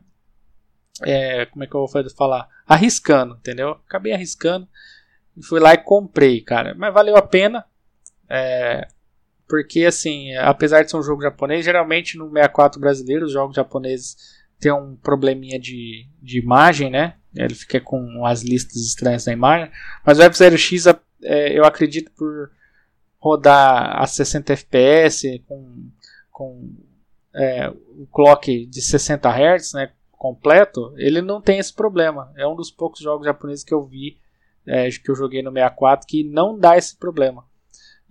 é, 1.03 1.47
como 1.47 1.62
é 1.62 1.66
que 1.66 1.75
eu 1.75 1.87
vou 1.87 2.11
falar? 2.16 2.49
Arriscando, 2.66 3.35
entendeu? 3.35 3.73
Acabei 3.87 4.14
arriscando. 4.14 4.66
Fui 5.42 5.61
lá 5.61 5.75
e 5.75 5.79
comprei, 5.79 6.40
cara. 6.40 6.75
Mas 6.75 6.95
valeu 6.95 7.16
a 7.16 7.23
pena. 7.23 7.66
É, 8.31 8.88
porque, 9.48 9.85
assim, 9.85 10.35
apesar 10.37 10.83
de 10.83 10.90
ser 10.90 10.96
um 10.96 11.02
jogo 11.02 11.22
japonês, 11.22 11.64
geralmente 11.64 12.16
no 12.16 12.31
64 12.31 12.81
brasileiro 12.81 13.26
os 13.26 13.33
jogos 13.33 13.57
japoneses 13.57 14.16
têm 14.59 14.72
um 14.72 14.96
probleminha 14.96 15.59
de, 15.59 16.07
de 16.20 16.38
imagem, 16.38 16.90
né? 16.90 17.16
Ele 17.35 17.55
fica 17.55 17.81
com 17.81 18.24
as 18.24 18.42
listas 18.42 18.76
estranhas 18.76 19.26
na 19.26 19.33
imagem. 19.33 19.70
Mas 20.07 20.18
o 20.18 20.22
F0X, 20.22 20.98
é, 21.22 21.59
eu 21.59 21.64
acredito 21.64 22.11
por 22.12 22.50
rodar 23.18 24.00
a 24.00 24.07
60 24.07 24.52
FPS 24.52 25.42
com, 25.46 25.90
com 26.31 26.70
é, 27.35 27.68
o 27.68 28.07
clock 28.11 28.66
de 28.66 28.83
60 28.83 29.28
Hz, 29.28 29.72
né? 29.74 29.92
Completo, 30.12 30.94
ele 30.96 31.20
não 31.20 31.40
tem 31.40 31.59
esse 31.59 31.74
problema. 31.74 32.33
É 32.37 32.46
um 32.46 32.55
dos 32.55 32.70
poucos 32.70 33.00
jogos 33.00 33.26
japoneses 33.26 33.64
que 33.64 33.74
eu 33.74 33.85
vi, 33.85 34.18
é, 34.64 34.88
que 34.88 35.11
eu 35.11 35.16
joguei 35.16 35.42
no 35.42 35.50
64, 35.50 36.07
que 36.07 36.22
não 36.22 36.57
dá 36.57 36.76
esse 36.76 36.96
problema. 36.96 37.44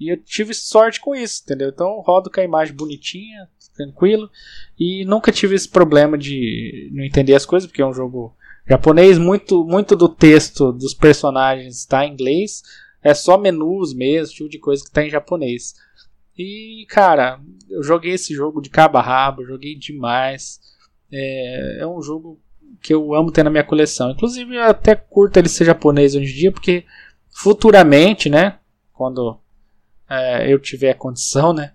E 0.02 0.12
eu 0.12 0.18
tive 0.18 0.52
sorte 0.52 1.00
com 1.00 1.14
isso, 1.14 1.44
entendeu? 1.44 1.70
Então 1.70 2.02
rodo 2.02 2.32
com 2.32 2.42
a 2.42 2.44
imagem 2.44 2.74
bonitinha, 2.74 3.48
tranquilo. 3.78 4.32
E 4.80 5.06
nunca 5.06 5.32
tive 5.32 5.54
esse 5.54 5.70
problema 5.70 6.18
de 6.18 6.90
não 6.92 7.04
entender 7.04 7.36
as 7.36 7.46
coisas, 7.46 7.70
porque 7.70 7.84
é 7.84 7.86
um 7.86 7.94
jogo 7.94 8.36
japonês. 8.68 9.20
Muito, 9.20 9.64
muito 9.64 9.96
do 9.96 10.10
texto 10.10 10.72
dos 10.72 10.96
personagens 10.96 11.78
está 11.78 12.04
em 12.04 12.14
inglês. 12.14 12.64
É 13.04 13.14
só 13.14 13.38
menus 13.38 13.94
mesmo, 13.94 14.34
tipo 14.34 14.50
de 14.50 14.58
coisa 14.58 14.82
que 14.82 14.90
está 14.90 15.06
em 15.06 15.10
japonês. 15.10 15.76
E, 16.36 16.84
cara, 16.90 17.40
eu 17.70 17.84
joguei 17.84 18.14
esse 18.14 18.34
jogo 18.34 18.60
de 18.60 18.72
cabo 18.72 18.98
a 18.98 19.02
rabo, 19.04 19.46
joguei 19.46 19.76
demais. 19.76 20.60
É, 21.12 21.82
é 21.82 21.88
um 21.88 22.02
jogo 22.02 22.40
que 22.82 22.92
eu 22.92 23.14
amo 23.14 23.32
ter 23.32 23.44
na 23.44 23.52
minha 23.52 23.64
coleção. 23.64 24.10
Inclusive, 24.10 24.56
eu 24.56 24.64
até 24.64 24.96
curto 24.96 25.38
ele 25.38 25.48
ser 25.48 25.66
japonês 25.66 26.16
hoje 26.16 26.32
em 26.32 26.38
dia, 26.38 26.52
porque 26.52 26.86
futuramente, 27.30 28.32
né, 28.32 28.58
quando 28.94 29.40
é, 30.12 30.52
eu 30.52 30.60
tiver 30.60 30.94
condição, 30.96 31.54
né? 31.54 31.72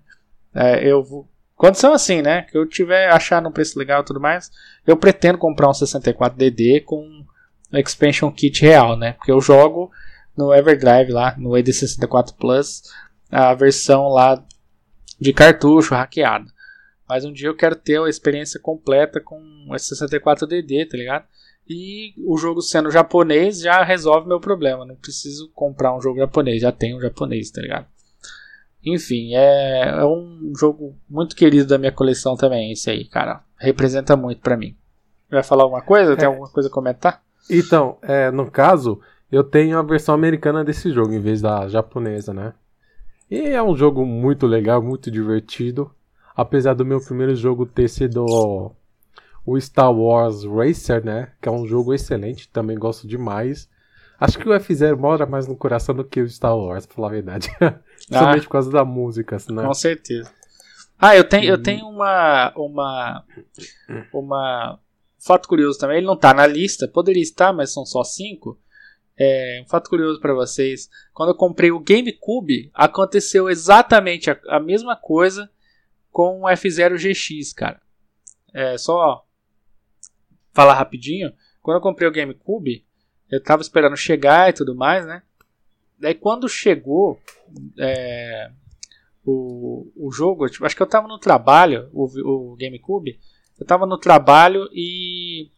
É, 0.55 0.87
eu 0.87 1.03
vou. 1.03 1.27
Condição 1.55 1.95
assim, 1.95 2.21
né? 2.21 2.43
Que 2.43 2.59
eu 2.59 2.69
tiver 2.69 3.11
achar 3.11 3.41
num 3.41 3.51
preço 3.51 3.79
legal 3.79 4.03
e 4.03 4.05
tudo 4.05 4.21
mais, 4.21 4.51
eu 4.87 4.95
pretendo 4.95 5.39
comprar 5.39 5.69
um 5.69 5.73
64DD 5.73 6.85
com 6.85 7.25
expansion 7.73 8.31
kit 8.31 8.61
real, 8.61 8.95
né? 8.95 9.13
Porque 9.13 9.33
eu 9.33 9.41
jogo 9.41 9.91
no 10.37 10.53
Everdrive 10.55 11.13
lá, 11.13 11.35
no 11.39 11.51
ED64 11.53 12.35
Plus, 12.39 12.83
a 13.31 13.55
versão 13.55 14.09
lá 14.09 14.45
de 15.19 15.33
cartucho 15.33 15.95
hackeada. 15.95 16.45
Mas 17.09 17.25
um 17.25 17.33
dia 17.33 17.49
eu 17.49 17.57
quero 17.57 17.75
ter 17.75 17.99
a 17.99 18.09
experiência 18.09 18.61
completa 18.61 19.19
com 19.19 19.41
esse 19.75 19.95
64DD, 19.95 20.91
tá 20.91 20.97
ligado? 20.99 21.25
E 21.67 22.13
o 22.19 22.37
jogo 22.37 22.61
sendo 22.61 22.91
japonês 22.91 23.61
já 23.61 23.83
resolve 23.83 24.29
meu 24.29 24.41
problema. 24.41 24.85
Não 24.85 24.95
preciso 24.95 25.51
comprar 25.55 25.97
um 25.97 26.03
jogo 26.03 26.19
japonês, 26.19 26.61
já 26.61 26.71
tenho 26.71 26.99
um 26.99 27.01
japonês, 27.01 27.51
tá 27.51 27.63
ligado? 27.63 27.87
Enfim, 28.87 29.35
é, 29.35 29.89
é 29.89 30.05
um 30.05 30.53
jogo 30.57 30.97
muito 31.11 31.35
querido 31.35 31.67
da 31.67 31.77
minha 31.77 31.91
coleção 31.91 32.37
também, 32.37 32.71
esse 32.71 32.89
aí, 32.89 33.05
cara. 33.05 33.43
Representa 33.59 34.17
muito 34.17 34.41
para 34.41 34.57
mim. 34.57 34.77
Vai 35.29 35.43
falar 35.43 35.65
alguma 35.65 35.83
coisa? 35.83 36.17
Tem 36.17 36.25
é. 36.25 36.29
alguma 36.29 36.49
coisa 36.49 36.69
a 36.69 36.73
comentar? 36.73 37.21
Então, 37.51 37.99
é, 38.01 38.31
no 38.31 38.49
caso, 38.49 39.01
eu 39.31 39.43
tenho 39.43 39.77
a 39.77 39.83
versão 39.83 40.15
americana 40.15 40.65
desse 40.65 40.93
jogo 40.93 41.13
em 41.13 41.21
vez 41.21 41.43
da 41.43 41.67
japonesa, 41.67 42.33
né? 42.33 42.55
E 43.29 43.49
é 43.49 43.61
um 43.61 43.75
jogo 43.75 44.07
muito 44.07 44.47
legal, 44.47 44.81
muito 44.81 45.11
divertido. 45.11 45.91
Apesar 46.37 46.75
do 46.75 46.87
meu 46.87 47.01
primeiro 47.01 47.35
jogo 47.35 47.67
ter 47.67 47.89
sido 47.89 48.25
o 49.45 49.61
Star 49.61 49.93
Wars 49.93 50.45
Racer, 50.45 51.05
né? 51.05 51.33
Que 51.43 51.49
é 51.49 51.53
um 51.53 51.67
jogo 51.67 51.93
excelente, 51.93 52.49
também 52.49 52.79
gosto 52.79 53.09
demais. 53.09 53.69
Acho 54.21 54.39
que 54.39 54.49
o 54.49 54.53
F0 54.53 54.97
mora 54.97 55.27
mais 55.27 55.49
no 55.49 55.57
coração 55.57 55.95
do 55.95 56.05
que 56.05 56.21
o 56.21 56.29
Star 56.29 56.57
Wars, 56.57 56.87
pra 56.87 56.95
falar 56.95 57.09
a 57.09 57.13
verdade. 57.13 57.51
Principalmente 58.07 58.41
ah, 58.41 58.45
por 58.45 58.53
causa 58.53 58.71
da 58.71 58.85
música, 58.85 59.37
né? 59.51 59.65
Com 59.65 59.75
certeza. 59.75 60.33
Ah, 60.99 61.17
eu 61.17 61.25
tenho, 61.25 61.45
eu 61.45 61.63
tenho 61.63 61.87
uma, 61.87 62.53
uma, 62.57 63.25
uma 64.13 64.81
fato 65.19 65.49
curioso 65.49 65.79
também. 65.79 65.99
Ele 65.99 66.07
não 66.07 66.17
tá 66.17 66.33
na 66.33 66.47
lista, 66.47 66.89
poderia 66.89 67.23
estar, 67.23 67.53
mas 67.53 67.73
são 67.73 67.85
só 67.85 68.05
cinco. 68.05 68.59
É, 69.19 69.63
um 69.65 69.69
fato 69.69 69.91
curioso 69.91 70.21
para 70.21 70.33
vocês: 70.35 70.89
quando 71.13 71.31
eu 71.31 71.35
comprei 71.35 71.71
o 71.71 71.81
GameCube, 71.81 72.71
aconteceu 72.73 73.51
exatamente 73.51 74.31
a, 74.31 74.39
a 74.49 74.61
mesma 74.61 74.97
coisa 74.97 75.51
com 76.11 76.43
o 76.43 76.49
F0 76.49 76.97
GX, 76.97 77.53
cara. 77.53 77.81
É 78.55 78.79
só 78.79 79.27
falar 80.53 80.75
rapidinho. 80.75 81.33
Quando 81.61 81.77
eu 81.77 81.83
comprei 81.83 82.09
o 82.09 82.13
GameCube, 82.13 82.87
eu 83.31 83.43
tava 83.43 83.61
esperando 83.61 83.97
chegar 83.97 84.49
e 84.49 84.53
tudo 84.53 84.75
mais, 84.75 85.05
né? 85.05 85.23
Daí 85.99 86.15
quando 86.15 86.49
chegou 86.49 87.19
é, 87.79 88.51
o, 89.25 89.91
o 89.97 90.13
jogo, 90.13 90.49
tipo, 90.49 90.65
acho 90.65 90.77
que 90.77 90.83
eu 90.83 90.89
tava 90.89 91.09
no 91.09 91.19
trabalho, 91.19 91.89
o, 91.93 92.53
o 92.53 92.57
GameCube, 92.57 93.19
eu 93.59 93.67
tava 93.67 93.87
no 93.87 93.99
trabalho 93.99 94.69
e 94.73 95.51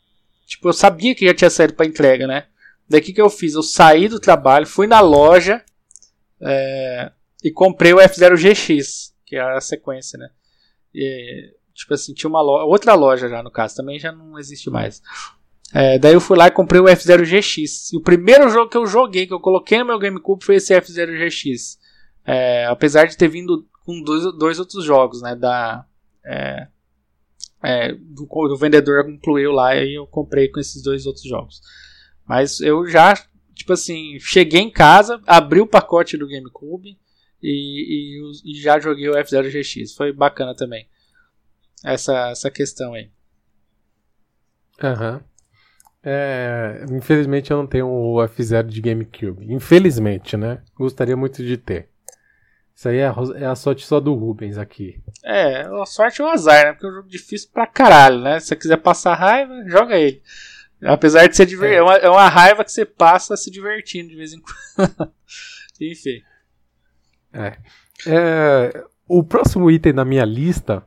tipo, 0.46 0.68
eu 0.68 0.72
sabia 0.72 1.14
que 1.14 1.26
já 1.26 1.34
tinha 1.34 1.50
saído 1.50 1.74
para 1.74 1.86
entrega, 1.86 2.26
né? 2.26 2.46
Daí 2.88 3.00
o 3.00 3.04
que, 3.04 3.12
que 3.12 3.20
eu 3.20 3.28
fiz? 3.28 3.54
Eu 3.54 3.62
saí 3.62 4.08
do 4.08 4.18
trabalho, 4.18 4.66
fui 4.66 4.86
na 4.86 5.00
loja 5.00 5.62
é, 6.40 7.12
e 7.44 7.50
comprei 7.50 7.92
o 7.92 7.98
F0 7.98 8.36
GX, 8.36 9.14
que 9.26 9.36
é 9.36 9.40
a 9.40 9.60
sequência, 9.60 10.18
né? 10.18 10.30
E, 10.94 11.54
tipo 11.74 11.92
assim, 11.92 12.14
tinha 12.14 12.30
uma 12.30 12.40
loja, 12.40 12.64
outra 12.64 12.94
loja 12.94 13.28
já 13.28 13.42
no 13.42 13.50
caso, 13.50 13.76
também 13.76 13.98
já 13.98 14.10
não 14.10 14.38
existe 14.38 14.70
mais. 14.70 15.02
É, 15.72 15.98
daí 15.98 16.14
eu 16.14 16.20
fui 16.20 16.36
lá 16.36 16.46
e 16.46 16.50
comprei 16.50 16.80
o 16.80 16.84
F0 16.84 17.24
GX. 17.24 17.92
E 17.92 17.96
o 17.96 18.02
primeiro 18.02 18.48
jogo 18.48 18.70
que 18.70 18.76
eu 18.76 18.86
joguei, 18.86 19.26
que 19.26 19.34
eu 19.34 19.40
coloquei 19.40 19.78
no 19.78 19.84
meu 19.84 19.98
GameCube, 19.98 20.44
foi 20.44 20.56
esse 20.56 20.74
F0 20.74 21.18
GX. 21.18 21.78
É, 22.24 22.66
apesar 22.66 23.06
de 23.06 23.16
ter 23.16 23.28
vindo 23.28 23.66
com 23.84 24.02
dois, 24.02 24.22
dois 24.38 24.58
outros 24.58 24.84
jogos, 24.84 25.22
né? 25.22 25.34
Da, 25.36 25.84
é, 26.24 26.68
é, 27.62 27.92
do, 27.92 28.26
do, 28.26 28.56
vendedor 28.56 29.04
concluiu 29.04 29.52
lá 29.52 29.74
e 29.76 29.94
eu 29.94 30.06
comprei 30.06 30.48
com 30.48 30.60
esses 30.60 30.82
dois 30.82 31.06
outros 31.06 31.24
jogos. 31.24 31.60
Mas 32.26 32.60
eu 32.60 32.86
já, 32.86 33.14
tipo 33.54 33.72
assim, 33.72 34.18
cheguei 34.20 34.60
em 34.60 34.70
casa, 34.70 35.20
abri 35.26 35.60
o 35.60 35.66
pacote 35.66 36.16
do 36.16 36.28
GameCube 36.28 36.98
e, 37.42 38.20
e, 38.20 38.52
e 38.52 38.60
já 38.60 38.78
joguei 38.78 39.08
o 39.08 39.14
F0 39.14 39.50
GX. 39.50 39.94
Foi 39.94 40.12
bacana 40.12 40.54
também. 40.54 40.88
Essa, 41.84 42.30
essa 42.30 42.50
questão 42.50 42.94
aí. 42.94 43.10
Aham. 44.82 45.14
Uhum. 45.14 45.37
É, 46.10 46.86
infelizmente 46.90 47.50
eu 47.50 47.58
não 47.58 47.66
tenho 47.66 47.86
o 47.86 48.16
F0 48.16 48.64
de 48.64 48.80
GameCube. 48.80 49.52
Infelizmente, 49.52 50.38
né? 50.38 50.62
Gostaria 50.74 51.14
muito 51.14 51.44
de 51.44 51.58
ter. 51.58 51.90
Isso 52.74 52.88
aí 52.88 52.96
é 52.96 53.08
a, 53.08 53.14
é 53.34 53.44
a 53.44 53.54
sorte 53.54 53.84
só 53.84 54.00
do 54.00 54.14
Rubens 54.14 54.56
aqui. 54.56 55.02
É, 55.22 55.66
a 55.66 55.84
sorte 55.84 56.22
é 56.22 56.24
o 56.24 56.28
azar, 56.28 56.64
né? 56.64 56.72
Porque 56.72 56.86
é 56.86 56.88
um 56.88 56.94
jogo 56.94 57.08
difícil 57.08 57.50
pra 57.52 57.66
caralho, 57.66 58.20
né? 58.22 58.40
Se 58.40 58.46
você 58.46 58.56
quiser 58.56 58.78
passar 58.78 59.16
raiva, 59.16 59.52
joga 59.66 59.98
ele. 59.98 60.22
Apesar 60.82 61.26
de 61.26 61.36
ser 61.36 61.44
diver... 61.44 61.72
é. 61.72 61.74
É, 61.74 61.82
uma, 61.82 61.96
é 61.96 62.08
uma 62.08 62.28
raiva 62.28 62.64
que 62.64 62.72
você 62.72 62.86
passa 62.86 63.36
se 63.36 63.50
divertindo 63.50 64.08
de 64.08 64.16
vez 64.16 64.32
em 64.32 64.40
quando. 64.40 65.12
Enfim. 65.78 66.22
É. 67.34 67.58
é. 68.06 68.84
O 69.06 69.22
próximo 69.22 69.70
item 69.70 69.92
da 69.92 70.06
minha 70.06 70.24
lista 70.24 70.82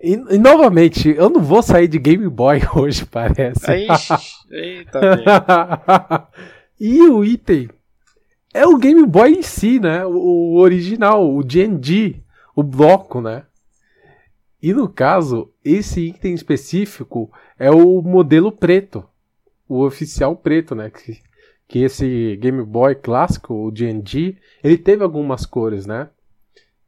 e, 0.00 0.12
e, 0.12 0.38
novamente, 0.38 1.08
eu 1.08 1.28
não 1.28 1.42
vou 1.42 1.62
sair 1.62 1.88
de 1.88 1.98
Game 1.98 2.28
Boy 2.28 2.60
hoje, 2.74 3.04
parece. 3.04 3.70
eita, 4.50 5.00
e 6.78 7.02
o 7.02 7.24
item 7.24 7.68
é 8.54 8.66
o 8.66 8.76
Game 8.76 9.04
Boy 9.06 9.32
em 9.32 9.42
si, 9.42 9.78
né? 9.80 10.04
O, 10.06 10.12
o 10.12 10.56
original, 10.58 11.28
o 11.28 11.42
GNG, 11.42 12.22
o 12.54 12.62
bloco, 12.62 13.20
né? 13.20 13.44
E 14.60 14.72
no 14.72 14.88
caso, 14.88 15.52
esse 15.64 16.00
item 16.00 16.34
específico 16.34 17.30
é 17.58 17.70
o 17.70 18.02
modelo 18.02 18.50
preto, 18.50 19.04
o 19.68 19.84
oficial 19.84 20.34
preto, 20.34 20.74
né? 20.74 20.90
Que, 20.90 21.18
que 21.68 21.78
esse 21.80 22.36
Game 22.36 22.64
Boy 22.64 22.94
clássico, 22.94 23.54
o 23.54 23.70
GNG, 23.70 24.36
ele 24.62 24.78
teve 24.78 25.02
algumas 25.02 25.44
cores, 25.46 25.86
né? 25.86 26.08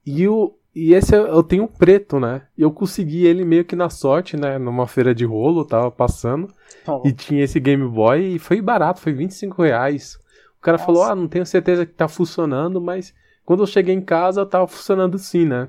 E 0.05 0.27
o, 0.27 0.57
e 0.75 0.95
esse 0.95 1.15
eu 1.15 1.43
tenho 1.43 1.67
preto, 1.67 2.21
né? 2.21 2.43
E 2.57 2.63
eu 2.63 2.71
consegui 2.71 3.27
ele 3.27 3.45
meio 3.45 3.65
que 3.65 3.75
na 3.75 3.91
sorte, 3.91 4.37
né? 4.37 4.57
Numa 4.57 4.87
feira 4.87 5.15
de 5.15 5.25
rolo, 5.25 5.65
tava 5.65 5.91
passando. 5.91 6.49
Oh. 6.87 7.03
E 7.05 7.13
tinha 7.13 7.43
esse 7.43 7.59
Game 7.59 7.89
Boy 7.89 8.37
e 8.37 8.39
foi 8.39 8.61
barato, 8.63 9.01
foi 9.01 9.13
25 9.13 9.63
reais. 9.63 10.17
O 10.59 10.61
cara 10.61 10.77
Nossa. 10.77 10.87
falou, 10.87 11.03
ah, 11.03 11.15
não 11.15 11.27
tenho 11.27 11.45
certeza 11.45 11.85
que 11.85 11.93
tá 11.93 12.07
funcionando, 12.07 12.81
mas 12.81 13.13
quando 13.45 13.65
eu 13.65 13.67
cheguei 13.67 13.95
em 13.95 14.01
casa 14.01 14.47
tava 14.47 14.69
funcionando 14.69 15.19
sim, 15.19 15.45
né? 15.45 15.69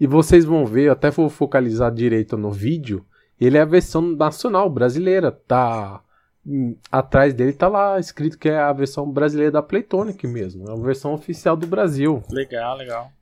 E 0.00 0.06
vocês 0.06 0.46
vão 0.46 0.64
ver, 0.64 0.84
eu 0.84 0.92
até 0.92 1.10
vou 1.10 1.28
focalizar 1.28 1.92
direito 1.92 2.38
no 2.38 2.50
vídeo. 2.50 3.04
Ele 3.38 3.58
é 3.58 3.60
a 3.60 3.66
versão 3.66 4.00
nacional, 4.00 4.70
brasileira. 4.70 5.30
Tá. 5.30 6.02
Hum, 6.46 6.74
atrás 6.90 7.34
dele 7.34 7.52
tá 7.52 7.68
lá 7.68 8.00
escrito 8.00 8.38
que 8.38 8.48
é 8.48 8.58
a 8.58 8.72
versão 8.72 9.10
brasileira 9.10 9.52
da 9.52 9.62
Playtonic 9.62 10.26
mesmo. 10.26 10.66
É 10.70 10.72
a 10.72 10.82
versão 10.82 11.12
oficial 11.12 11.54
do 11.54 11.66
Brasil. 11.66 12.22
Legal, 12.30 12.78
legal. 12.78 13.12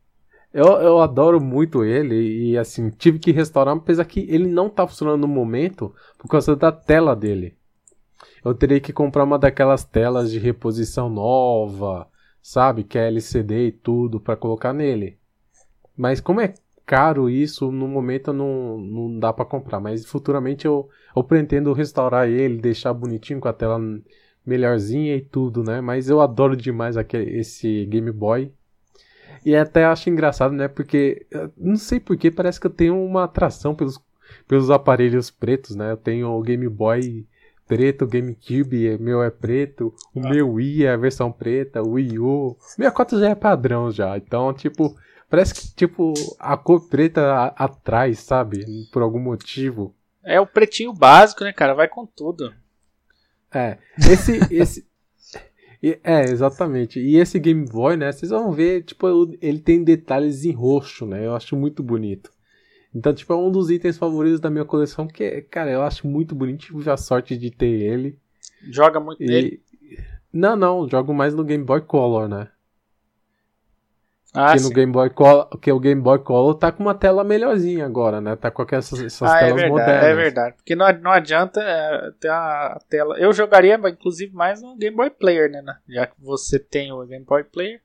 Eu, 0.53 0.67
eu 0.81 0.99
adoro 1.01 1.41
muito 1.41 1.85
ele 1.85 2.51
e 2.51 2.57
assim, 2.57 2.91
tive 2.91 3.19
que 3.19 3.33
restaurar, 3.33 3.77
apesar 3.77 4.05
que 4.05 4.21
ele 4.29 4.47
não 4.49 4.71
tá 4.71 4.87
funcionando 4.87 5.21
no 5.21 5.29
momento 5.29 5.95
por 6.17 6.29
causa 6.29 6.57
da 6.57 6.73
tela 6.73 7.15
dele. 7.15 7.57
Eu 8.45 8.55
teria 8.55 8.81
que 8.81 8.93
comprar 8.93 9.25
uma 9.25 9.39
daquelas 9.39 9.85
telas 9.85 10.31
de 10.31 10.39
reposição 10.39 11.11
nova, 11.11 12.09
sabe? 12.41 12.83
Que 12.85 12.99
é 12.99 13.09
LCD 13.09 13.67
e 13.67 13.73
tudo 13.73 14.19
para 14.19 14.37
colocar 14.37 14.73
nele. 14.73 15.19
Mas 15.97 16.21
como 16.21 16.41
é 16.41 16.55
caro 16.87 17.29
isso, 17.29 17.71
no 17.71 17.87
momento 17.87 18.33
não, 18.33 18.79
não 18.79 19.19
dá 19.19 19.33
para 19.33 19.45
comprar. 19.45 19.79
Mas 19.81 20.07
futuramente 20.07 20.67
eu, 20.67 20.89
eu 21.15 21.23
pretendo 21.23 21.73
restaurar 21.75 22.29
ele, 22.29 22.57
deixar 22.57 22.95
bonitinho 22.95 23.41
com 23.41 23.49
a 23.49 23.53
tela 23.53 23.79
melhorzinha 24.47 25.15
e 25.15 25.21
tudo, 25.21 25.63
né? 25.63 25.81
Mas 25.83 26.09
eu 26.09 26.21
adoro 26.21 26.57
demais 26.57 26.97
aquele, 26.97 27.39
esse 27.39 27.85
Game 27.87 28.11
Boy. 28.11 28.51
E 29.45 29.55
até 29.57 29.85
acho 29.85 30.11
engraçado, 30.11 30.53
né? 30.53 30.69
Porque 30.69 31.27
não 31.57 31.77
sei 31.77 32.01
porquê, 32.01 32.31
parece 32.31 32.61
que 32.61 32.67
eu 32.67 32.71
tenho 32.71 33.03
uma 33.03 33.25
atração 33.25 33.75
pelos, 33.75 34.01
pelos 34.47 34.71
aparelhos 34.71 35.31
pretos, 35.31 35.77
né? 35.77 35.93
Eu 35.93 35.97
tenho 35.97 36.29
o 36.29 36.43
Game 36.43 36.69
Boy 36.69 37.27
preto, 37.69 38.07
o 38.07 38.09
GameCube 38.09 38.99
meu 38.99 39.23
é 39.23 39.31
preto, 39.31 39.95
o 40.15 40.21
ah. 40.25 40.31
meu 40.31 40.53
Wii 40.55 40.87
é 40.87 40.93
a 40.93 40.97
versão 40.97 41.31
preta, 41.31 41.83
o 41.83 41.93
Wii 41.93 42.19
U. 42.19 42.57
64 42.61 43.21
já 43.21 43.29
é 43.29 43.35
padrão 43.35 43.91
já. 43.91 44.17
Então, 44.17 44.53
tipo, 44.55 44.97
parece 45.29 45.55
que 45.55 45.75
tipo 45.75 46.15
a 46.39 46.57
cor 46.57 46.89
preta 46.89 47.53
atrás, 47.57 48.21
sabe? 48.21 48.65
Por 48.91 49.03
algum 49.03 49.21
motivo. 49.21 49.95
É 50.25 50.41
o 50.41 50.47
pretinho 50.47 50.93
básico, 50.93 51.45
né, 51.45 51.53
cara? 51.53 51.75
Vai 51.75 51.89
com 51.89 52.07
tudo. 52.07 52.53
É. 53.53 53.79
Esse 53.99 54.41
esse 54.51 54.88
e, 55.83 55.99
é, 56.03 56.25
exatamente. 56.25 57.01
E 57.01 57.17
esse 57.17 57.39
Game 57.39 57.65
Boy, 57.65 57.97
né? 57.97 58.11
Vocês 58.11 58.31
vão 58.31 58.53
ver, 58.53 58.83
tipo, 58.83 59.07
ele 59.41 59.61
tem 59.61 59.85
detalhes 59.85 60.45
em 60.45 60.53
roxo, 60.53 61.07
né? 61.07 61.25
Eu 61.27 61.35
acho 61.35 61.57
muito 61.57 61.83
bonito. 61.83 62.33
Então, 62.95 63.15
tipo, 63.15 63.33
é 63.33 63.37
um 63.37 63.51
dos 63.51 63.71
itens 63.71 63.99
favoritos 63.99 64.41
da 64.41 64.51
minha 64.51 64.65
coleção, 64.65 65.07
que, 65.07 65.43
cara, 65.43 65.71
eu 65.71 65.83
acho 65.83 66.07
muito 66.07 66.35
bonito. 66.35 66.67
Tive 66.67 66.91
a 66.91 66.97
sorte 66.97 67.37
de 67.37 67.51
ter 67.51 67.67
ele. 67.67 68.19
Joga 68.71 68.99
muito 68.99 69.23
e... 69.23 69.27
nele? 69.27 69.63
Não, 70.33 70.57
não, 70.57 70.89
jogo 70.89 71.15
mais 71.15 71.35
no 71.35 71.45
Game 71.45 71.65
Boy 71.65 71.81
Color, 71.81 72.29
né? 72.29 72.49
Ah, 74.35 74.55
que 74.55 74.63
no 74.63 74.71
Game 74.71 74.93
Boy 74.93 75.09
Color, 75.11 75.49
que 75.59 75.73
o 75.73 75.81
Game 75.81 76.01
Boy 76.01 76.19
Color 76.19 76.55
tá 76.55 76.71
com 76.71 76.83
uma 76.83 76.95
tela 76.95 77.25
melhorzinha 77.25 77.87
agora, 77.87 78.21
né? 78.21 78.37
Tá 78.37 78.51
com 78.51 78.63
essas, 78.71 79.01
essas 79.01 79.23
ah, 79.23 79.37
é 79.37 79.47
telas 79.47 79.53
é 79.53 79.55
verdade, 79.55 79.71
modernas. 79.71 80.05
É 80.05 80.15
verdade, 80.15 80.57
porque 80.57 80.77
não, 80.77 80.93
não 81.01 81.11
adianta 81.11 81.61
é, 81.63 82.11
ter 82.21 82.29
a 82.29 82.79
tela. 82.91 83.19
Eu 83.19 83.33
jogaria, 83.33 83.81
inclusive, 83.89 84.35
mais 84.35 84.61
no 84.61 84.77
Game 84.77 84.95
Boy 84.95 85.11
Player, 85.11 85.51
né? 85.51 85.63
Já 85.89 86.07
que 86.07 86.15
você 86.21 86.59
tem 86.59 86.93
o 86.93 87.05
Game 87.07 87.25
Boy 87.25 87.43
Player. 87.45 87.81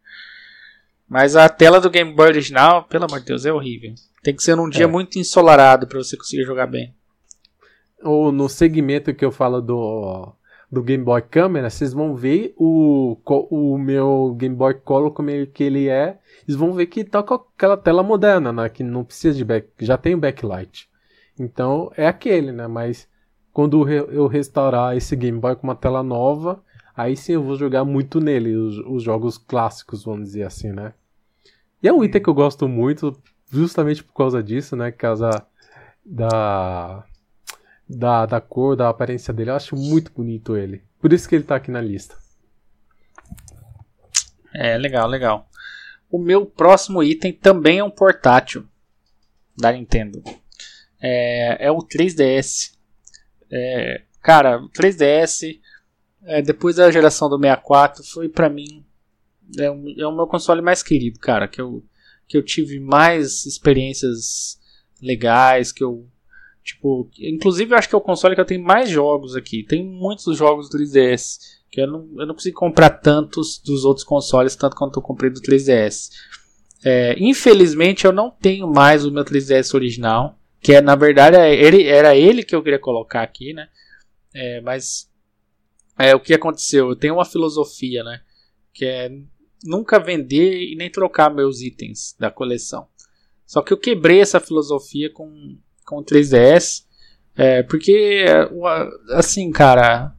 Mas 1.07 1.35
a 1.35 1.47
tela 1.47 1.79
do 1.79 1.89
Game 1.89 2.13
Boy 2.13 2.27
original, 2.27 2.83
pelo 2.83 3.05
amor 3.05 3.19
de 3.19 3.25
Deus, 3.27 3.45
é 3.45 3.53
horrível. 3.53 3.93
Tem 4.21 4.35
que 4.35 4.43
ser 4.43 4.55
num 4.55 4.69
dia 4.69 4.85
é. 4.85 4.87
muito 4.87 5.17
ensolarado 5.19 5.87
para 5.87 5.97
você 5.97 6.17
conseguir 6.17 6.43
jogar 6.43 6.67
bem. 6.67 6.93
Ou 8.01 8.31
no 8.31 8.49
segmento 8.49 9.13
que 9.13 9.23
eu 9.23 9.31
falo 9.31 9.61
do 9.61 10.33
do 10.73 10.81
Game 10.81 11.03
Boy 11.03 11.21
Camera, 11.21 11.69
vocês 11.69 11.93
vão 11.93 12.15
ver 12.15 12.55
o, 12.57 13.15
o 13.51 13.77
meu 13.77 14.33
Game 14.35 14.55
Boy 14.55 14.73
Color 14.73 15.11
como 15.11 15.29
ele, 15.29 15.45
que 15.45 15.63
ele 15.63 15.87
é. 15.87 16.17
Vocês 16.43 16.57
vão 16.57 16.73
ver 16.73 16.87
que 16.87 17.03
tá 17.03 17.21
com 17.21 17.35
aquela 17.35 17.77
tela 17.77 18.01
moderna, 18.01 18.51
né? 18.51 18.67
Que 18.69 18.83
não 18.83 19.03
precisa 19.03 19.37
de 19.37 19.45
back, 19.45 19.69
já 19.79 19.99
tem 19.99 20.17
backlight. 20.17 20.89
Então 21.39 21.91
é 21.95 22.07
aquele, 22.07 22.51
né? 22.51 22.65
Mas 22.65 23.07
quando 23.51 23.87
eu 23.87 24.25
restaurar 24.25 24.97
esse 24.97 25.15
Game 25.15 25.39
Boy 25.39 25.55
com 25.55 25.67
uma 25.67 25.75
tela 25.75 26.01
nova, 26.01 26.63
aí 26.97 27.15
sim 27.15 27.33
eu 27.33 27.43
vou 27.43 27.55
jogar 27.55 27.85
muito 27.85 28.19
nele, 28.19 28.55
os, 28.55 28.79
os 28.79 29.03
jogos 29.03 29.37
clássicos, 29.37 30.03
vamos 30.03 30.29
dizer 30.29 30.43
assim, 30.43 30.71
né? 30.71 30.95
E 31.83 31.87
é 31.87 31.93
um 31.93 32.03
item 32.03 32.19
que 32.19 32.29
eu 32.29 32.33
gosto 32.33 32.67
muito, 32.67 33.15
justamente 33.51 34.03
por 34.03 34.15
causa 34.15 34.41
disso, 34.41 34.75
né? 34.75 34.89
Por 34.89 34.97
causa 34.97 35.45
da, 36.03 37.05
da, 37.95 38.25
da 38.25 38.41
cor, 38.41 38.75
da 38.75 38.89
aparência 38.89 39.33
dele. 39.33 39.49
Eu 39.49 39.55
acho 39.55 39.75
muito 39.75 40.11
bonito 40.11 40.57
ele. 40.57 40.83
Por 40.99 41.13
isso 41.13 41.27
que 41.27 41.35
ele 41.35 41.43
tá 41.43 41.55
aqui 41.55 41.71
na 41.71 41.81
lista. 41.81 42.15
É, 44.53 44.77
legal, 44.77 45.07
legal. 45.07 45.49
O 46.09 46.19
meu 46.19 46.45
próximo 46.45 47.01
item 47.01 47.33
também 47.33 47.79
é 47.79 47.83
um 47.83 47.89
portátil 47.89 48.67
da 49.57 49.71
Nintendo. 49.71 50.23
É, 51.01 51.67
é 51.67 51.71
o 51.71 51.79
3DS. 51.79 52.73
É, 53.51 54.03
cara, 54.21 54.59
o 54.59 54.69
3DS, 54.69 55.59
é, 56.23 56.41
depois 56.41 56.75
da 56.75 56.91
geração 56.91 57.29
do 57.29 57.37
64, 57.37 58.03
foi 58.03 58.29
para 58.29 58.49
mim 58.49 58.85
é, 59.57 59.69
um, 59.69 59.93
é 59.97 60.07
o 60.07 60.15
meu 60.15 60.27
console 60.27 60.61
mais 60.61 60.83
querido, 60.83 61.19
cara. 61.19 61.47
Que 61.47 61.59
eu, 61.59 61.83
que 62.27 62.37
eu 62.37 62.43
tive 62.43 62.79
mais 62.79 63.45
experiências 63.45 64.59
legais, 65.01 65.71
que 65.71 65.83
eu 65.83 66.07
Tipo, 66.63 67.09
inclusive 67.19 67.73
eu 67.73 67.77
acho 67.77 67.89
que 67.89 67.95
é 67.95 67.97
o 67.97 68.01
console 68.01 68.35
que 68.35 68.41
eu 68.41 68.45
tenho 68.45 68.63
mais 68.63 68.89
jogos 68.89 69.35
aqui. 69.35 69.63
Tem 69.63 69.85
muitos 69.85 70.37
jogos 70.37 70.69
do 70.69 70.77
3DS. 70.77 71.39
Que 71.69 71.81
eu 71.81 71.87
não, 71.87 72.09
eu 72.17 72.27
não 72.27 72.35
consegui 72.35 72.55
comprar 72.55 72.89
tantos 72.89 73.59
dos 73.59 73.83
outros 73.83 74.05
consoles, 74.05 74.55
tanto 74.55 74.75
quanto 74.75 74.99
eu 74.99 75.03
comprei 75.03 75.29
do 75.29 75.41
3DS. 75.41 76.09
É, 76.85 77.15
infelizmente 77.17 78.05
eu 78.05 78.11
não 78.11 78.29
tenho 78.29 78.67
mais 78.67 79.05
o 79.05 79.11
meu 79.11 79.25
3DS 79.25 79.73
original. 79.73 80.39
Que 80.61 80.75
é, 80.75 80.81
na 80.81 80.95
verdade, 80.95 81.35
é, 81.35 81.53
ele, 81.53 81.83
era 81.83 82.15
ele 82.15 82.43
que 82.43 82.55
eu 82.55 82.63
queria 82.63 82.79
colocar 82.79 83.21
aqui, 83.21 83.51
né? 83.51 83.67
É, 84.33 84.61
mas 84.61 85.09
é, 85.99 86.15
o 86.15 86.19
que 86.19 86.33
aconteceu? 86.33 86.89
Eu 86.89 86.95
tenho 86.95 87.15
uma 87.15 87.25
filosofia, 87.25 88.03
né? 88.03 88.21
Que 88.73 88.85
é 88.85 89.11
nunca 89.65 89.99
vender 89.99 90.71
e 90.71 90.75
nem 90.75 90.89
trocar 90.89 91.29
meus 91.29 91.61
itens 91.61 92.15
da 92.17 92.31
coleção. 92.31 92.87
Só 93.45 93.61
que 93.61 93.73
eu 93.73 93.77
quebrei 93.77 94.21
essa 94.21 94.39
filosofia 94.39 95.11
com 95.11 95.57
com 95.85 95.97
o 95.97 96.03
3DS. 96.03 96.83
É, 97.35 97.63
porque, 97.63 98.25
assim, 99.11 99.51
cara, 99.51 100.13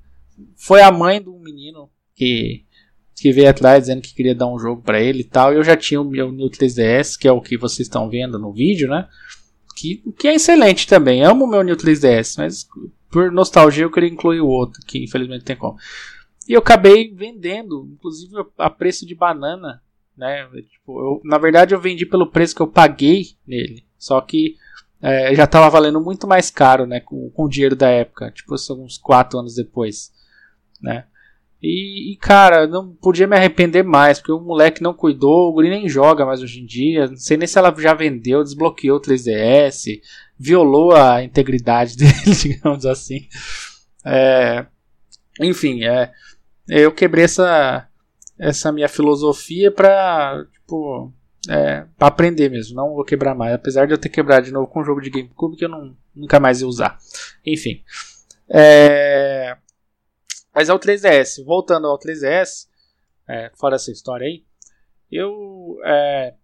foi 0.56 0.82
a 0.82 0.90
mãe 0.90 1.22
do 1.22 1.38
menino 1.38 1.88
que, 2.14 2.64
que 3.14 3.32
veio 3.32 3.50
atrás 3.50 3.84
dizendo 3.84 4.02
que 4.02 4.14
queria 4.14 4.34
dar 4.34 4.46
um 4.46 4.58
jogo 4.58 4.82
para 4.82 5.00
ele 5.00 5.20
e 5.20 5.24
tal. 5.24 5.52
Eu 5.52 5.62
já 5.62 5.76
tinha 5.76 6.00
o 6.00 6.08
meu 6.08 6.32
New 6.32 6.48
3DS, 6.48 7.18
que 7.18 7.28
é 7.28 7.32
o 7.32 7.40
que 7.40 7.56
vocês 7.56 7.86
estão 7.86 8.08
vendo 8.08 8.38
no 8.38 8.52
vídeo, 8.52 8.88
né? 8.88 9.08
Que, 9.76 10.02
que 10.18 10.28
é 10.28 10.34
excelente 10.34 10.86
também. 10.86 11.22
Amo 11.22 11.44
o 11.44 11.48
meu 11.48 11.62
New 11.62 11.76
3DS, 11.76 12.36
mas 12.38 12.66
por 13.10 13.30
nostalgia 13.30 13.84
eu 13.84 13.90
queria 13.90 14.08
incluir 14.10 14.40
o 14.40 14.48
outro, 14.48 14.80
que 14.86 15.04
infelizmente 15.04 15.44
tem 15.44 15.56
como. 15.56 15.76
E 16.48 16.52
eu 16.52 16.58
acabei 16.58 17.12
vendendo, 17.12 17.88
inclusive 17.92 18.34
a 18.58 18.68
preço 18.68 19.06
de 19.06 19.14
banana, 19.14 19.80
né? 20.16 20.46
Tipo, 20.70 21.00
eu, 21.00 21.20
na 21.24 21.38
verdade 21.38 21.74
eu 21.74 21.80
vendi 21.80 22.04
pelo 22.04 22.30
preço 22.30 22.54
que 22.54 22.62
eu 22.62 22.66
paguei 22.66 23.28
nele. 23.46 23.84
Só 23.96 24.20
que 24.20 24.56
é, 25.04 25.34
já 25.34 25.44
estava 25.44 25.68
valendo 25.68 26.00
muito 26.00 26.26
mais 26.26 26.50
caro, 26.50 26.86
né, 26.86 26.98
com, 26.98 27.28
com 27.28 27.44
o 27.44 27.48
dinheiro 27.48 27.76
da 27.76 27.90
época, 27.90 28.30
tipo 28.30 28.54
uns 28.54 28.96
4 28.96 29.38
anos 29.38 29.54
depois, 29.54 30.10
né. 30.80 31.04
E, 31.62 32.12
e, 32.12 32.16
cara, 32.16 32.66
não 32.66 32.94
podia 32.94 33.26
me 33.26 33.36
arrepender 33.36 33.82
mais, 33.82 34.18
porque 34.18 34.32
o 34.32 34.40
moleque 34.40 34.82
não 34.82 34.94
cuidou, 34.94 35.48
o 35.48 35.52
guri 35.52 35.68
nem 35.68 35.88
joga 35.90 36.24
mais 36.24 36.42
hoje 36.42 36.60
em 36.60 36.64
dia, 36.64 37.06
não 37.06 37.16
sei 37.16 37.36
nem 37.36 37.46
se 37.46 37.58
ela 37.58 37.74
já 37.76 37.92
vendeu, 37.92 38.42
desbloqueou 38.42 38.96
o 38.96 39.00
3DS, 39.00 40.00
violou 40.38 40.94
a 40.94 41.22
integridade 41.22 41.96
dele, 41.98 42.36
digamos 42.40 42.86
assim. 42.86 43.28
É, 44.06 44.64
enfim, 45.38 45.84
é, 45.84 46.12
eu 46.66 46.90
quebrei 46.90 47.24
essa, 47.24 47.86
essa 48.38 48.72
minha 48.72 48.88
filosofia 48.88 49.70
pra, 49.70 50.46
tipo, 50.50 51.12
é, 51.48 51.86
pra 51.98 52.08
aprender 52.08 52.48
mesmo, 52.50 52.76
não 52.76 52.94
vou 52.94 53.04
quebrar 53.04 53.34
mais. 53.34 53.54
Apesar 53.54 53.86
de 53.86 53.92
eu 53.92 53.98
ter 53.98 54.08
quebrado 54.08 54.46
de 54.46 54.52
novo 54.52 54.66
com 54.66 54.80
o 54.80 54.84
jogo 54.84 55.00
de 55.00 55.10
GameCube 55.10 55.56
que 55.56 55.64
eu 55.64 55.68
não, 55.68 55.96
nunca 56.14 56.40
mais 56.40 56.60
ia 56.60 56.66
usar. 56.66 56.98
Enfim. 57.44 57.82
É... 58.48 59.56
Mas 60.54 60.68
o 60.68 60.78
3DS. 60.78 61.44
Voltando 61.44 61.86
ao 61.86 61.98
3DS, 61.98 62.68
é, 63.28 63.50
fora 63.54 63.76
essa 63.76 63.90
história 63.90 64.26
aí, 64.26 64.44
eu 65.10 65.78
é, 65.84 66.34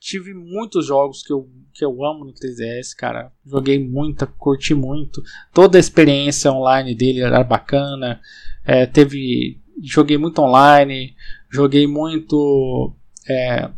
tive 0.00 0.32
muitos 0.34 0.86
jogos 0.86 1.22
que 1.22 1.32
eu, 1.32 1.48
que 1.72 1.84
eu 1.84 2.04
amo 2.04 2.24
no 2.24 2.32
3DS, 2.32 2.94
cara. 2.96 3.32
Joguei 3.44 3.78
muita, 3.78 4.26
curti 4.26 4.74
muito. 4.74 5.22
Toda 5.52 5.78
a 5.78 5.80
experiência 5.80 6.50
online 6.52 6.94
dele 6.94 7.20
era 7.20 7.42
bacana. 7.44 8.20
É, 8.64 8.86
teve. 8.86 9.60
Joguei 9.82 10.18
muito 10.18 10.40
online. 10.40 11.14
Joguei 11.50 11.86
muito. 11.86 12.94
É, 13.28 13.70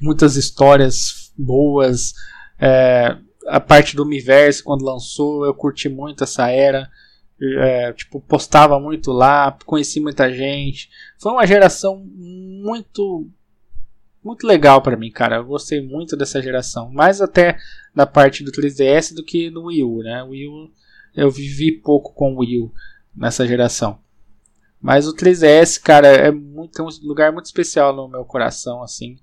muitas 0.00 0.36
histórias 0.36 1.32
boas. 1.36 2.12
É, 2.58 3.16
a 3.46 3.60
parte 3.60 3.94
do 3.94 4.02
universo, 4.02 4.64
quando 4.64 4.84
lançou, 4.84 5.44
eu 5.44 5.54
curti 5.54 5.88
muito 5.88 6.24
essa 6.24 6.50
era. 6.50 6.88
É, 7.40 7.92
tipo, 7.92 8.20
postava 8.20 8.80
muito 8.80 9.12
lá, 9.12 9.56
conheci 9.66 10.00
muita 10.00 10.32
gente. 10.32 10.88
Foi 11.18 11.32
uma 11.32 11.46
geração 11.46 12.02
muito 12.04 13.28
muito 14.24 14.44
legal 14.44 14.82
para 14.82 14.96
mim, 14.96 15.10
cara. 15.10 15.36
Eu 15.36 15.44
gostei 15.44 15.80
muito 15.80 16.16
dessa 16.16 16.42
geração, 16.42 16.90
mais 16.90 17.20
até 17.20 17.56
da 17.94 18.04
parte 18.04 18.42
do 18.42 18.50
3DS 18.50 19.14
do 19.14 19.22
que 19.22 19.50
no 19.50 19.66
Wii 19.66 19.84
U, 19.84 20.02
né? 20.02 20.22
O 20.24 20.30
Wii 20.30 20.48
U 20.48 20.70
eu 21.14 21.30
vivi 21.30 21.70
pouco 21.70 22.12
com 22.12 22.34
o 22.34 22.40
Wii 22.40 22.60
U 22.60 22.72
nessa 23.14 23.46
geração. 23.46 24.00
Mas 24.80 25.06
o 25.06 25.14
3DS, 25.14 25.80
cara, 25.80 26.08
é 26.08 26.30
muito 26.30 26.80
é 26.80 26.84
um 26.84 26.88
lugar 27.02 27.32
muito 27.32 27.46
especial 27.46 27.94
no 27.94 28.08
meu 28.08 28.24
coração, 28.24 28.82
assim. 28.82 29.16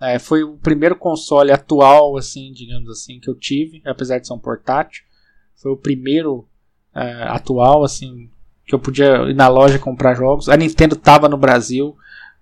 É, 0.00 0.18
foi 0.18 0.42
o 0.42 0.56
primeiro 0.56 0.96
console 0.96 1.52
atual, 1.52 2.16
assim, 2.16 2.52
digamos 2.52 2.88
assim, 2.88 3.20
que 3.20 3.28
eu 3.28 3.34
tive, 3.34 3.82
apesar 3.84 4.18
de 4.18 4.26
ser 4.26 4.32
um 4.32 4.38
portátil. 4.38 5.04
Foi 5.56 5.70
o 5.70 5.76
primeiro 5.76 6.48
é, 6.94 7.24
atual, 7.24 7.84
assim, 7.84 8.30
que 8.66 8.74
eu 8.74 8.78
podia 8.78 9.28
ir 9.28 9.34
na 9.34 9.48
loja 9.48 9.78
comprar 9.78 10.14
jogos. 10.14 10.48
A 10.48 10.56
Nintendo 10.56 10.94
estava 10.94 11.28
no 11.28 11.36
Brasil, 11.36 11.96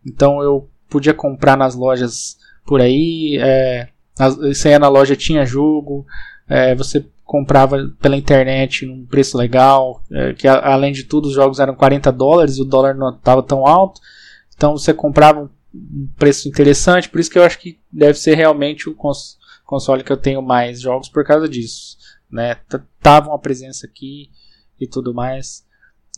então 0.07 0.40
eu 0.40 0.71
podia 0.88 1.12
comprar 1.12 1.57
nas 1.57 1.75
lojas 1.75 2.38
por 2.64 2.81
aí. 2.81 3.37
É, 3.40 3.88
você 4.16 4.71
ia 4.71 4.79
na 4.79 4.88
loja, 4.88 5.16
tinha 5.16 5.44
jogo. 5.44 6.07
É, 6.49 6.75
você 6.75 7.05
comprava 7.25 7.90
pela 8.01 8.16
internet 8.16 8.87
num 8.87 9.05
preço 9.05 9.37
legal. 9.37 10.03
É, 10.12 10.33
que 10.33 10.47
além 10.47 10.92
de 10.92 11.05
tudo, 11.05 11.27
os 11.27 11.35
jogos 11.35 11.59
eram 11.59 11.75
40 11.75 12.12
dólares 12.12 12.57
e 12.57 12.62
o 12.62 12.64
dólar 12.64 12.94
não 12.94 13.11
estava 13.11 13.42
tão 13.42 13.66
alto. 13.66 14.01
Então 14.57 14.77
você 14.77 14.94
comprava 14.94 15.51
um 15.74 16.09
preço 16.16 16.48
interessante, 16.48 17.09
por 17.09 17.20
isso 17.20 17.31
que 17.31 17.38
eu 17.38 17.42
acho 17.42 17.59
que 17.59 17.78
deve 17.92 18.18
ser 18.18 18.35
realmente 18.35 18.88
o 18.88 18.94
cons 18.94 19.38
console 19.64 20.02
que 20.02 20.11
eu 20.11 20.16
tenho 20.16 20.40
mais 20.40 20.81
jogos 20.81 21.11
por 21.11 21.22
causa 21.24 21.46
disso, 21.46 21.98
né? 22.31 22.54
Tava 23.00 23.28
uma 23.28 23.38
presença 23.38 23.87
aqui 23.87 24.31
e 24.81 24.87
tudo 24.87 25.12
mais, 25.12 25.66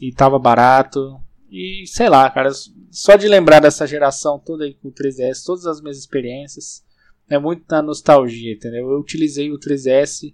e 0.00 0.12
tava 0.12 0.38
barato, 0.38 1.20
e 1.50 1.84
sei 1.86 2.08
lá, 2.08 2.30
cara, 2.30 2.50
só 2.92 3.16
de 3.16 3.26
lembrar 3.26 3.58
dessa 3.58 3.86
geração 3.86 4.38
toda 4.38 4.64
aí 4.64 4.74
com 4.74 4.88
o 4.88 4.92
3DS, 4.92 5.44
todas 5.44 5.66
as 5.66 5.80
minhas 5.80 5.98
experiências, 5.98 6.84
é 7.28 7.38
muito 7.38 7.64
na 7.68 7.82
nostalgia, 7.82 8.52
entendeu? 8.52 8.88
Eu 8.88 9.00
utilizei 9.00 9.50
o 9.50 9.58
3DS 9.58 10.32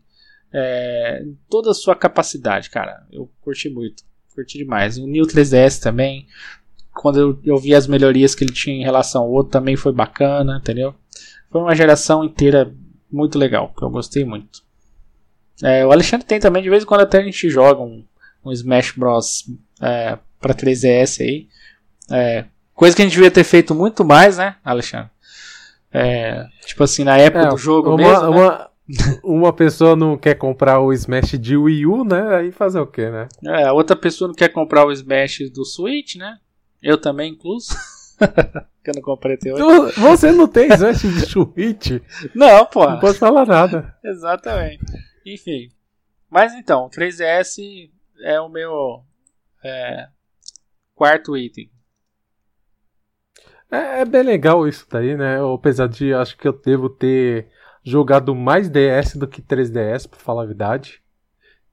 é, 0.52 1.22
em 1.22 1.38
toda 1.48 1.70
a 1.70 1.74
sua 1.74 1.96
capacidade, 1.96 2.68
cara, 2.68 3.06
eu 3.10 3.30
curti 3.40 3.70
muito, 3.70 4.04
curti 4.34 4.58
demais. 4.58 4.98
O 4.98 5.06
New 5.06 5.24
3DS 5.26 5.80
também, 5.82 6.26
quando 7.00 7.20
eu, 7.20 7.38
eu 7.44 7.58
vi 7.58 7.74
as 7.74 7.86
melhorias 7.86 8.34
que 8.34 8.44
ele 8.44 8.52
tinha 8.52 8.76
em 8.76 8.84
relação 8.84 9.22
ao 9.22 9.30
outro, 9.30 9.52
também 9.52 9.76
foi 9.76 9.92
bacana, 9.92 10.58
entendeu? 10.60 10.94
Foi 11.50 11.60
uma 11.60 11.74
geração 11.74 12.24
inteira 12.24 12.72
muito 13.10 13.38
legal, 13.38 13.72
que 13.76 13.82
eu 13.82 13.90
gostei 13.90 14.24
muito. 14.24 14.64
É, 15.62 15.86
o 15.86 15.92
Alexandre 15.92 16.26
tem 16.26 16.38
também, 16.38 16.62
de 16.62 16.70
vez 16.70 16.82
em 16.82 16.86
quando 16.86 17.00
até 17.00 17.18
a 17.18 17.22
gente 17.22 17.48
joga 17.48 17.80
um, 17.80 18.04
um 18.44 18.52
Smash 18.52 18.92
Bros. 18.92 19.44
É, 19.80 20.18
para 20.40 20.54
3DS 20.54 21.20
aí. 21.20 21.48
É, 22.10 22.44
coisa 22.74 22.94
que 22.94 23.02
a 23.02 23.04
gente 23.04 23.14
devia 23.14 23.30
ter 23.30 23.44
feito 23.44 23.74
muito 23.74 24.04
mais, 24.04 24.38
né, 24.38 24.56
Alexandre? 24.64 25.10
É, 25.92 26.46
tipo 26.66 26.84
assim, 26.84 27.04
na 27.04 27.16
época 27.16 27.46
é, 27.46 27.48
do 27.48 27.56
jogo 27.56 27.90
uma, 27.90 27.96
mesmo. 27.96 28.20
Né? 28.22 28.28
Uma, 28.28 28.70
uma 29.24 29.52
pessoa 29.52 29.96
não 29.96 30.16
quer 30.16 30.34
comprar 30.34 30.80
o 30.80 30.92
Smash 30.92 31.38
de 31.38 31.56
Wii 31.56 31.86
U, 31.86 32.04
né? 32.04 32.36
Aí 32.36 32.52
fazer 32.52 32.78
o 32.80 32.86
quê, 32.86 33.10
né? 33.10 33.28
É, 33.44 33.64
a 33.64 33.72
outra 33.72 33.96
pessoa 33.96 34.28
não 34.28 34.34
quer 34.34 34.48
comprar 34.48 34.86
o 34.86 34.92
Smash 34.92 35.50
do 35.52 35.64
Switch, 35.64 36.16
né? 36.16 36.36
Eu 36.86 36.96
também, 36.96 37.32
incluso. 37.32 37.74
que 38.84 38.90
eu 38.90 38.94
não 38.94 39.02
comprei 39.02 39.34
até 39.34 39.52
hoje. 39.52 40.00
Você 40.00 40.30
não 40.30 40.46
tem 40.46 40.68
Smash 40.72 41.02
de 41.02 41.26
Switch? 41.26 42.00
Não, 42.32 42.64
pô. 42.64 42.88
Não 42.88 43.00
pode 43.00 43.18
falar 43.18 43.44
nada. 43.44 43.92
Exatamente. 44.04 44.84
Enfim. 45.26 45.68
Mas 46.30 46.54
então, 46.54 46.88
3DS 46.88 47.90
é 48.20 48.40
o 48.40 48.48
meu 48.48 49.02
é, 49.64 50.06
quarto 50.94 51.36
item. 51.36 51.68
É, 53.68 54.02
é, 54.02 54.04
bem 54.04 54.22
legal 54.22 54.68
isso 54.68 54.86
daí, 54.88 55.16
né? 55.16 55.38
Apesar 55.52 55.88
de 55.88 56.14
acho 56.14 56.38
que 56.38 56.46
eu 56.46 56.52
devo 56.52 56.88
ter 56.88 57.48
jogado 57.82 58.32
mais 58.32 58.70
DS 58.70 59.16
do 59.16 59.26
que 59.26 59.42
3DS, 59.42 60.08
pra 60.08 60.20
falar 60.20 60.44
a 60.44 60.46
verdade. 60.46 61.02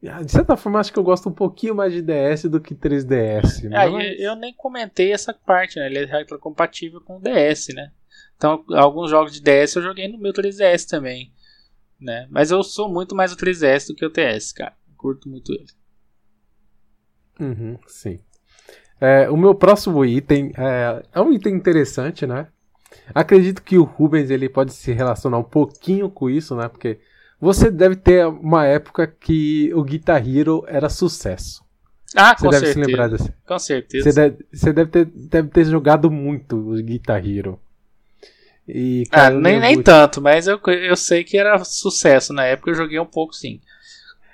De 0.04 0.32
certa 0.32 0.58
forma, 0.58 0.80
acho 0.80 0.91
que 0.91 0.99
eu 0.99 1.04
gosto 1.04 1.30
um 1.30 1.34
pouquinho 1.34 1.74
mais 1.74 1.93
de 1.93 2.01
DS 2.01 2.43
do 2.49 2.60
que 2.60 2.76
3DS. 2.76 3.72
É, 3.72 3.89
mas... 3.89 4.20
eu, 4.20 4.36
nem 4.36 4.54
comentei 4.54 5.14
essa 5.14 5.34
parte, 5.34 5.80
né? 5.80 5.86
Ele 5.86 5.99
é 5.99 6.06
retrocompatível 6.06 6.99
com 6.99 7.18
o 7.18 7.22
DS, 7.22 7.70
né? 7.74 7.89
Então, 8.36 8.66
alguns 8.72 9.10
jogos 9.10 9.32
de 9.32 9.41
DS 9.41 9.78
eu 9.78 9.82
joguei 9.82 10.10
no 10.10 10.18
meu 10.18 10.34
3DS 10.34 10.86
também, 10.89 11.32
né? 11.97 12.28
Mas 12.30 12.51
eu 12.51 12.62
sou 12.64 12.89
muito 12.91 13.16
mais 13.16 13.32
o 13.32 13.38
3DS 13.38 13.88
do 13.88 13.95
que 13.95 14.06
o 14.06 14.10
TS, 14.10 14.51
cara. 14.51 14.76
Curto 14.97 15.30
muito 15.30 15.54
ele. 15.54 15.68
Uhum, 17.39 17.80
sim. 17.88 18.20
É, 18.99 19.30
o 19.30 19.38
meu 19.38 19.56
próximo 19.56 20.04
item 20.04 20.51
é, 20.58 21.04
é 21.14 21.22
um 21.22 21.32
item 21.32 21.56
interessante, 21.56 22.28
né? 22.28 22.47
Acredito 23.16 23.64
que 23.64 23.78
o 23.78 23.84
Rubens 23.84 24.30
ele 24.30 24.49
pode 24.49 24.74
se 24.74 24.91
relacionar 24.91 25.38
um 25.38 25.43
pouquinho 25.43 26.10
com 26.10 26.30
isso, 26.30 26.56
né? 26.58 26.68
Porque 26.68 26.99
você 27.44 27.70
deve 27.70 27.98
ter 27.98 28.26
uma 28.26 28.66
época 28.66 29.06
que 29.06 29.70
o 29.74 29.84
Guitar 29.84 30.26
Hero 30.26 30.64
era 30.66 30.88
sucesso. 30.88 31.62
Ah, 32.16 32.34
você 32.38 32.46
com 32.46 32.50
deve 32.52 32.66
certeza. 32.68 32.86
se 32.86 32.91
lembrar 32.91 33.10
desse. 33.10 33.34
Com 33.46 33.60
certeza. 33.60 34.04
Você 34.04 34.16
deve, 34.16 34.46
você 34.54 34.74
deve, 34.74 34.89
ter, 34.89 35.06
deve 35.06 35.50
ter 35.50 35.66
jogado 35.66 36.10
muito 36.10 36.56
o 36.56 36.82
Guitar 36.82 37.26
Hero. 37.28 37.60
E, 38.66 39.04
ah, 39.12 39.16
cara, 39.16 39.36
ah, 39.36 39.39
nem, 39.41 39.60
nem 39.60 39.76
muito... 39.76 39.86
tanto, 39.86 40.22
mas 40.22 40.48
eu, 40.48 40.58
eu 40.68 40.96
sei 40.96 41.26
que 41.26 41.38
era 41.38 41.62
sucesso 41.66 42.32
na 42.32 42.46
época, 42.46 42.72
eu 42.72 42.76
joguei 42.76 42.98
um 42.98 43.06
pouco 43.06 43.36
sim. 43.36 43.60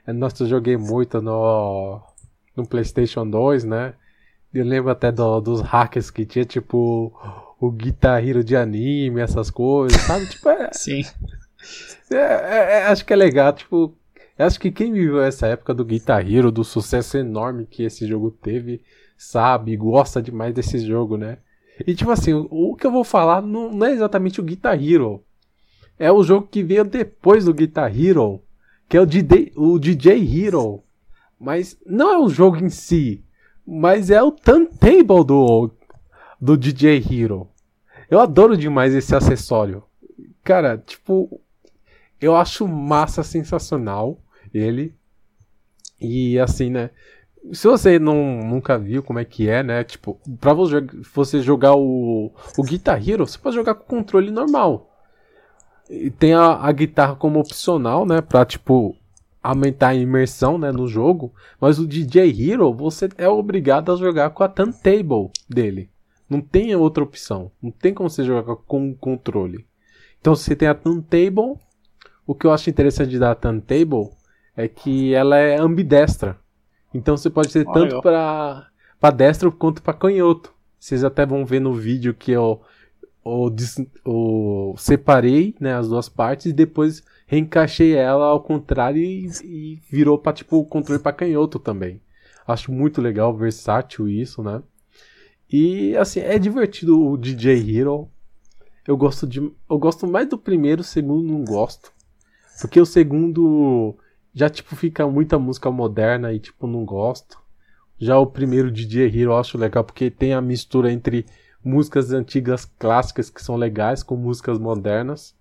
É, 0.05 0.13
nossa, 0.13 0.43
eu 0.43 0.47
joguei 0.47 0.77
muito 0.77 1.19
no, 1.19 1.99
no 2.55 2.67
PlayStation 2.67 3.27
2, 3.27 3.63
né? 3.63 3.95
Eu 4.53 4.65
lembro 4.65 4.91
até 4.91 5.11
do, 5.11 5.41
dos 5.41 5.61
hackers 5.61 6.11
que 6.11 6.27
tinha, 6.27 6.45
tipo, 6.45 7.11
o 7.59 7.71
Guitar 7.71 8.23
Hero 8.23 8.43
de 8.43 8.55
anime, 8.55 9.19
essas 9.19 9.49
coisas, 9.49 9.99
sabe? 10.01 10.27
tipo, 10.29 10.47
é, 10.47 10.69
Sim. 10.73 11.01
É, 12.11 12.15
é, 12.15 12.71
é, 12.79 12.85
acho 12.87 13.05
que 13.05 13.13
é 13.13 13.15
legal, 13.15 13.53
tipo, 13.53 13.95
acho 14.37 14.59
que 14.59 14.71
quem 14.71 14.91
viveu 14.91 15.21
essa 15.21 15.47
época 15.47 15.73
do 15.73 15.85
Guitar 15.85 16.25
Hero, 16.25 16.51
do 16.51 16.63
sucesso 16.63 17.17
enorme 17.17 17.65
que 17.65 17.83
esse 17.83 18.07
jogo 18.07 18.31
teve, 18.31 18.81
sabe, 19.17 19.75
gosta 19.75 20.21
demais 20.21 20.53
desse 20.53 20.79
jogo, 20.79 21.17
né? 21.17 21.37
E 21.85 21.93
tipo 21.93 22.11
assim, 22.11 22.33
o, 22.33 22.75
que 22.75 22.85
eu 22.85 22.91
vou 22.91 23.03
falar 23.03 23.41
não, 23.41 23.71
não, 23.71 23.87
é 23.87 23.91
exatamente 23.91 24.39
o 24.39 24.43
Guitar 24.43 24.81
Hero. 24.81 25.23
É 25.97 26.11
o 26.11 26.23
jogo 26.23 26.47
que 26.47 26.63
veio 26.63 26.83
depois 26.83 27.45
do 27.45 27.53
Guitar 27.53 27.93
Hero, 27.97 28.41
que 28.87 28.97
é 28.97 29.01
o 29.01 29.05
DJ, 29.05 29.51
o 29.55 29.77
DJ 29.77 30.17
Hero. 30.17 30.83
Mas 31.39 31.77
não 31.85 32.13
é 32.13 32.17
o 32.19 32.29
jogo 32.29 32.57
em 32.57 32.69
si, 32.69 33.23
mas 33.65 34.09
é 34.09 34.21
o 34.21 34.31
turntable 34.31 35.23
do, 35.25 35.71
do 36.39 36.57
DJ 36.57 37.03
Hero. 37.09 37.47
Eu 38.09 38.19
adoro 38.19 38.57
demais 38.57 38.93
esse 38.93 39.15
acessório. 39.15 39.83
Cara, 40.43 40.77
tipo, 40.77 41.39
eu 42.21 42.35
acho 42.35 42.67
massa 42.67 43.23
sensacional 43.23 44.19
ele. 44.53 44.93
E 45.99 46.39
assim, 46.39 46.69
né? 46.69 46.89
Se 47.53 47.67
você 47.67 47.97
não, 47.97 48.43
nunca 48.43 48.77
viu 48.77 49.01
como 49.01 49.19
é 49.19 49.25
que 49.25 49.49
é, 49.49 49.63
né? 49.63 49.83
Tipo, 49.83 50.19
pra 50.39 50.53
você 50.53 51.41
jogar 51.41 51.75
o, 51.75 52.31
o 52.57 52.63
Guitar 52.63 53.07
Hero, 53.07 53.25
você 53.25 53.37
pode 53.37 53.55
jogar 53.55 53.75
com 53.75 53.85
controle 53.85 54.29
normal. 54.29 54.89
E 55.89 56.11
tem 56.11 56.33
a, 56.33 56.55
a 56.55 56.71
guitarra 56.71 57.15
como 57.15 57.39
opcional, 57.39 58.05
né? 58.05 58.21
Pra, 58.21 58.45
tipo, 58.45 58.95
aumentar 59.41 59.89
a 59.89 59.95
imersão 59.95 60.57
né, 60.57 60.71
no 60.71 60.87
jogo. 60.87 61.33
Mas 61.59 61.79
o 61.79 61.87
DJ 61.87 62.29
Hero, 62.29 62.73
você 62.73 63.09
é 63.17 63.27
obrigado 63.27 63.91
a 63.91 63.95
jogar 63.95 64.29
com 64.31 64.43
a 64.43 64.49
turntable 64.49 65.31
dele. 65.49 65.89
Não 66.29 66.41
tem 66.41 66.75
outra 66.75 67.03
opção. 67.03 67.51
Não 67.61 67.71
tem 67.71 67.93
como 67.93 68.09
você 68.09 68.23
jogar 68.23 68.57
com 68.57 68.93
controle. 68.93 69.65
Então, 70.19 70.35
você 70.35 70.55
tem 70.55 70.67
a 70.67 70.75
turntable, 70.75 71.57
o 72.29 72.35
que 72.35 72.45
eu 72.45 72.51
acho 72.51 72.69
interessante 72.69 73.17
da 73.17 73.33
turntable 73.33 74.11
é 74.55 74.67
que 74.67 75.15
ela 75.15 75.35
é 75.35 75.59
ambidestra. 75.59 76.37
Então 76.93 77.17
você 77.17 77.27
pode 77.27 77.51
ser 77.51 77.65
tanto 77.65 77.99
para 78.03 78.67
para 78.99 79.15
destro 79.15 79.51
quanto 79.51 79.81
para 79.81 79.95
canhoto. 79.95 80.53
Vocês 80.79 81.03
até 81.03 81.25
vão 81.25 81.43
ver 81.43 81.59
no 81.59 81.73
vídeo 81.73 82.13
que 82.13 82.31
eu, 82.31 82.61
eu, 83.25 83.55
eu 84.05 84.75
separei 84.77 85.55
né, 85.59 85.73
as 85.73 85.89
duas 85.89 86.07
partes 86.07 86.45
e 86.45 86.53
depois 86.53 87.01
reencaixei 87.25 87.95
ela 87.95 88.27
ao 88.27 88.43
contrário 88.43 89.01
e, 89.01 89.27
e 89.43 89.81
virou 89.89 90.19
para 90.19 90.33
tipo 90.33 90.57
o 90.57 90.65
controle 90.65 91.01
para 91.01 91.13
canhoto 91.13 91.57
também. 91.57 91.99
Acho 92.47 92.71
muito 92.71 93.01
legal, 93.01 93.35
versátil 93.35 94.07
isso, 94.07 94.43
né? 94.43 94.61
E 95.51 95.97
assim, 95.97 96.19
é 96.19 96.37
divertido 96.37 97.09
o 97.09 97.17
DJ 97.17 97.75
Hero. 97.75 98.07
Eu 98.87 98.95
gosto 98.95 99.25
de 99.25 99.39
eu 99.39 99.79
gosto 99.79 100.05
mais 100.05 100.29
do 100.29 100.37
primeiro, 100.37 100.83
segundo 100.83 101.23
não 101.23 101.43
gosto. 101.43 101.91
Porque 102.61 102.79
o 102.79 102.85
segundo 102.85 103.97
já 104.33 104.49
tipo 104.49 104.75
fica 104.75 105.07
muita 105.07 105.39
música 105.39 105.71
moderna 105.71 106.33
e 106.33 106.39
tipo 106.39 106.67
não 106.67 106.85
gosto. 106.85 107.37
Já 107.97 108.17
o 108.17 108.27
primeiro 108.27 108.71
DJ 108.71 109.07
Hero 109.07 109.31
eu 109.31 109.37
acho 109.37 109.57
legal 109.57 109.83
porque 109.83 110.09
tem 110.09 110.33
a 110.33 110.41
mistura 110.41 110.91
entre 110.91 111.25
músicas 111.63 112.11
antigas 112.11 112.65
clássicas 112.65 113.29
que 113.29 113.43
são 113.43 113.55
legais 113.55 114.03
com 114.03 114.15
músicas 114.15 114.57
modernas. 114.57 115.35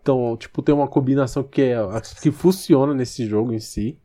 Então, 0.00 0.36
tipo, 0.36 0.62
tem 0.62 0.74
uma 0.74 0.88
combinação 0.88 1.44
que 1.44 1.62
é 1.62 1.76
que 2.20 2.30
funciona 2.32 2.92
nesse 2.92 3.26
jogo 3.26 3.52
em 3.52 3.60
si. 3.60 3.98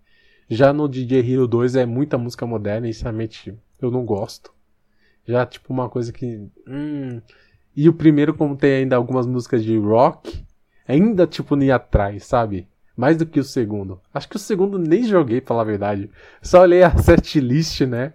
Já 0.50 0.72
no 0.72 0.88
DJ 0.88 1.20
Hero 1.20 1.48
2 1.48 1.76
é 1.76 1.86
muita 1.86 2.18
música 2.18 2.46
moderna 2.46 2.88
e 2.88 2.94
sinceramente 2.94 3.58
eu 3.82 3.90
não 3.90 4.06
gosto. 4.06 4.54
Já 5.26 5.46
tipo 5.46 5.74
uma 5.74 5.90
coisa 5.90 6.14
que 6.14 6.48
hum... 6.68 7.22
e 7.76 7.90
o 7.90 7.94
primeiro 7.94 8.34
como 8.34 8.56
tem 8.56 8.76
ainda 8.76 8.96
algumas 8.96 9.26
músicas 9.26 9.64
de 9.64 9.78
rock, 9.78 10.46
ainda 10.88 11.28
tipo 11.28 11.56
nem 11.56 11.72
atrás, 11.72 12.26
sabe? 12.26 12.68
mais 12.98 13.16
do 13.16 13.28
que 13.28 13.40
o 13.40 13.44
segundo. 13.44 14.02
Acho 14.12 14.28
que 14.28 14.38
o 14.38 14.40
segundo 14.40 14.80
nem 14.80 15.04
joguei, 15.04 15.40
pra 15.40 15.50
falar 15.50 15.62
a 15.62 15.66
verdade. 15.66 16.10
Só 16.42 16.62
olhei 16.62 16.82
a 16.82 16.90
setlist, 16.98 17.82
né? 17.82 18.14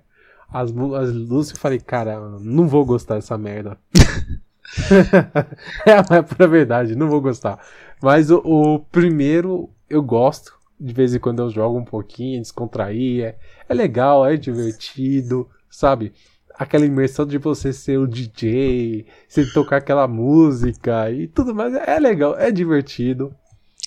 As, 0.53 0.71
as 0.71 1.15
luzes 1.15 1.53
e 1.53 1.59
falei, 1.59 1.79
cara, 1.79 2.19
não 2.41 2.67
vou 2.67 2.85
gostar 2.85 3.15
dessa 3.15 3.39
merda. 3.39 3.79
é, 5.87 6.17
é 6.17 6.23
pura 6.23 6.49
verdade, 6.49 6.97
não 6.97 7.09
vou 7.09 7.21
gostar. 7.21 7.65
Mas 8.03 8.31
o, 8.31 8.39
o, 8.39 8.81
primeiro 8.81 9.71
eu 9.89 10.03
gosto. 10.03 10.61
De 10.79 10.93
vez 10.93 11.15
em 11.15 11.21
quando 11.21 11.41
eu 11.41 11.49
jogo 11.49 11.79
um 11.79 11.85
pouquinho, 11.85 12.43
descontrair. 12.43 13.25
É, 13.25 13.37
é 13.69 13.75
legal, 13.75 14.27
é 14.27 14.37
divertido, 14.37 15.49
sabe? 15.71 16.13
Aquela 16.55 16.87
imersão 16.87 17.27
de 17.27 17.39
você 17.39 17.73
ser 17.73 17.99
o 17.99 18.07
DJ, 18.07 19.07
você 19.29 19.51
tocar 19.53 19.79
aquela 19.79 20.07
música 20.07 21.11
e 21.11 21.27
tudo 21.27 21.55
mais. 21.55 21.75
É 21.75 21.99
legal, 21.99 22.39
é 22.39 22.51
divertido. 22.51 23.35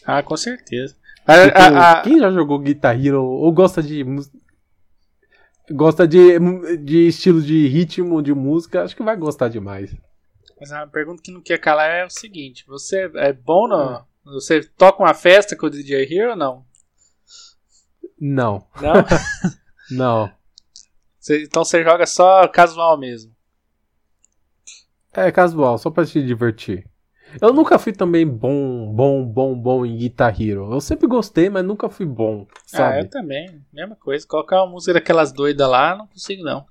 Ah, 0.05 0.21
com 0.21 0.35
certeza. 0.35 0.95
Tipo, 1.25 1.57
a, 1.57 1.91
a, 1.91 2.01
quem 2.01 2.19
já 2.19 2.29
jogou 2.31 2.59
Guitar 2.59 3.03
Hero 3.03 3.23
ou 3.23 3.51
gosta 3.51 3.81
de 3.81 4.05
gosta 5.71 6.07
de, 6.07 6.37
de 6.77 7.07
estilo 7.07 7.41
de 7.41 7.67
ritmo 7.67 8.21
de 8.21 8.33
música, 8.33 8.83
acho 8.83 8.95
que 8.95 9.03
vai 9.03 9.15
gostar 9.15 9.47
demais. 9.47 9.95
Mas 10.59 10.71
a 10.71 10.85
pergunta 10.85 11.21
que 11.23 11.31
não 11.31 11.41
quer 11.41 11.57
calar 11.57 11.89
é 11.89 12.05
o 12.05 12.09
seguinte: 12.09 12.65
você 12.67 13.09
é 13.15 13.33
bom 13.33 13.67
no. 13.67 14.03
Você 14.25 14.63
toca 14.63 15.03
uma 15.03 15.13
festa 15.13 15.55
com 15.55 15.67
o 15.67 15.69
DJ 15.69 16.11
Hero 16.11 16.31
ou 16.31 16.35
não? 16.35 16.65
Não. 18.19 18.67
Não? 18.81 18.93
não. 19.91 20.31
Você, 21.25 21.41
então 21.41 21.65
você 21.65 21.83
joga 21.83 22.05
só 22.05 22.47
casual 22.47 22.99
mesmo? 22.99 23.35
É, 25.11 25.31
casual, 25.31 25.75
só 25.79 25.89
pra 25.89 26.05
se 26.05 26.21
divertir. 26.21 26.87
Eu 27.41 27.51
nunca 27.51 27.79
fui 27.79 27.91
também 27.91 28.27
bom, 28.27 28.93
bom, 28.93 29.25
bom, 29.25 29.59
bom 29.59 29.83
em 29.83 29.97
Guitar 29.97 30.39
Hero. 30.39 30.71
Eu 30.71 30.79
sempre 30.79 31.07
gostei, 31.07 31.49
mas 31.49 31.65
nunca 31.65 31.89
fui 31.89 32.05
bom, 32.05 32.45
sabe? 32.63 32.97
Ah, 32.97 33.01
eu 33.01 33.09
também. 33.09 33.59
Mesma 33.73 33.95
coisa. 33.95 34.27
Colocar 34.27 34.63
uma 34.63 34.73
música 34.73 34.93
daquelas 34.93 35.33
doidas 35.33 35.67
lá, 35.67 35.97
não 35.97 36.05
consigo 36.05 36.43
não. 36.43 36.63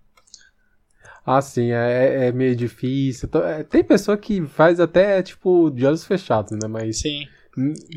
Ah, 1.27 1.43
sim, 1.43 1.73
é, 1.73 2.29
é 2.29 2.33
meio 2.33 2.55
difícil. 2.55 3.29
É, 3.45 3.65
tem 3.65 3.83
pessoa 3.83 4.17
que 4.17 4.47
faz 4.47 4.79
até, 4.79 5.21
tipo, 5.21 5.69
de 5.69 5.85
olhos 5.85 6.05
fechados, 6.05 6.53
né? 6.53 6.69
Mas 6.69 7.01
sim. 7.01 7.27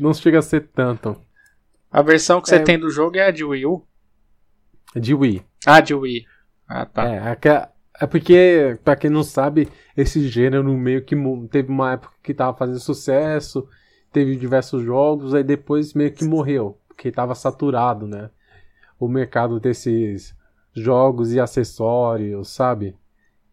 não 0.00 0.12
chega 0.12 0.40
a 0.40 0.42
ser 0.42 0.66
tanto. 0.74 1.22
A 1.88 2.02
versão 2.02 2.40
que 2.40 2.48
você 2.48 2.56
é... 2.56 2.64
tem 2.64 2.76
do 2.76 2.90
jogo 2.90 3.16
é 3.16 3.28
a 3.28 3.30
de 3.30 3.44
Wii 3.44 3.64
U? 3.64 3.86
De 4.96 5.14
Wii. 5.14 5.44
Ah, 5.64 5.80
de 5.80 5.94
Wii. 5.94 6.26
Ah, 6.68 6.84
tá. 6.86 7.04
É, 7.04 7.18
aquela, 7.30 7.72
é 8.00 8.06
porque, 8.06 8.78
pra 8.84 8.94
quem 8.96 9.10
não 9.10 9.22
sabe, 9.24 9.68
esse 9.96 10.28
gênero 10.28 10.64
meio 10.74 11.04
que 11.04 11.16
teve 11.50 11.70
uma 11.70 11.92
época 11.92 12.14
que 12.22 12.34
tava 12.34 12.56
fazendo 12.56 12.78
sucesso, 12.78 13.68
teve 14.12 14.36
diversos 14.36 14.84
jogos, 14.84 15.34
aí 15.34 15.42
depois 15.42 15.94
meio 15.94 16.12
que 16.12 16.24
morreu, 16.24 16.78
porque 16.86 17.10
tava 17.10 17.34
saturado, 17.34 18.06
né? 18.06 18.30
O 19.00 19.08
mercado 19.08 19.58
desses 19.58 20.34
jogos 20.74 21.32
e 21.32 21.40
acessórios, 21.40 22.48
sabe? 22.50 22.94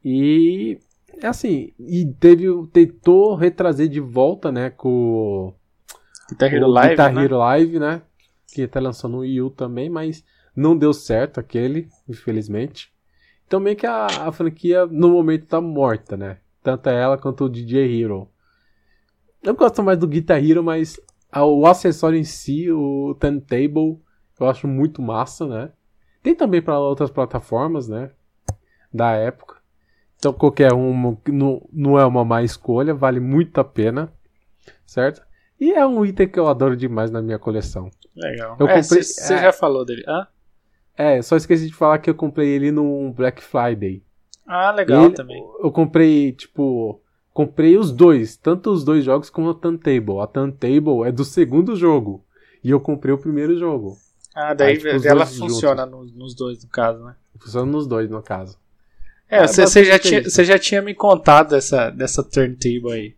E 0.04 0.78
é 1.22 1.28
assim, 1.28 1.72
e 1.80 2.06
teve 2.20 2.46
tentou 2.72 3.36
retrazer 3.36 3.88
de 3.88 4.00
volta, 4.00 4.52
né, 4.52 4.70
com 4.70 5.54
Guitar 6.30 6.54
Hero 6.54 6.68
Live, 6.68 6.90
Guitar 6.90 7.14
né? 7.14 7.24
Hero 7.24 7.38
Live, 7.38 7.80
né? 7.80 8.02
Que 8.54 8.64
até 8.64 8.80
lançou 8.80 9.10
no 9.10 9.20
Wii 9.20 9.42
U 9.42 9.50
também, 9.50 9.90
mas 9.90 10.24
Não 10.56 10.78
deu 10.78 10.94
certo 10.94 11.40
aquele, 11.40 11.90
infelizmente. 12.08 12.95
Então 13.48 13.60
meio 13.60 13.76
que 13.76 13.86
a, 13.86 14.06
a 14.06 14.32
franquia 14.32 14.86
no 14.86 15.10
momento 15.10 15.46
tá 15.48 15.62
morta, 15.62 16.18
né? 16.18 16.40
Tanto 16.64 16.90
ela 16.90 17.18
quanto 17.18 17.46
o 17.46 17.50
DJ 17.50 18.02
Hero. 18.02 18.28
Eu 19.44 19.56
gosto 19.56 19.84
mais 19.84 20.00
do 20.00 20.08
Guitar 20.08 20.44
Hero, 20.44 20.64
mas 20.64 21.00
o 21.36 21.68
acessório 21.68 22.18
em 22.18 22.24
si, 22.24 22.72
o 22.72 23.16
Turntable, 23.20 24.02
eu 24.40 24.50
acho 24.50 24.68
muito 24.68 25.02
massa, 25.02 25.46
né? 25.46 25.72
Tem 26.24 26.34
também 26.34 26.62
para 26.62 26.80
outras 26.80 27.12
plataformas, 27.12 27.88
né? 27.88 28.10
Da 28.92 29.12
época. 29.12 29.58
Então 30.18 30.34
qualquer 30.34 30.74
um 30.74 31.18
não, 31.28 31.70
não 31.72 32.00
é 32.00 32.06
uma 32.06 32.26
má 32.26 32.42
escolha, 32.42 32.96
vale 32.96 33.20
muito 33.20 33.60
a 33.60 33.64
pena, 33.64 34.12
certo? 34.86 35.22
E 35.60 35.72
é 35.72 35.86
um 35.86 36.04
item 36.04 36.28
que 36.28 36.40
eu 36.40 36.48
adoro 36.48 36.76
demais 36.76 37.12
na 37.12 37.22
minha 37.22 37.38
coleção. 37.38 37.90
Legal. 38.16 38.58
Eu 38.60 38.68
é, 38.68 38.82
comprei. 38.82 39.04
Você 39.04 39.34
é, 39.34 39.42
já 39.44 39.54
falou 39.54 39.86
dele? 39.86 40.04
Hã? 40.08 40.28
É, 40.98 41.22
só 41.22 41.36
esqueci 41.36 41.68
de 41.68 41.74
falar 41.74 42.00
que 42.00 42.10
eu 42.10 42.16
comprei 42.16 42.50
ele 42.50 42.72
no 42.72 43.12
Black 43.12 43.44
Friday. 43.44 44.02
Ah, 44.48 44.72
legal 44.72 45.06
ele, 45.06 45.14
também. 45.14 45.44
Eu 45.60 45.72
comprei, 45.72 46.32
tipo, 46.32 47.02
comprei 47.34 47.78
os 47.78 47.92
dois, 47.92 48.38
tanto 48.38 48.72
os 48.72 48.84
dois 48.84 49.04
jogos 49.04 49.30
como 49.30 49.50
a 49.50 49.54
Turntable. 49.54 50.20
A 50.22 50.28
Turntable 50.28 51.04
é 51.06 51.12
do 51.12 51.26
segundo 51.26 51.76
jogo. 51.76 52.24
E 52.64 52.70
eu 52.70 52.80
comprei 52.80 53.14
o 53.14 53.18
primeiro 53.18 53.58
jogo. 53.58 53.98
Ah, 54.34 54.54
daí 54.54 54.74
Aí, 54.74 54.78
tipo, 54.78 55.08
ela 55.08 55.26
funciona 55.26 55.86
no, 55.86 56.06
nos 56.06 56.34
dois, 56.34 56.64
no 56.64 56.70
caso, 56.70 57.04
né? 57.04 57.16
Funciona 57.40 57.72
nos 57.72 57.88
dois, 57.88 58.10
no 58.10 58.22
caso. 58.22 58.58
É, 59.30 59.46
você, 59.46 59.82
é 59.82 59.84
já, 59.84 60.00
tinha, 60.00 60.24
você 60.24 60.44
já 60.46 60.60
tinha 60.60 60.82
me 60.82 60.94
contado 60.94 61.50
dessa, 61.50 61.90
dessa 61.90 62.24
Turntable 62.24 62.92
aí. 62.92 63.16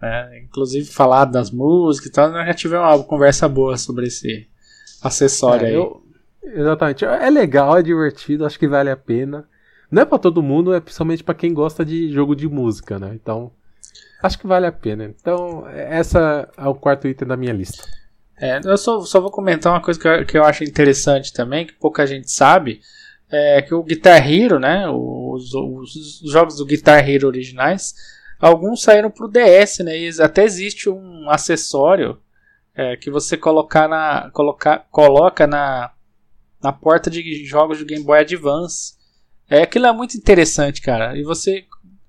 Né? 0.00 0.42
Inclusive 0.44 0.86
falar 0.86 1.24
das 1.24 1.50
músicas 1.50 2.08
e 2.08 2.12
tal, 2.12 2.30
nós 2.30 2.46
já 2.46 2.54
tivemos 2.54 2.86
uma 2.86 3.04
conversa 3.04 3.48
boa 3.48 3.76
sobre 3.76 4.06
esse 4.06 4.48
acessório 5.02 5.66
é, 5.66 5.68
aí. 5.70 5.74
Eu, 5.74 6.02
exatamente. 6.42 7.04
É 7.04 7.30
legal, 7.30 7.76
é 7.76 7.82
divertido, 7.82 8.44
acho 8.44 8.58
que 8.58 8.68
vale 8.68 8.90
a 8.90 8.96
pena. 8.96 9.48
Não 9.90 10.02
é 10.02 10.04
para 10.04 10.18
todo 10.18 10.42
mundo, 10.42 10.72
é 10.72 10.80
principalmente 10.80 11.24
para 11.24 11.34
quem 11.34 11.52
gosta 11.52 11.84
de 11.84 12.12
jogo 12.12 12.36
de 12.36 12.48
música, 12.48 12.98
né? 12.98 13.10
Então, 13.14 13.50
acho 14.22 14.38
que 14.38 14.46
vale 14.46 14.66
a 14.66 14.72
pena. 14.72 15.04
Então, 15.04 15.66
essa 15.68 16.48
é 16.56 16.68
o 16.68 16.74
quarto 16.74 17.08
item 17.08 17.26
da 17.26 17.36
minha 17.36 17.52
lista. 17.52 17.82
É, 18.40 18.60
eu 18.64 18.78
só, 18.78 19.00
só 19.02 19.20
vou 19.20 19.30
comentar 19.30 19.72
uma 19.72 19.82
coisa 19.82 20.00
que 20.00 20.08
eu, 20.08 20.26
que 20.26 20.38
eu 20.38 20.44
acho 20.44 20.64
interessante 20.64 21.32
também, 21.32 21.66
que 21.66 21.74
pouca 21.74 22.06
gente 22.06 22.30
sabe, 22.30 22.80
é 23.30 23.60
que 23.60 23.74
o 23.74 23.82
Guitar 23.82 24.26
Hero, 24.28 24.58
né, 24.58 24.88
os, 24.88 25.52
os, 25.52 26.22
os 26.22 26.32
jogos 26.32 26.56
do 26.56 26.64
Guitar 26.64 27.06
Hero 27.08 27.28
originais, 27.28 27.94
alguns 28.40 28.82
saíram 28.82 29.10
pro 29.10 29.28
DS, 29.28 29.80
né, 29.80 29.98
e 29.98 30.22
até 30.22 30.44
existe 30.44 30.88
um 30.88 31.28
acessório 31.28 32.18
é, 32.74 32.96
que 32.96 33.10
você 33.10 33.36
colocar 33.36 33.86
na, 33.86 34.30
colocar, 34.32 34.86
coloca 34.90 35.46
na, 35.46 35.92
na 36.62 36.72
porta 36.72 37.10
de 37.10 37.44
jogos 37.44 37.78
do 37.78 37.84
Game 37.84 38.04
Boy 38.04 38.20
Advance, 38.20 38.94
é, 39.48 39.62
aquilo 39.62 39.86
é 39.86 39.92
muito 39.92 40.16
interessante, 40.16 40.80
cara. 40.80 41.18
E 41.18 41.22
você 41.22 41.64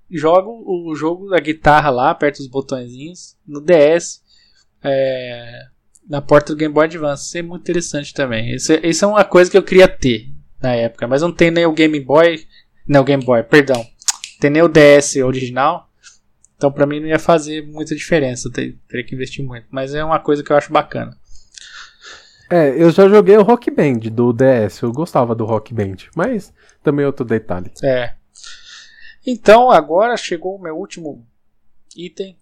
joga 0.09 0.47
o 0.47 0.93
jogo 0.95 1.29
da 1.29 1.39
guitarra 1.39 1.89
lá, 1.89 2.11
aperta 2.11 2.41
os 2.41 2.47
botõezinhos, 2.47 3.37
no 3.47 3.61
DS, 3.61 4.21
é, 4.83 5.63
na 6.07 6.21
porta 6.21 6.53
do 6.53 6.57
Game 6.57 6.73
Boy 6.73 6.85
Advance. 6.85 7.25
Isso 7.25 7.37
é 7.37 7.41
muito 7.41 7.61
interessante 7.61 8.13
também. 8.13 8.53
Isso, 8.53 8.73
é, 8.73 8.81
isso 8.83 9.05
é 9.05 9.07
uma 9.07 9.23
coisa 9.23 9.49
que 9.49 9.57
eu 9.57 9.63
queria 9.63 9.87
ter 9.87 10.29
na 10.61 10.75
época, 10.75 11.07
mas 11.07 11.21
não 11.21 11.31
tem 11.31 11.49
nem 11.49 11.65
o 11.65 11.73
Game 11.73 11.99
Boy. 11.99 12.45
Não, 12.87 13.03
Game 13.03 13.23
Boy, 13.23 13.41
perdão. 13.43 13.85
Tem 14.39 14.49
nem 14.49 14.61
o 14.61 14.67
DS 14.67 15.15
original. 15.15 15.89
Então 16.57 16.71
pra 16.71 16.85
mim 16.85 16.99
não 16.99 17.07
ia 17.07 17.17
fazer 17.17 17.65
muita 17.65 17.95
diferença. 17.95 18.51
Ter, 18.51 18.77
teria 18.87 19.05
que 19.05 19.15
investir 19.15 19.43
muito. 19.43 19.65
Mas 19.71 19.95
é 19.95 20.03
uma 20.03 20.19
coisa 20.19 20.43
que 20.43 20.51
eu 20.51 20.55
acho 20.55 20.71
bacana. 20.71 21.17
É, 22.51 22.69
eu 22.75 22.91
já 22.91 23.07
joguei 23.07 23.37
o 23.37 23.43
Rock 23.43 23.71
Band 23.71 23.99
do 24.11 24.33
DS. 24.33 24.81
Eu 24.81 24.91
gostava 24.91 25.33
do 25.33 25.45
Rock 25.45 25.73
Band. 25.73 25.95
Mas 26.13 26.53
também 26.83 27.05
outro 27.05 27.23
detalhe. 27.23 27.71
É. 27.81 28.13
Então, 29.25 29.71
agora 29.71 30.17
chegou 30.17 30.55
o 30.55 30.61
meu 30.61 30.75
último 30.75 31.25
item 31.95 32.37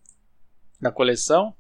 da 0.82 0.92
coleção. 0.92 1.54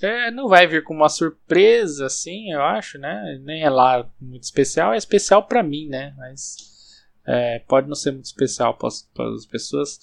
É, 0.00 0.30
não 0.30 0.48
vai 0.48 0.68
vir 0.68 0.84
com 0.84 0.94
uma 0.94 1.08
surpresa, 1.08 2.06
assim, 2.06 2.52
eu 2.52 2.62
acho, 2.62 2.98
né? 2.98 3.40
Nem 3.42 3.64
é 3.64 3.70
lá 3.70 4.08
muito 4.20 4.44
especial. 4.44 4.94
É 4.94 4.96
especial 4.96 5.44
para 5.44 5.60
mim, 5.60 5.88
né? 5.88 6.14
Mas 6.16 7.02
é, 7.26 7.58
pode 7.66 7.88
não 7.88 7.96
ser 7.96 8.12
muito 8.12 8.26
especial 8.26 8.74
para 8.74 8.88
as 8.88 9.46
pessoas. 9.46 9.98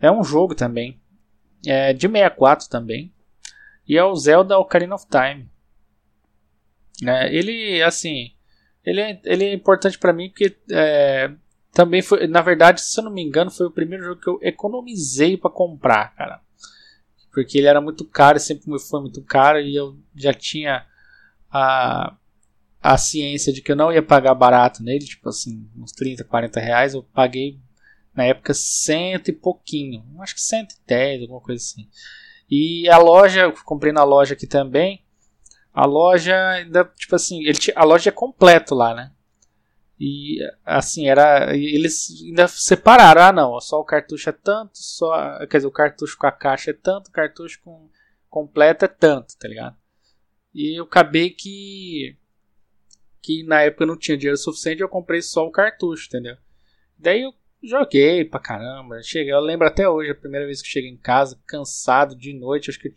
É 0.00 0.10
um 0.10 0.22
jogo 0.22 0.54
também. 0.54 1.00
É 1.66 1.92
de 1.92 2.06
64 2.06 2.68
também. 2.68 3.12
E 3.88 3.98
é 3.98 4.04
o 4.04 4.14
Zelda 4.14 4.56
Ocarina 4.56 4.94
of 4.94 5.06
Time. 5.08 5.49
É, 7.06 7.34
ele, 7.34 7.82
assim, 7.82 8.32
ele 8.84 9.00
é, 9.00 9.20
ele 9.24 9.44
é 9.44 9.52
importante 9.52 9.98
para 9.98 10.12
mim 10.12 10.28
porque 10.28 10.56
é, 10.70 11.30
também 11.72 12.02
foi, 12.02 12.26
na 12.26 12.40
verdade, 12.40 12.80
se 12.80 12.98
eu 12.98 13.04
não 13.04 13.12
me 13.12 13.22
engano, 13.22 13.50
foi 13.50 13.66
o 13.66 13.70
primeiro 13.70 14.04
jogo 14.04 14.20
que 14.20 14.28
eu 14.28 14.38
economizei 14.42 15.36
para 15.36 15.50
comprar, 15.50 16.14
cara. 16.14 16.40
Porque 17.32 17.58
ele 17.58 17.68
era 17.68 17.80
muito 17.80 18.04
caro, 18.04 18.40
sempre 18.40 18.66
foi 18.78 19.00
muito 19.00 19.22
caro 19.22 19.60
e 19.60 19.76
eu 19.76 19.96
já 20.16 20.34
tinha 20.34 20.84
a, 21.50 22.16
a 22.82 22.98
ciência 22.98 23.52
de 23.52 23.62
que 23.62 23.70
eu 23.70 23.76
não 23.76 23.92
ia 23.92 24.02
pagar 24.02 24.34
barato 24.34 24.82
nele, 24.82 25.04
tipo 25.04 25.28
assim, 25.28 25.70
uns 25.76 25.92
30, 25.92 26.24
40 26.24 26.58
reais. 26.58 26.94
Eu 26.94 27.02
paguei 27.02 27.60
na 28.14 28.24
época 28.24 28.52
cento 28.52 29.28
e 29.28 29.32
pouquinho, 29.32 30.04
acho 30.20 30.34
que 30.34 30.40
110, 30.40 31.22
alguma 31.22 31.40
coisa 31.40 31.62
assim. 31.62 31.88
E 32.50 32.88
a 32.88 32.98
loja, 32.98 33.42
eu 33.42 33.52
comprei 33.64 33.92
na 33.92 34.02
loja 34.02 34.34
aqui 34.34 34.46
também. 34.46 35.04
A 35.72 35.86
loja 35.86 36.36
ainda, 36.50 36.84
tipo 36.96 37.14
assim, 37.14 37.44
ele, 37.44 37.58
a 37.76 37.84
loja 37.84 38.10
é 38.10 38.12
completo 38.12 38.74
lá, 38.74 38.94
né? 38.94 39.12
E 39.98 40.38
assim, 40.64 41.08
era. 41.08 41.54
Eles 41.54 42.22
ainda 42.24 42.48
separaram, 42.48 43.22
ah 43.22 43.32
não, 43.32 43.60
só 43.60 43.78
o 43.78 43.84
cartucho 43.84 44.30
é 44.30 44.32
tanto, 44.32 44.78
só. 44.78 45.38
Quer 45.46 45.58
dizer, 45.58 45.66
o 45.68 45.72
cartucho 45.72 46.16
com 46.16 46.26
a 46.26 46.32
caixa 46.32 46.70
é 46.70 46.74
tanto, 46.74 47.08
o 47.08 47.12
cartucho 47.12 47.60
com 47.62 47.88
completo 48.30 48.86
é 48.86 48.88
tanto, 48.88 49.36
tá 49.38 49.46
ligado? 49.46 49.76
E 50.54 50.78
eu 50.80 50.84
acabei 50.84 51.28
que. 51.30 52.16
Que 53.20 53.44
na 53.44 53.60
época 53.60 53.84
eu 53.84 53.88
não 53.88 53.98
tinha 53.98 54.16
dinheiro 54.16 54.38
suficiente, 54.38 54.80
eu 54.80 54.88
comprei 54.88 55.20
só 55.20 55.46
o 55.46 55.50
cartucho, 55.50 56.06
entendeu? 56.08 56.36
Daí 56.98 57.20
eu 57.20 57.34
joguei 57.62 58.24
pra 58.24 58.40
caramba. 58.40 59.02
Cheguei, 59.02 59.34
eu 59.34 59.40
lembro 59.40 59.66
até 59.66 59.86
hoje, 59.86 60.10
a 60.10 60.14
primeira 60.14 60.46
vez 60.46 60.62
que 60.62 60.68
cheguei 60.68 60.90
em 60.90 60.96
casa, 60.96 61.38
cansado 61.46 62.16
de 62.16 62.32
noite. 62.32 62.70
Acho 62.70 62.80
que 62.80 62.94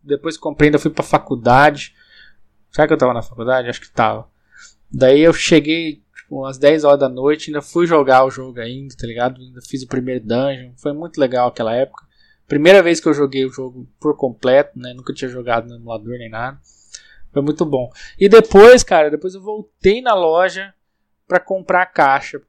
depois 0.00 0.36
que 0.36 0.42
comprei, 0.42 0.68
ainda 0.68 0.78
fui 0.78 0.92
pra 0.92 1.02
faculdade. 1.02 1.95
Será 2.76 2.86
que 2.86 2.92
eu 2.92 2.98
tava 2.98 3.14
na 3.14 3.22
faculdade? 3.22 3.70
Acho 3.70 3.80
que 3.80 3.88
tava. 3.88 4.28
Daí 4.92 5.22
eu 5.22 5.32
cheguei, 5.32 6.02
tipo, 6.14 6.40
umas 6.40 6.58
10 6.58 6.84
horas 6.84 7.00
da 7.00 7.08
noite, 7.08 7.48
ainda 7.48 7.62
fui 7.62 7.86
jogar 7.86 8.26
o 8.26 8.30
jogo 8.30 8.60
ainda, 8.60 8.94
tá 8.94 9.06
ligado? 9.06 9.40
Ainda 9.40 9.62
fiz 9.62 9.82
o 9.82 9.88
primeiro 9.88 10.22
dungeon. 10.22 10.72
Foi 10.76 10.92
muito 10.92 11.18
legal 11.18 11.48
aquela 11.48 11.74
época. 11.74 12.04
Primeira 12.46 12.82
vez 12.82 13.00
que 13.00 13.08
eu 13.08 13.14
joguei 13.14 13.46
o 13.46 13.50
jogo 13.50 13.88
por 13.98 14.14
completo, 14.14 14.78
né? 14.78 14.92
Nunca 14.92 15.14
tinha 15.14 15.30
jogado 15.30 15.66
no 15.66 15.76
emulador 15.76 16.18
nem 16.18 16.28
nada. 16.28 16.60
Foi 17.32 17.40
muito 17.40 17.64
bom. 17.64 17.90
E 18.18 18.28
depois, 18.28 18.82
cara, 18.82 19.10
depois 19.10 19.34
eu 19.34 19.40
voltei 19.40 20.02
na 20.02 20.12
loja 20.12 20.74
para 21.26 21.40
comprar 21.40 21.80
a 21.80 21.86
caixa. 21.86 22.42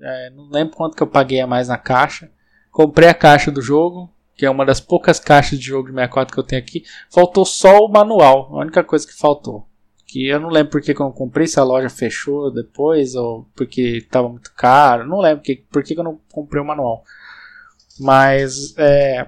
É, 0.00 0.30
não 0.30 0.48
lembro 0.50 0.76
quanto 0.76 0.96
que 0.96 1.02
eu 1.02 1.08
paguei 1.08 1.40
a 1.40 1.48
mais 1.48 1.66
na 1.66 1.78
caixa. 1.78 2.30
Comprei 2.70 3.08
a 3.08 3.14
caixa 3.14 3.50
do 3.50 3.60
jogo 3.60 4.08
que 4.38 4.46
é 4.46 4.50
uma 4.50 4.64
das 4.64 4.80
poucas 4.80 5.18
caixas 5.18 5.58
de 5.58 5.66
jogo 5.66 5.88
de 5.88 5.94
64 5.94 6.32
que 6.32 6.38
eu 6.38 6.44
tenho 6.44 6.62
aqui. 6.62 6.84
Faltou 7.10 7.44
só 7.44 7.84
o 7.84 7.88
manual, 7.88 8.48
a 8.52 8.60
única 8.60 8.84
coisa 8.84 9.04
que 9.04 9.12
faltou. 9.12 9.66
Que 10.06 10.28
eu 10.28 10.38
não 10.38 10.48
lembro 10.48 10.70
porque 10.70 10.94
que 10.94 11.02
eu 11.02 11.06
não 11.06 11.12
comprei, 11.12 11.48
se 11.48 11.58
a 11.58 11.64
loja 11.64 11.90
fechou 11.90 12.48
depois 12.48 13.16
ou 13.16 13.48
porque 13.56 13.96
estava 13.96 14.28
muito 14.28 14.54
caro. 14.54 15.04
Não 15.08 15.18
lembro 15.18 15.38
porque, 15.38 15.64
por 15.68 15.82
que 15.82 15.98
eu 15.98 16.04
não 16.04 16.20
comprei 16.30 16.62
o 16.62 16.64
manual. 16.64 17.02
Mas 17.98 18.76
é, 18.78 19.26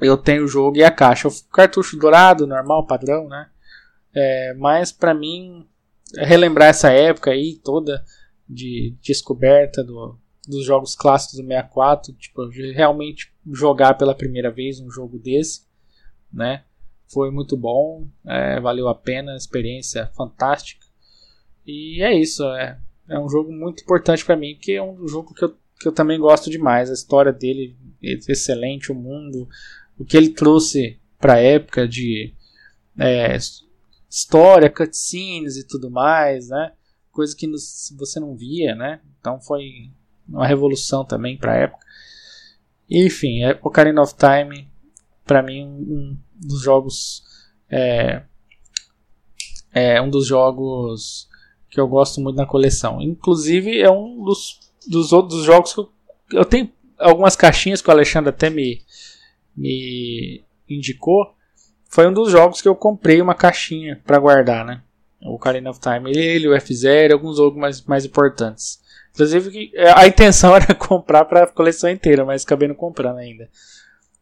eu 0.00 0.16
tenho 0.16 0.44
o 0.44 0.48
jogo 0.48 0.78
e 0.78 0.82
a 0.82 0.90
caixa. 0.90 1.28
O 1.28 1.32
cartucho 1.52 1.98
dourado, 1.98 2.46
normal, 2.46 2.86
padrão, 2.86 3.28
né? 3.28 3.50
É, 4.14 4.54
mas 4.56 4.90
para 4.90 5.12
mim, 5.12 5.68
relembrar 6.16 6.70
essa 6.70 6.90
época 6.90 7.30
aí 7.30 7.60
toda 7.62 8.02
de 8.48 8.96
descoberta 9.02 9.84
do, 9.84 10.18
dos 10.48 10.64
jogos 10.64 10.96
clássicos 10.96 11.36
do 11.36 11.46
64, 11.46 12.14
tipo, 12.14 12.48
realmente 12.74 13.33
jogar 13.52 13.94
pela 13.94 14.14
primeira 14.14 14.50
vez 14.50 14.80
um 14.80 14.90
jogo 14.90 15.18
desse, 15.18 15.62
né? 16.32 16.64
Foi 17.06 17.30
muito 17.30 17.56
bom, 17.56 18.06
é, 18.26 18.60
valeu 18.60 18.88
a 18.88 18.94
pena, 18.94 19.36
experiência 19.36 20.10
fantástica. 20.16 20.86
E 21.66 22.02
é 22.02 22.14
isso, 22.14 22.44
é, 22.44 22.78
é 23.08 23.18
um 23.18 23.28
jogo 23.28 23.52
muito 23.52 23.82
importante 23.82 24.24
para 24.24 24.36
mim, 24.36 24.56
que 24.60 24.72
é 24.72 24.82
um 24.82 25.06
jogo 25.06 25.34
que 25.34 25.44
eu, 25.44 25.54
que 25.78 25.88
eu 25.88 25.92
também 25.92 26.18
gosto 26.18 26.50
demais. 26.50 26.90
A 26.90 26.94
história 26.94 27.32
dele 27.32 27.76
é 28.02 28.12
excelente, 28.28 28.90
o 28.90 28.94
mundo, 28.94 29.48
o 29.98 30.04
que 30.04 30.16
ele 30.16 30.30
trouxe 30.30 30.98
para 31.18 31.34
a 31.34 31.40
época 31.40 31.86
de 31.86 32.34
é, 32.98 33.36
história, 34.08 34.70
cutscenes 34.70 35.56
e 35.56 35.66
tudo 35.66 35.90
mais, 35.90 36.48
né? 36.48 36.72
Coisa 37.10 37.34
que 37.36 37.48
você 37.96 38.18
não 38.18 38.34
via, 38.34 38.74
né? 38.74 39.00
Então 39.20 39.40
foi 39.40 39.90
uma 40.28 40.46
revolução 40.46 41.04
também 41.04 41.36
para 41.36 41.52
a 41.52 41.56
época. 41.56 41.84
Enfim, 42.90 43.42
é 43.42 43.58
Ocarina 43.62 44.02
of 44.02 44.14
Time, 44.14 44.68
para 45.24 45.42
mim, 45.42 45.64
um 45.66 46.16
dos 46.34 46.60
jogos. 46.60 47.22
É, 47.70 48.22
é 49.72 50.00
um 50.00 50.08
dos 50.08 50.26
jogos 50.26 51.28
que 51.68 51.80
eu 51.80 51.88
gosto 51.88 52.20
muito 52.20 52.36
na 52.36 52.46
coleção. 52.46 53.00
Inclusive, 53.00 53.80
é 53.80 53.90
um 53.90 54.22
dos, 54.22 54.60
dos 54.86 55.12
outros 55.12 55.44
jogos 55.44 55.72
que 55.72 55.80
eu, 55.80 55.92
eu 56.32 56.44
tenho 56.44 56.70
algumas 56.98 57.34
caixinhas 57.34 57.82
que 57.82 57.88
o 57.88 57.92
Alexandre 57.92 58.30
até 58.30 58.48
me, 58.48 58.82
me 59.56 60.44
indicou. 60.68 61.34
Foi 61.88 62.06
um 62.08 62.12
dos 62.12 62.30
jogos 62.30 62.60
que 62.60 62.68
eu 62.68 62.74
comprei 62.74 63.20
uma 63.20 63.34
caixinha 63.34 64.00
para 64.04 64.18
guardar, 64.18 64.64
né? 64.64 64.82
O 65.22 65.34
Ocarina 65.34 65.70
of 65.70 65.80
Time, 65.80 66.10
ele, 66.10 66.48
o 66.48 66.52
F0 66.52 67.10
e 67.10 67.12
alguns 67.12 67.38
outros 67.38 67.60
mais, 67.60 67.82
mais 67.82 68.04
importantes. 68.04 68.80
Inclusive, 69.14 69.72
a 69.94 70.06
intenção 70.06 70.54
era 70.56 70.74
comprar 70.74 71.24
para 71.24 71.44
a 71.44 71.46
coleção 71.46 71.88
inteira, 71.88 72.24
mas 72.24 72.44
acabei 72.44 72.68
não 72.68 72.74
comprando 72.74 73.18
ainda. 73.18 73.48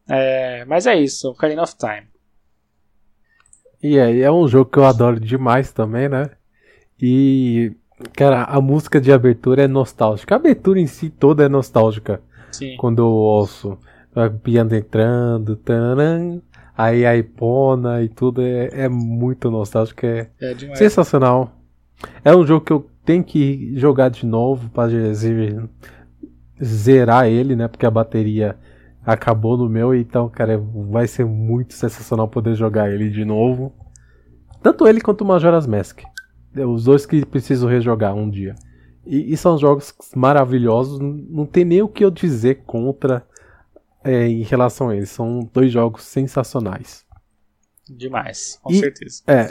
É, 0.08 0.64
mas 0.66 0.86
é 0.86 0.94
isso, 0.94 1.30
Ocarina 1.30 1.62
of 1.62 1.74
Time. 1.76 2.06
E 3.82 3.98
aí, 3.98 4.20
é 4.20 4.30
um 4.30 4.46
jogo 4.46 4.70
que 4.70 4.78
eu 4.78 4.84
adoro 4.84 5.18
demais 5.18 5.72
também, 5.72 6.08
né? 6.08 6.30
E, 7.00 7.72
cara, 8.14 8.44
a 8.44 8.60
música 8.60 9.00
de 9.00 9.10
abertura 9.12 9.62
é 9.64 9.66
nostálgica. 9.68 10.34
A 10.34 10.38
abertura 10.38 10.78
em 10.78 10.86
si 10.86 11.10
toda 11.10 11.44
é 11.44 11.48
nostálgica. 11.48 12.20
Sim. 12.52 12.76
Quando 12.76 13.00
eu 13.02 13.08
ouço 13.08 13.78
o 14.14 14.30
piano 14.38 14.76
entrando, 14.76 15.56
taran, 15.56 16.40
aí 16.76 17.04
a 17.04 17.16
Ipona 17.16 18.02
e 18.02 18.08
tudo 18.08 18.42
é, 18.42 18.68
é 18.84 18.88
muito 18.88 19.50
nostálgico. 19.50 20.06
É, 20.06 20.28
É 20.40 20.54
demais. 20.54 20.78
sensacional. 20.78 21.50
É 22.24 22.34
um 22.36 22.46
jogo 22.46 22.64
que 22.64 22.72
eu 22.72 22.88
tenho 23.04 23.22
que 23.24 23.72
jogar 23.78 24.08
de 24.10 24.24
novo 24.26 24.68
para 24.70 24.90
zerar 26.62 27.26
ele, 27.26 27.56
né? 27.56 27.68
Porque 27.68 27.86
a 27.86 27.90
bateria 27.90 28.56
acabou 29.04 29.56
no 29.56 29.68
meu, 29.68 29.94
então, 29.94 30.28
cara, 30.28 30.58
vai 30.90 31.06
ser 31.08 31.24
muito 31.24 31.74
sensacional 31.74 32.28
poder 32.28 32.54
jogar 32.54 32.90
ele 32.90 33.10
de 33.10 33.24
novo. 33.24 33.72
Tanto 34.62 34.86
ele 34.86 35.00
quanto 35.00 35.22
o 35.22 35.26
Majora's 35.26 35.66
Mask. 35.66 36.00
É, 36.54 36.64
Os 36.64 36.84
dois 36.84 37.04
que 37.04 37.24
preciso 37.26 37.66
rejogar 37.66 38.14
um 38.14 38.30
dia. 38.30 38.54
E, 39.04 39.32
e 39.32 39.36
são 39.36 39.58
jogos 39.58 39.92
maravilhosos, 40.14 41.00
não 41.00 41.44
tem 41.44 41.64
nem 41.64 41.82
o 41.82 41.88
que 41.88 42.04
eu 42.04 42.10
dizer 42.10 42.62
contra 42.64 43.26
é, 44.04 44.28
em 44.28 44.42
relação 44.42 44.88
a 44.90 44.96
eles. 44.96 45.10
São 45.10 45.40
dois 45.52 45.72
jogos 45.72 46.04
sensacionais. 46.04 47.04
Demais, 47.90 48.60
com 48.62 48.70
E- 48.72 48.78
certeza. 48.78 49.22
É. 49.26 49.48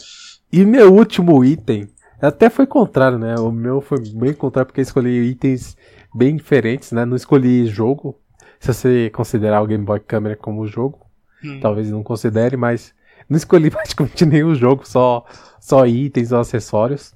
E 0.54 0.64
meu 0.66 0.94
último 0.94 1.44
item, 1.44 1.90
até 2.28 2.50
foi 2.50 2.66
contrário, 2.68 3.18
né? 3.18 3.36
O 3.36 3.52
meu 3.52 3.82
foi 3.82 4.00
bem 4.14 4.34
contrário 4.34 4.68
porque 4.68 4.82
eu 4.82 4.84
escolhi 4.84 5.10
itens 5.30 5.76
bem 6.14 6.36
diferentes, 6.36 6.92
né? 6.92 7.06
Não 7.06 7.16
escolhi 7.16 7.66
jogo. 7.68 8.18
Se 8.60 8.74
você 8.74 9.10
considerar 9.10 9.62
o 9.62 9.68
Game 9.68 9.84
Boy 9.84 10.00
Camera 10.00 10.36
como 10.36 10.68
jogo, 10.68 11.00
Hum. 11.44 11.60
talvez 11.60 11.90
não 11.90 12.04
considere, 12.04 12.56
mas 12.56 12.94
não 13.28 13.36
escolhi 13.36 13.70
praticamente 13.72 14.26
nenhum 14.26 14.54
jogo, 14.54 14.88
só, 14.88 15.26
só 15.60 15.88
itens 15.88 16.32
ou 16.32 16.40
acessórios. 16.40 17.14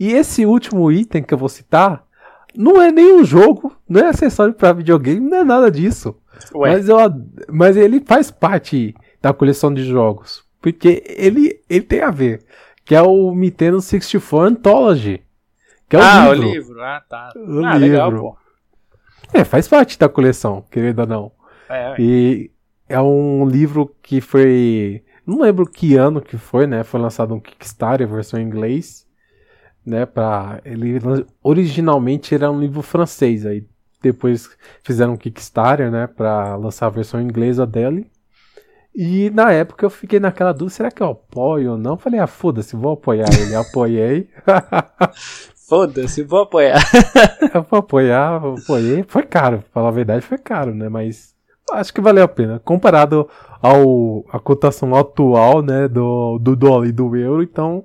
E 0.00 0.12
esse 0.12 0.46
último 0.46 0.90
item 0.90 1.22
que 1.22 1.34
eu 1.34 1.38
vou 1.38 1.50
citar 1.50 2.02
não 2.56 2.80
é 2.80 2.90
nenhum 2.90 3.22
jogo, 3.24 3.76
não 3.86 4.00
é 4.00 4.08
acessório 4.08 4.54
para 4.54 4.72
videogame, 4.72 5.20
não 5.20 5.38
é 5.38 5.44
nada 5.44 5.70
disso. 5.70 6.16
Ué, 6.54 6.70
Mas, 6.72 6.88
eu, 6.88 6.96
mas 7.52 7.76
ele 7.76 8.00
faz 8.00 8.30
parte 8.30 8.94
da 9.20 9.34
coleção 9.34 9.72
de 9.74 9.84
jogos. 9.84 10.42
Porque 10.60 11.04
ele, 11.06 11.60
ele 11.68 11.84
tem 11.84 12.00
a 12.00 12.10
ver. 12.10 12.40
Que 12.88 12.94
é 12.94 13.02
o 13.02 13.34
Nintendo 13.34 13.82
64 13.82 14.38
Anthology. 14.38 15.22
Que 15.90 15.96
é 15.96 15.98
o 15.98 16.02
ah, 16.02 16.32
livro. 16.32 16.48
o 16.48 16.52
livro. 16.52 16.82
Ah, 16.82 17.02
tá. 17.06 17.32
O 17.36 17.62
ah, 17.62 17.74
legal, 17.74 18.10
livro. 18.10 18.22
pô. 18.22 18.38
É, 19.34 19.44
faz 19.44 19.68
parte 19.68 19.98
da 19.98 20.08
coleção, 20.08 20.64
querendo 20.70 21.00
ou 21.00 21.06
não. 21.06 21.32
É, 21.68 21.90
ué. 21.90 21.96
E 21.98 22.50
é 22.88 22.98
um 22.98 23.46
livro 23.46 23.94
que 24.02 24.22
foi. 24.22 25.04
Não 25.26 25.42
lembro 25.42 25.66
que 25.66 25.96
ano 25.96 26.22
que 26.22 26.38
foi, 26.38 26.66
né? 26.66 26.82
Foi 26.82 26.98
lançado 26.98 27.34
um 27.34 27.40
Kickstarter, 27.40 28.08
versão 28.08 28.40
em 28.40 28.44
inglês. 28.44 29.06
Né, 29.84 30.04
pra, 30.04 30.60
ele 30.66 30.98
originalmente 31.42 32.34
era 32.34 32.50
um 32.50 32.60
livro 32.60 32.82
francês, 32.82 33.46
aí 33.46 33.66
depois 34.02 34.50
fizeram 34.82 35.14
um 35.14 35.16
Kickstarter, 35.16 35.90
né, 35.90 36.06
para 36.06 36.56
lançar 36.56 36.86
a 36.86 36.90
versão 36.90 37.22
inglesa 37.22 37.66
dele. 37.66 38.10
E 38.94 39.30
na 39.30 39.52
época 39.52 39.86
eu 39.86 39.90
fiquei 39.90 40.18
naquela 40.18 40.52
dúvida, 40.52 40.70
será 40.76 40.90
que 40.90 41.02
eu 41.02 41.10
apoio 41.10 41.72
ou 41.72 41.78
não? 41.78 41.96
Falei, 41.96 42.18
ah, 42.18 42.26
foda-se, 42.26 42.74
vou 42.74 42.92
apoiar 42.92 43.26
ele. 43.32 43.54
Apoiei. 43.54 44.28
Foda-se, 45.68 46.22
vou 46.22 46.40
apoiar. 46.40 46.80
eu 47.54 47.62
vou 47.70 47.80
apoiar, 47.80 48.36
apoiei. 48.36 49.04
Foi 49.06 49.22
caro, 49.22 49.58
pra 49.58 49.68
falar 49.70 49.88
a 49.88 49.92
verdade, 49.92 50.24
foi 50.24 50.38
caro, 50.38 50.74
né? 50.74 50.88
Mas 50.88 51.34
acho 51.70 51.92
que 51.92 52.00
valeu 52.00 52.24
a 52.24 52.28
pena. 52.28 52.58
Comparado 52.64 53.28
ao 53.60 54.24
a 54.32 54.38
cotação 54.38 54.94
atual, 54.94 55.60
né, 55.60 55.86
do, 55.86 56.38
do 56.38 56.56
dólar 56.56 56.86
e 56.86 56.92
do 56.92 57.14
euro, 57.14 57.42
então 57.42 57.84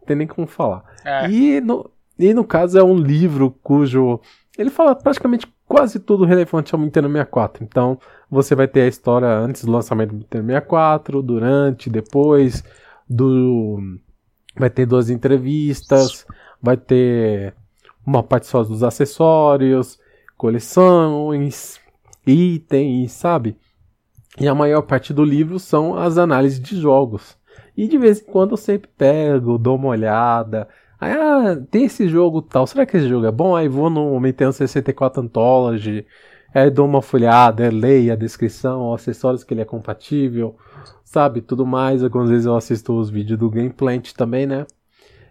não 0.00 0.06
tem 0.06 0.16
nem 0.16 0.26
como 0.26 0.46
falar. 0.46 0.82
É, 1.04 1.28
E 1.30 1.60
no, 1.60 1.90
e 2.18 2.32
no 2.32 2.44
caso 2.44 2.78
é 2.78 2.82
um 2.82 2.96
livro 2.96 3.54
cujo. 3.62 4.20
Ele 4.56 4.70
fala 4.70 4.94
praticamente 4.94 5.46
quase 5.66 6.00
tudo 6.00 6.24
relevante 6.24 6.74
ao 6.74 6.80
Nintendo 6.80 7.08
64. 7.08 7.62
Então 7.62 7.98
você 8.30 8.54
vai 8.54 8.68
ter 8.68 8.82
a 8.82 8.88
história 8.88 9.28
antes 9.28 9.64
do 9.64 9.72
lançamento 9.72 10.10
do 10.10 10.18
Nintendo 10.18 10.46
64, 10.46 11.22
durante, 11.22 11.90
depois, 11.90 12.62
do. 13.08 13.78
Vai 14.56 14.70
ter 14.70 14.86
duas 14.86 15.08
entrevistas, 15.08 16.26
vai 16.60 16.76
ter 16.76 17.54
uma 18.04 18.22
parte 18.22 18.46
só 18.46 18.62
dos 18.62 18.82
acessórios, 18.82 19.98
coleções, 20.36 21.80
itens, 22.26 23.12
sabe? 23.12 23.56
E 24.40 24.46
a 24.46 24.54
maior 24.54 24.82
parte 24.82 25.12
do 25.12 25.24
livro 25.24 25.58
são 25.58 25.96
as 25.96 26.18
análises 26.18 26.60
de 26.60 26.80
jogos. 26.80 27.36
E 27.76 27.86
de 27.86 27.98
vez 27.98 28.20
em 28.20 28.24
quando 28.24 28.52
eu 28.52 28.56
sempre 28.56 28.90
pego, 28.96 29.58
dou 29.58 29.76
uma 29.76 29.88
olhada. 29.88 30.68
Aí, 31.00 31.12
ah, 31.12 31.60
tem 31.70 31.84
esse 31.84 32.08
jogo 32.08 32.42
tal. 32.42 32.66
Será 32.66 32.84
que 32.84 32.96
esse 32.96 33.08
jogo 33.08 33.26
é 33.26 33.30
bom? 33.30 33.54
Aí 33.54 33.68
vou 33.68 33.88
no 33.88 34.18
Nintendo 34.20 34.52
64 34.52 35.22
Anthology. 35.22 36.04
Aí 36.54 36.70
dou 36.70 36.86
uma 36.86 37.02
folhada, 37.02 37.68
leio 37.70 38.12
a 38.12 38.16
descrição, 38.16 38.90
os 38.92 39.00
acessórios 39.02 39.44
que 39.44 39.52
ele 39.54 39.60
é 39.60 39.64
compatível, 39.66 40.56
sabe? 41.04 41.40
Tudo 41.42 41.66
mais. 41.66 42.02
Algumas 42.02 42.30
vezes 42.30 42.46
eu 42.46 42.56
assisto 42.56 42.98
os 42.98 43.10
vídeos 43.10 43.38
do 43.38 43.50
Gameplant 43.50 44.12
também, 44.12 44.46
né? 44.46 44.66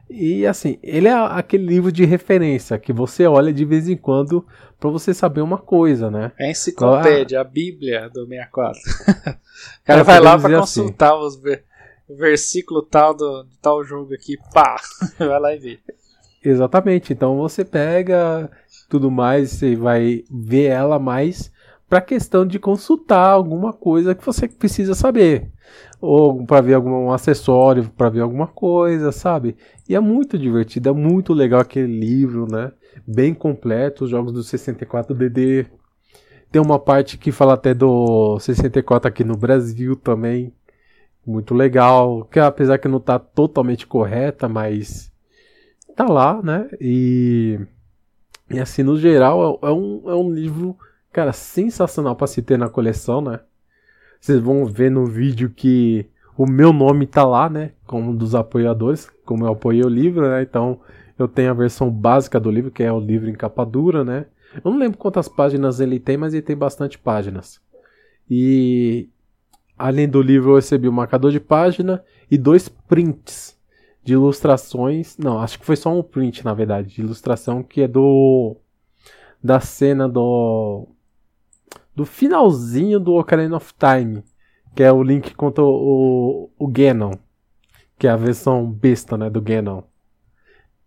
E 0.10 0.46
assim, 0.46 0.80
ele 0.82 1.08
é 1.10 1.14
aquele 1.14 1.66
livro 1.66 1.92
de 1.92 2.06
referência 2.06 2.78
que 2.80 2.94
você 2.94 3.26
olha 3.28 3.52
de 3.52 3.66
vez 3.66 3.90
em 3.90 3.98
quando 3.98 4.46
pra 4.80 4.90
você 4.90 5.14
saber 5.14 5.42
uma 5.42 5.58
coisa, 5.58 6.10
né? 6.10 6.32
é 6.40 6.46
a 6.46 6.52
enciclopédia, 6.52 7.42
a 7.42 7.44
bíblia 7.44 8.10
do 8.10 8.26
64. 8.26 8.80
o 9.82 9.84
cara 9.84 10.00
É, 10.00 10.04
vai 10.04 10.20
lá 10.22 10.36
dizer 10.38 10.56
assim. 10.56 10.82
consultar 10.84 11.18
os 11.20 11.36
ver- 11.42 11.66
o 12.08 12.16
versículo 12.16 12.82
tal 12.84 13.14
do 13.14 13.44
de 13.44 13.58
tal 13.58 13.84
jogo 13.84 14.14
aqui, 14.14 14.38
pá, 14.54 14.78
vai 15.20 15.40
lá 15.42 15.54
e 15.54 15.60
vê. 15.60 15.80
Exatamente. 16.42 17.12
Então 17.12 17.36
você 17.38 17.66
pega 17.66 18.50
tudo 18.90 19.12
mais, 19.12 19.52
você 19.52 19.76
vai 19.76 20.24
ver 20.30 20.66
ela 20.66 21.00
mais 21.00 21.52
para 21.90 22.02
questão 22.02 22.46
de 22.46 22.60
consultar 22.60 23.30
alguma 23.30 23.72
coisa 23.72 24.14
que 24.14 24.26
você 24.26 24.48
precisa 24.48 24.94
saber, 24.94 25.50
ou 26.02 26.46
para 26.46 26.62
ver 26.62 26.74
algum 26.74 27.12
acessório, 27.12 27.90
para 27.96 28.10
ver 28.10 28.22
alguma 28.22 28.48
coisa, 28.48 29.12
sabe? 29.12 29.56
E 29.88 29.96
é 29.96 30.00
muito 30.00 30.38
divertido, 30.38 30.90
é 30.90 30.92
muito 30.92 31.34
legal 31.34 31.62
aquele 31.62 32.00
livro, 32.00 32.46
né? 32.52 32.72
Bem 33.08 33.34
completo, 33.34 34.04
os 34.04 34.10
jogos 34.10 34.34
do 34.34 34.42
64DD. 34.42 35.68
Tem 36.52 36.62
uma 36.62 36.80
parte 36.80 37.18
que 37.18 37.32
fala 37.32 37.54
até 37.54 37.74
do 37.74 38.38
64 38.40 39.08
aqui 39.08 39.24
no 39.24 39.38
Brasil 39.38 39.96
também. 39.96 40.54
Muito 41.26 41.54
legal, 41.54 42.26
que 42.26 42.40
apesar 42.40 42.78
que 42.78 42.88
não 42.88 43.00
tá 43.00 43.20
totalmente 43.20 43.86
correta, 43.86 44.48
mas 44.48 45.12
tá 45.96 46.06
lá, 46.06 46.42
né? 46.42 46.70
E, 46.80 47.60
e 48.50 48.60
assim, 48.60 48.84
no 48.84 48.98
geral, 48.98 49.60
é, 49.62 49.68
é 49.68 49.72
um, 49.72 50.02
é 50.06 50.16
um 50.16 50.32
livro, 50.32 50.78
cara, 51.12 51.34
sensacional 51.34 52.16
para 52.16 52.28
se 52.28 52.42
ter 52.42 52.58
na 52.58 52.70
coleção, 52.70 53.22
né? 53.22 53.42
Vocês 54.20 54.40
vão 54.40 54.66
ver 54.66 54.90
no 54.90 55.06
vídeo 55.06 55.50
que 55.50 56.10
o 56.38 56.46
meu 56.46 56.72
nome 56.72 57.06
tá 57.06 57.26
lá, 57.26 57.50
né? 57.50 57.72
Como 57.86 58.12
um 58.12 58.16
dos 58.16 58.34
apoiadores, 58.36 59.10
como 59.26 59.46
eu 59.46 59.52
apoiei 59.52 59.84
o 59.84 59.90
livro, 59.90 60.28
né? 60.28 60.42
Então 60.42 60.80
eu 61.20 61.28
tenho 61.28 61.52
a 61.52 61.54
versão 61.54 61.90
básica 61.90 62.40
do 62.40 62.50
livro, 62.50 62.72
que 62.72 62.84
é 62.84 62.92
o 62.92 63.00
livro 63.00 63.30
em 63.30 63.34
capa 63.34 63.66
dura, 63.66 64.04
né? 64.04 64.26
Eu 64.64 64.72
não 64.72 64.80
lembro 64.80 64.98
quantas 64.98 65.28
páginas 65.28 65.80
ele 65.80 66.00
tem, 66.00 66.16
mas 66.16 66.34
ele 66.34 66.42
tem 66.42 66.56
bastante 66.56 66.98
páginas. 66.98 67.60
E 68.30 69.10
além 69.78 70.08
do 70.08 70.22
livro, 70.22 70.52
eu 70.52 70.56
recebi 70.56 70.88
um 70.88 70.94
marcador 70.94 71.32
de 71.32 71.40
página 71.40 72.04
e 72.32 72.38
dois 72.38 72.70
prints 72.70 73.57
de 74.08 74.14
ilustrações. 74.14 75.18
Não, 75.18 75.38
acho 75.42 75.60
que 75.60 75.66
foi 75.66 75.76
só 75.76 75.94
um 75.94 76.02
print, 76.02 76.46
na 76.46 76.54
verdade, 76.54 76.96
de 76.96 77.02
ilustração 77.02 77.62
que 77.62 77.82
é 77.82 77.88
do. 77.90 78.56
Da 79.44 79.60
cena 79.60 80.08
do. 80.08 80.88
Do 81.94 82.06
finalzinho 82.06 83.02
do 83.02 83.16
Ocarina 83.16 83.58
of 83.58 83.74
Time. 83.74 84.24
Que 84.74 84.84
é 84.84 84.94
o 84.94 85.04
link 85.04 85.36
contra 85.36 85.62
o, 85.62 86.50
o, 86.58 86.68
Ganon. 86.68 87.16
Que 88.00 88.08
é 88.08 88.10
a 88.10 88.16
versão 88.16 88.72
besta, 88.72 89.18
né? 89.18 89.30
Do 89.30 89.42
Ganon. 89.42 89.82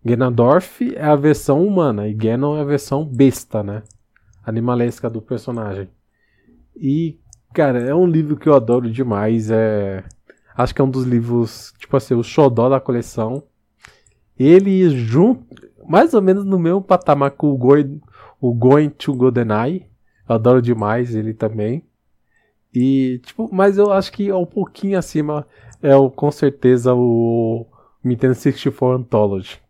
Ganondorf 0.02 0.94
é 0.96 1.04
a 1.04 1.14
versão 1.14 1.62
humana 1.66 2.08
e 2.08 2.14
Ganon 2.14 2.56
é 2.56 2.62
a 2.62 2.64
versão 2.64 3.04
besta, 3.04 3.62
né? 3.62 3.82
Animalesca 4.42 5.10
do 5.10 5.20
personagem. 5.20 5.90
E, 6.74 7.20
cara, 7.52 7.80
é 7.80 7.94
um 7.94 8.06
livro 8.06 8.38
que 8.38 8.48
eu 8.48 8.54
adoro 8.54 8.90
demais. 8.90 9.50
É. 9.50 10.04
Acho 10.60 10.74
que 10.74 10.80
é 10.80 10.84
um 10.84 10.90
dos 10.90 11.04
livros, 11.04 11.72
tipo 11.78 11.96
assim, 11.96 12.14
o 12.14 12.22
xodó 12.22 12.68
da 12.68 12.80
coleção. 12.80 13.42
Ele 14.38 14.90
junto, 14.90 15.44
mais 15.88 16.14
ou 16.14 16.20
menos 16.22 16.44
no 16.44 16.58
mesmo 16.58 16.82
patamar 16.82 17.30
com 17.30 17.50
o 17.50 17.56
Going, 17.56 18.00
o 18.40 18.52
Going 18.52 18.90
to 18.90 19.14
GoldenEye. 19.14 19.86
Eu 20.28 20.34
adoro 20.34 20.60
demais 20.60 21.14
ele 21.14 21.34
também. 21.34 21.84
E, 22.74 23.20
tipo, 23.24 23.48
mas 23.52 23.78
eu 23.78 23.92
acho 23.92 24.12
que 24.12 24.28
é 24.28 24.34
um 24.34 24.46
pouquinho 24.46 24.98
acima 24.98 25.46
é 25.82 25.96
o, 25.96 26.10
com 26.10 26.30
certeza 26.30 26.94
o 26.94 27.66
Nintendo 28.04 28.34
64 28.34 28.98
Anthology. 28.98 29.60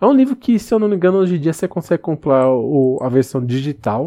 É 0.00 0.06
um 0.06 0.12
livro 0.12 0.36
que, 0.36 0.58
se 0.58 0.72
eu 0.72 0.78
não 0.78 0.88
me 0.88 0.96
engano, 0.96 1.18
hoje 1.18 1.36
em 1.36 1.40
dia 1.40 1.52
você 1.52 1.66
consegue 1.66 2.02
comprar 2.02 2.48
o, 2.50 2.98
a 3.02 3.08
versão 3.08 3.44
digital. 3.44 4.06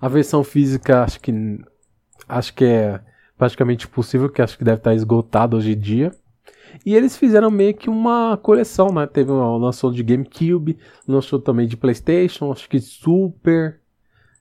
A 0.00 0.08
versão 0.08 0.42
física, 0.42 1.04
acho 1.04 1.20
que 1.20 1.32
acho 2.28 2.54
que 2.54 2.64
é 2.64 3.00
praticamente 3.42 3.88
possível, 3.88 4.28
que 4.28 4.40
acho 4.40 4.56
que 4.56 4.62
deve 4.62 4.76
estar 4.76 4.94
esgotado 4.94 5.56
hoje 5.56 5.72
em 5.72 5.76
dia. 5.76 6.12
E 6.86 6.94
eles 6.94 7.16
fizeram 7.16 7.50
meio 7.50 7.74
que 7.74 7.90
uma 7.90 8.36
coleção, 8.36 8.90
né? 8.90 9.04
Teve 9.04 9.32
uma 9.32 9.56
lançou 9.56 9.90
de 9.90 10.00
GameCube, 10.00 10.78
lançou 11.08 11.40
também 11.40 11.66
de 11.66 11.76
PlayStation, 11.76 12.52
acho 12.52 12.68
que 12.68 12.78
Super. 12.78 13.80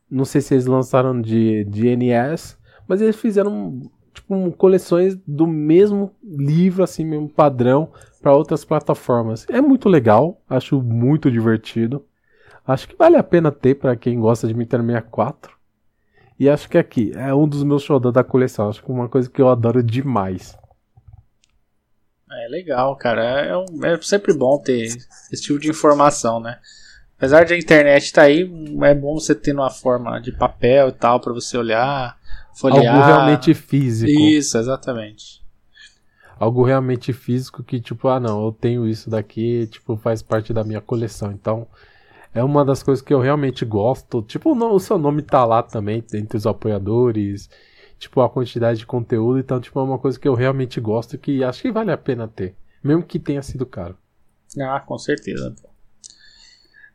Não 0.08 0.24
sei 0.24 0.40
se 0.40 0.54
eles 0.54 0.68
lançaram 0.68 1.20
de, 1.20 1.64
de 1.66 1.96
NES, 1.96 2.56
mas 2.88 3.02
eles 3.02 3.16
fizeram 3.16 3.82
tipo 4.14 4.52
coleções 4.52 5.18
do 5.26 5.48
mesmo 5.48 6.12
livro, 6.24 6.84
assim, 6.84 7.04
mesmo 7.04 7.28
padrão, 7.28 7.90
para 8.22 8.36
outras 8.36 8.64
plataformas. 8.64 9.48
É 9.50 9.60
muito 9.60 9.90
legal, 9.90 10.40
acho 10.48 10.80
muito 10.80 11.32
divertido. 11.32 12.06
Acho 12.68 12.88
que 12.88 12.96
vale 12.96 13.18
a 13.18 13.24
pena 13.24 13.52
ter 13.52 13.74
para 13.74 13.96
quem 13.96 14.20
gosta 14.20 14.48
de 14.48 14.54
Nintendo 14.54 14.86
64. 14.86 15.60
E 16.42 16.50
acho 16.50 16.68
que 16.68 16.76
aqui 16.80 17.12
é 17.16 17.32
um 17.36 17.48
dos 17.48 17.64
meus 17.64 17.84
shows 17.84 18.02
da 18.12 18.24
coleção. 18.24 18.68
Acho 18.68 18.84
que 18.84 18.90
é 18.90 18.94
uma 18.96 19.08
coisa 19.08 19.30
que 19.30 19.40
eu 19.40 19.48
adoro 19.48 19.84
demais. 19.84 20.58
É 22.32 22.48
legal, 22.48 22.96
cara. 22.96 23.24
É, 23.46 23.56
um, 23.56 23.86
é 23.86 24.02
sempre 24.02 24.34
bom 24.34 24.58
ter 24.58 24.88
esse 25.32 25.44
tipo 25.44 25.60
de 25.60 25.70
informação, 25.70 26.40
né? 26.40 26.58
Apesar 27.16 27.44
de 27.44 27.54
a 27.54 27.58
internet 27.60 28.06
estar 28.06 28.22
tá 28.22 28.28
aí, 28.28 28.52
é 28.82 28.96
bom 28.96 29.20
você 29.20 29.36
ter 29.36 29.54
uma 29.54 29.70
forma 29.70 30.20
de 30.20 30.32
papel 30.32 30.90
e 30.90 30.94
tal 30.94 31.20
para 31.20 31.32
você 31.32 31.56
olhar, 31.60 32.18
folhear. 32.56 32.92
Algo 32.92 33.06
realmente 33.06 33.54
físico. 33.54 34.10
Isso, 34.10 34.58
exatamente. 34.58 35.44
Algo 36.40 36.64
realmente 36.64 37.14
físico 37.14 37.64
que, 37.64 37.80
tipo, 37.80 38.08
ah 38.08 38.20
não, 38.20 38.44
eu 38.46 38.52
tenho 38.52 38.88
isso 38.88 39.12
daqui, 39.12 39.68
tipo, 39.68 39.96
faz 39.96 40.24
parte 40.24 40.52
da 40.52 40.64
minha 40.64 40.82
coleção. 40.82 41.32
Então, 41.32 41.68
é 42.34 42.44
uma 42.44 42.64
das 42.64 42.82
coisas 42.82 43.04
que 43.04 43.14
eu 43.14 43.20
realmente 43.20 43.66
gosto. 43.66 44.22
Tipo, 44.22 44.54
o 44.54 44.80
seu 44.80 44.98
nome 44.98 45.22
tá 45.22 45.44
lá 45.46 45.62
também, 45.62 46.04
entre 46.14 46.38
os 46.38 46.48
apoiadores. 46.48 47.50
Tipo, 48.00 48.22
a 48.22 48.30
quantidade 48.30 48.80
de 48.80 48.86
conteúdo. 48.86 49.40
Então, 49.40 49.60
tipo, 49.60 49.80
é 49.80 49.84
uma 49.84 50.00
coisa 50.00 50.20
que 50.20 50.28
eu 50.28 50.34
realmente 50.34 50.80
gosto 50.80 51.18
que 51.18 51.44
acho 51.44 51.62
que 51.62 51.72
vale 51.72 51.92
a 51.92 51.98
pena 51.98 52.28
ter. 52.28 52.56
Mesmo 52.84 53.04
que 53.04 53.20
tenha 53.20 53.42
sido 53.44 53.66
caro. 53.66 53.98
Ah, 54.60 54.80
com 54.80 54.98
certeza. 54.98 55.54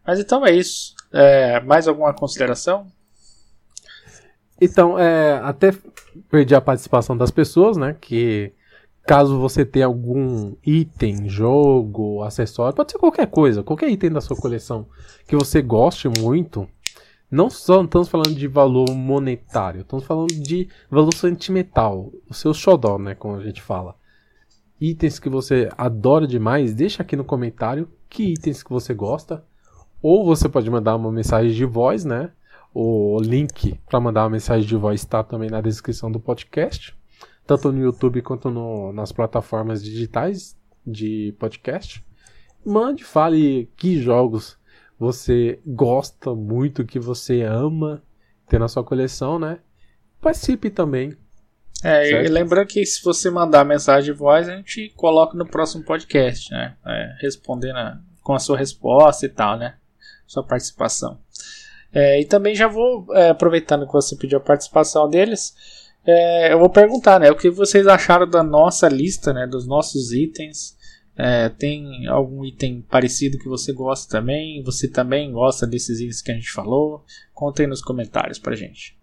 Mas 0.07 0.19
então 0.19 0.45
é 0.45 0.53
isso. 0.53 0.95
É, 1.13 1.61
mais 1.61 1.87
alguma 1.87 2.13
consideração? 2.15 2.87
Então, 4.61 4.99
é, 4.99 5.39
até 5.43 5.73
perdi 6.31 6.55
a 6.55 6.61
participação 6.61 7.17
das 7.17 7.31
pessoas, 7.31 7.77
né? 7.77 7.95
Que 8.01 8.53
Caso 9.07 9.39
você 9.39 9.65
tenha 9.65 9.87
algum 9.87 10.57
item, 10.67 11.29
jogo, 11.29 12.25
acessório, 12.25 12.75
pode 12.75 12.91
ser 12.91 12.99
qualquer 12.99 13.29
coisa, 13.29 13.63
qualquer 13.63 13.89
item 13.89 14.11
da 14.11 14.21
sua 14.21 14.37
coleção 14.37 14.89
que 15.29 15.37
você 15.37 15.63
goste 15.63 16.09
muito, 16.09 16.69
não 17.31 17.49
só 17.49 17.85
estamos 17.85 18.09
falando 18.09 18.35
de 18.35 18.49
valor 18.49 18.91
monetário, 18.91 19.83
estamos 19.83 20.05
falando 20.05 20.35
de 20.35 20.69
valor 20.91 21.15
sentimental, 21.15 22.11
o 22.29 22.35
seu 22.35 22.53
xodó, 22.53 22.99
né, 22.99 23.15
como 23.15 23.37
a 23.37 23.45
gente 23.45 23.63
fala. 23.63 23.95
Itens 24.81 25.21
que 25.21 25.29
você 25.29 25.71
adora 25.79 26.27
demais, 26.27 26.75
deixa 26.75 27.03
aqui 27.05 27.15
no 27.15 27.25
comentário 27.25 27.89
que 28.09 28.33
itens 28.33 28.61
que 28.61 28.71
você 28.71 28.93
gosta, 28.93 29.45
ou 30.03 30.25
você 30.25 30.49
pode 30.49 30.69
mandar 30.69 30.97
uma 30.97 31.13
mensagem 31.13 31.53
de 31.53 31.65
voz, 31.65 32.05
né? 32.05 32.33
O 32.75 33.21
link 33.21 33.79
para 33.89 34.01
mandar 34.01 34.25
uma 34.25 34.31
mensagem 34.31 34.67
de 34.67 34.77
voz 34.77 35.01
está 35.01 35.23
também 35.23 35.49
na 35.49 35.61
descrição 35.61 36.11
do 36.11 36.19
podcast 36.19 36.96
tanto 37.47 37.71
no 37.71 37.81
YouTube 37.81 38.23
quanto 38.23 38.51
no, 38.51 38.93
nas 38.93 39.13
plataformas 39.13 39.83
digitais 39.83 40.57
de 40.87 41.35
podcast. 41.39 42.05
Mande, 42.65 43.05
fale 43.05 43.71
que 43.77 44.01
jogos 44.01 44.59
você 44.99 45.61
gosta 45.67 46.35
muito, 46.35 46.85
que 46.85 46.99
você 46.99 47.43
ama 47.43 48.03
ter 48.49 48.59
na 48.59 48.69
sua 48.69 48.83
coleção, 48.83 49.39
né? 49.39 49.59
Participe 50.21 50.71
também. 50.71 51.17
É, 51.85 52.09
certo? 52.09 52.27
e 52.27 52.29
lembrando 52.29 52.67
que 52.67 52.85
se 52.87 53.03
você 53.05 53.31
mandar 53.31 53.65
mensagem 53.65 54.13
de 54.13 54.19
voz, 54.19 54.49
a 54.49 54.57
gente 54.57 54.91
coloca 54.97 55.37
no 55.37 55.47
próximo 55.47 55.85
podcast, 55.85 56.51
né? 56.51 56.75
É, 56.87 57.17
respondendo 57.21 57.77
a, 57.77 58.01
com 58.23 58.33
a 58.33 58.39
sua 58.39 58.57
resposta 58.57 59.27
e 59.27 59.29
tal, 59.29 59.59
né? 59.59 59.77
Sua 60.27 60.43
participação. 60.43 61.21
É, 61.93 62.21
e 62.21 62.25
também 62.25 62.55
já 62.55 62.67
vou, 62.67 63.07
é, 63.15 63.29
aproveitando 63.29 63.87
que 63.87 63.93
você 63.93 64.17
pediu 64.17 64.39
a 64.39 64.43
participação 64.43 65.09
deles, 65.09 65.55
é, 66.07 66.53
eu 66.53 66.59
vou 66.59 66.71
perguntar, 66.71 67.19
né? 67.19 67.31
O 67.31 67.37
que 67.37 67.51
vocês 67.51 67.87
acharam 67.87 68.29
da 68.29 68.43
nossa 68.43 68.89
lista, 68.89 69.33
né? 69.33 69.47
Dos 69.47 69.67
nossos 69.67 70.13
itens. 70.13 70.77
É, 71.19 71.49
tem 71.49 72.07
algum 72.09 72.45
item 72.45 72.83
parecido 72.83 73.39
que 73.39 73.49
você 73.49 73.73
gosta 73.73 74.19
também? 74.19 74.63
Você 74.63 74.87
também 74.87 75.33
gosta 75.33 75.67
desses 75.67 75.99
itens 75.99 76.23
que 76.23 76.31
a 76.31 76.35
gente 76.35 76.53
falou? 76.53 77.05
Contem 77.35 77.67
nos 77.67 77.81
comentários 77.81 78.39
pra 78.39 78.55
gente. 78.55 78.97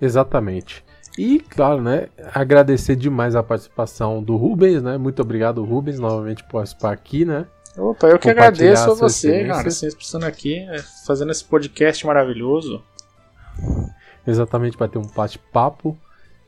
Exatamente. 0.00 0.84
E, 1.18 1.40
claro, 1.40 1.82
né, 1.82 2.08
agradecer 2.32 2.96
demais 2.96 3.34
a 3.34 3.42
participação 3.42 4.22
do 4.22 4.36
Rubens, 4.36 4.82
né? 4.82 4.96
Muito 4.96 5.20
obrigado, 5.20 5.64
Rubens, 5.64 5.98
novamente 5.98 6.44
por 6.44 6.52
participar 6.52 6.92
aqui, 6.92 7.24
né? 7.24 7.46
Opa, 7.76 8.06
eu 8.06 8.18
que 8.18 8.30
agradeço 8.30 8.90
a 8.90 8.94
você, 8.94 9.46
cara, 9.46 9.70
sempre 9.70 10.02
estando 10.02 10.24
aqui, 10.24 10.58
é, 10.60 10.78
fazendo 11.06 11.30
esse 11.30 11.44
podcast 11.44 12.06
maravilhoso 12.06 12.82
exatamente 14.26 14.76
para 14.76 14.88
ter 14.88 14.98
um 14.98 15.06
bate-papo. 15.06 15.96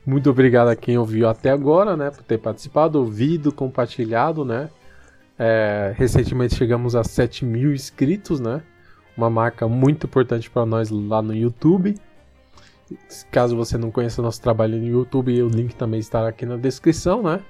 Muito 0.05 0.29
obrigado 0.31 0.69
a 0.69 0.77
quem 0.77 0.99
ouviu 0.99 1.29
até 1.29 1.51
agora, 1.51 1.97
né, 1.97 2.11
por 2.11 2.23
ter 2.25 2.39
participado, 2.39 2.99
ouvido, 2.99 3.53
compartilhado, 3.53 4.45
né. 4.45 4.69
É, 5.39 5.95
recentemente 5.97 6.55
chegamos 6.55 6.95
a 6.95 7.03
7 7.03 7.45
mil 7.45 7.73
inscritos, 7.73 8.39
né, 8.41 8.63
uma 9.17 9.31
marca 9.31 9.67
muito 9.69 10.07
importante 10.07 10.51
para 10.51 10.67
nós 10.67 10.91
lá 10.91 11.23
no 11.23 11.35
YouTube. 11.35 11.97
Caso 13.31 13.57
você 13.57 13.79
não 13.79 13.91
conheça 13.91 14.21
nosso 14.21 14.41
trabalho 14.43 14.79
no 14.79 14.87
YouTube, 14.87 15.43
o 15.43 15.49
link 15.49 15.75
também 15.75 16.01
estará 16.01 16.29
aqui 16.29 16.45
na 16.45 16.57
descrição, 16.57 17.23
né. 17.23 17.41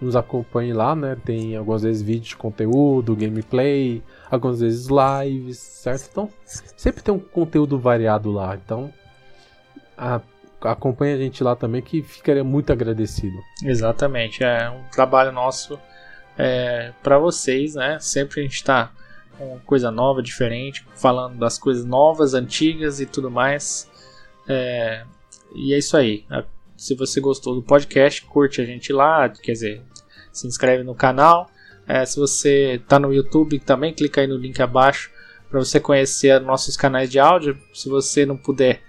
Nos 0.00 0.16
acompanhe 0.16 0.72
lá, 0.72 0.94
né? 0.94 1.16
Tem 1.24 1.56
algumas 1.56 1.82
vezes 1.82 2.02
vídeos 2.02 2.28
de 2.28 2.36
conteúdo, 2.36 3.14
gameplay, 3.14 4.02
algumas 4.28 4.60
vezes 4.60 4.88
lives, 4.88 5.56
certo? 5.56 6.08
Então, 6.10 6.28
sempre 6.76 7.02
tem 7.02 7.14
um 7.14 7.18
conteúdo 7.18 7.78
variado 7.78 8.30
lá. 8.32 8.56
Então, 8.56 8.92
a, 9.96 10.20
acompanhe 10.62 11.14
a 11.14 11.18
gente 11.18 11.42
lá 11.42 11.54
também, 11.54 11.82
que 11.82 12.02
ficaria 12.02 12.44
muito 12.44 12.72
agradecido. 12.72 13.36
Exatamente, 13.62 14.42
é 14.42 14.70
um 14.70 14.82
trabalho 14.90 15.32
nosso 15.32 15.78
é, 16.38 16.92
para 17.02 17.18
vocês, 17.18 17.74
né? 17.74 17.98
Sempre 18.00 18.40
a 18.40 18.42
gente 18.42 18.54
está 18.54 18.92
com 19.38 19.58
coisa 19.60 19.90
nova, 19.90 20.22
diferente, 20.22 20.86
falando 20.94 21.38
das 21.38 21.58
coisas 21.58 21.84
novas, 21.84 22.34
antigas 22.34 23.00
e 23.00 23.06
tudo 23.06 23.30
mais. 23.30 23.90
É, 24.48 25.04
e 25.54 25.72
é 25.72 25.78
isso 25.78 25.96
aí. 25.96 26.24
Se 26.76 26.94
você 26.94 27.20
gostou 27.20 27.54
do 27.54 27.62
podcast, 27.62 28.22
curte 28.22 28.60
a 28.60 28.64
gente 28.64 28.92
lá, 28.92 29.28
quer 29.28 29.52
dizer, 29.52 29.82
se 30.32 30.46
inscreve 30.46 30.82
no 30.82 30.94
canal. 30.94 31.48
É, 31.86 32.04
se 32.04 32.18
você 32.18 32.80
está 32.82 32.98
no 32.98 33.12
YouTube, 33.12 33.58
também 33.58 33.92
clica 33.92 34.20
aí 34.20 34.26
no 34.26 34.36
link 34.36 34.60
abaixo 34.60 35.10
para 35.50 35.58
você 35.58 35.78
conhecer 35.78 36.40
nossos 36.40 36.76
canais 36.76 37.10
de 37.10 37.18
áudio. 37.18 37.58
Se 37.72 37.88
você 37.88 38.26
não 38.26 38.36
puder 38.36 38.82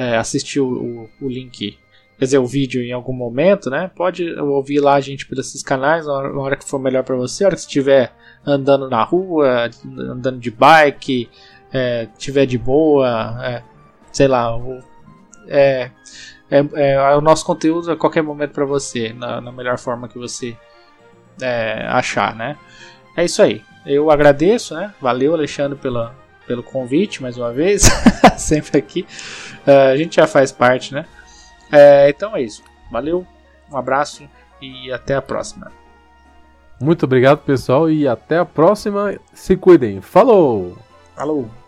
é, 0.00 0.16
assistir 0.16 0.60
o, 0.60 1.10
o, 1.20 1.28
link, 1.28 1.78
quer 2.18 2.24
dizer, 2.24 2.38
o 2.38 2.46
vídeo 2.46 2.82
em 2.82 2.90
algum 2.90 3.12
momento, 3.12 3.68
né? 3.68 3.90
Pode 3.94 4.32
ouvir 4.40 4.80
lá 4.80 4.94
a 4.94 5.00
gente 5.00 5.26
por 5.26 5.38
esses 5.38 5.62
canais 5.62 6.06
na 6.06 6.12
hora, 6.14 6.38
hora 6.38 6.56
que 6.56 6.66
for 6.66 6.78
melhor 6.78 7.04
para 7.04 7.14
você, 7.16 7.44
na 7.44 7.48
hora 7.48 7.56
que 7.56 7.60
estiver 7.60 8.10
andando 8.46 8.88
na 8.88 9.02
rua, 9.04 9.68
andando 9.84 10.38
de 10.38 10.50
bike, 10.50 11.28
é, 11.70 12.08
tiver 12.16 12.46
de 12.46 12.56
boa, 12.56 13.38
é, 13.44 13.62
sei 14.10 14.26
lá, 14.26 14.56
o, 14.56 14.78
é, 15.46 15.90
é, 16.50 16.60
é, 16.72 16.92
é, 16.94 17.16
o 17.16 17.20
nosso 17.20 17.44
conteúdo 17.44 17.92
a 17.92 17.96
qualquer 17.96 18.22
momento 18.22 18.52
para 18.52 18.64
você, 18.64 19.12
na, 19.12 19.38
na, 19.42 19.52
melhor 19.52 19.76
forma 19.76 20.08
que 20.08 20.18
você 20.18 20.56
é, 21.42 21.86
achar, 21.88 22.34
né? 22.34 22.56
É 23.18 23.22
isso 23.26 23.42
aí. 23.42 23.62
Eu 23.84 24.10
agradeço, 24.10 24.74
né? 24.74 24.94
Valeu, 24.98 25.34
Alexandre, 25.34 25.78
pela, 25.78 26.14
pelo 26.50 26.64
convite 26.64 27.22
mais 27.22 27.38
uma 27.38 27.52
vez, 27.52 27.84
sempre 28.36 28.76
aqui. 28.76 29.06
Uh, 29.64 29.92
a 29.92 29.96
gente 29.96 30.16
já 30.16 30.26
faz 30.26 30.50
parte, 30.50 30.92
né? 30.92 31.06
É, 31.70 32.10
então 32.10 32.34
é 32.34 32.42
isso. 32.42 32.64
Valeu, 32.90 33.24
um 33.70 33.76
abraço 33.76 34.28
e 34.60 34.90
até 34.90 35.14
a 35.14 35.22
próxima. 35.22 35.70
Muito 36.80 37.04
obrigado, 37.04 37.38
pessoal, 37.38 37.88
e 37.88 38.08
até 38.08 38.38
a 38.38 38.44
próxima. 38.44 39.16
Se 39.32 39.56
cuidem. 39.56 40.00
Falou! 40.00 40.76
Falou! 41.14 41.59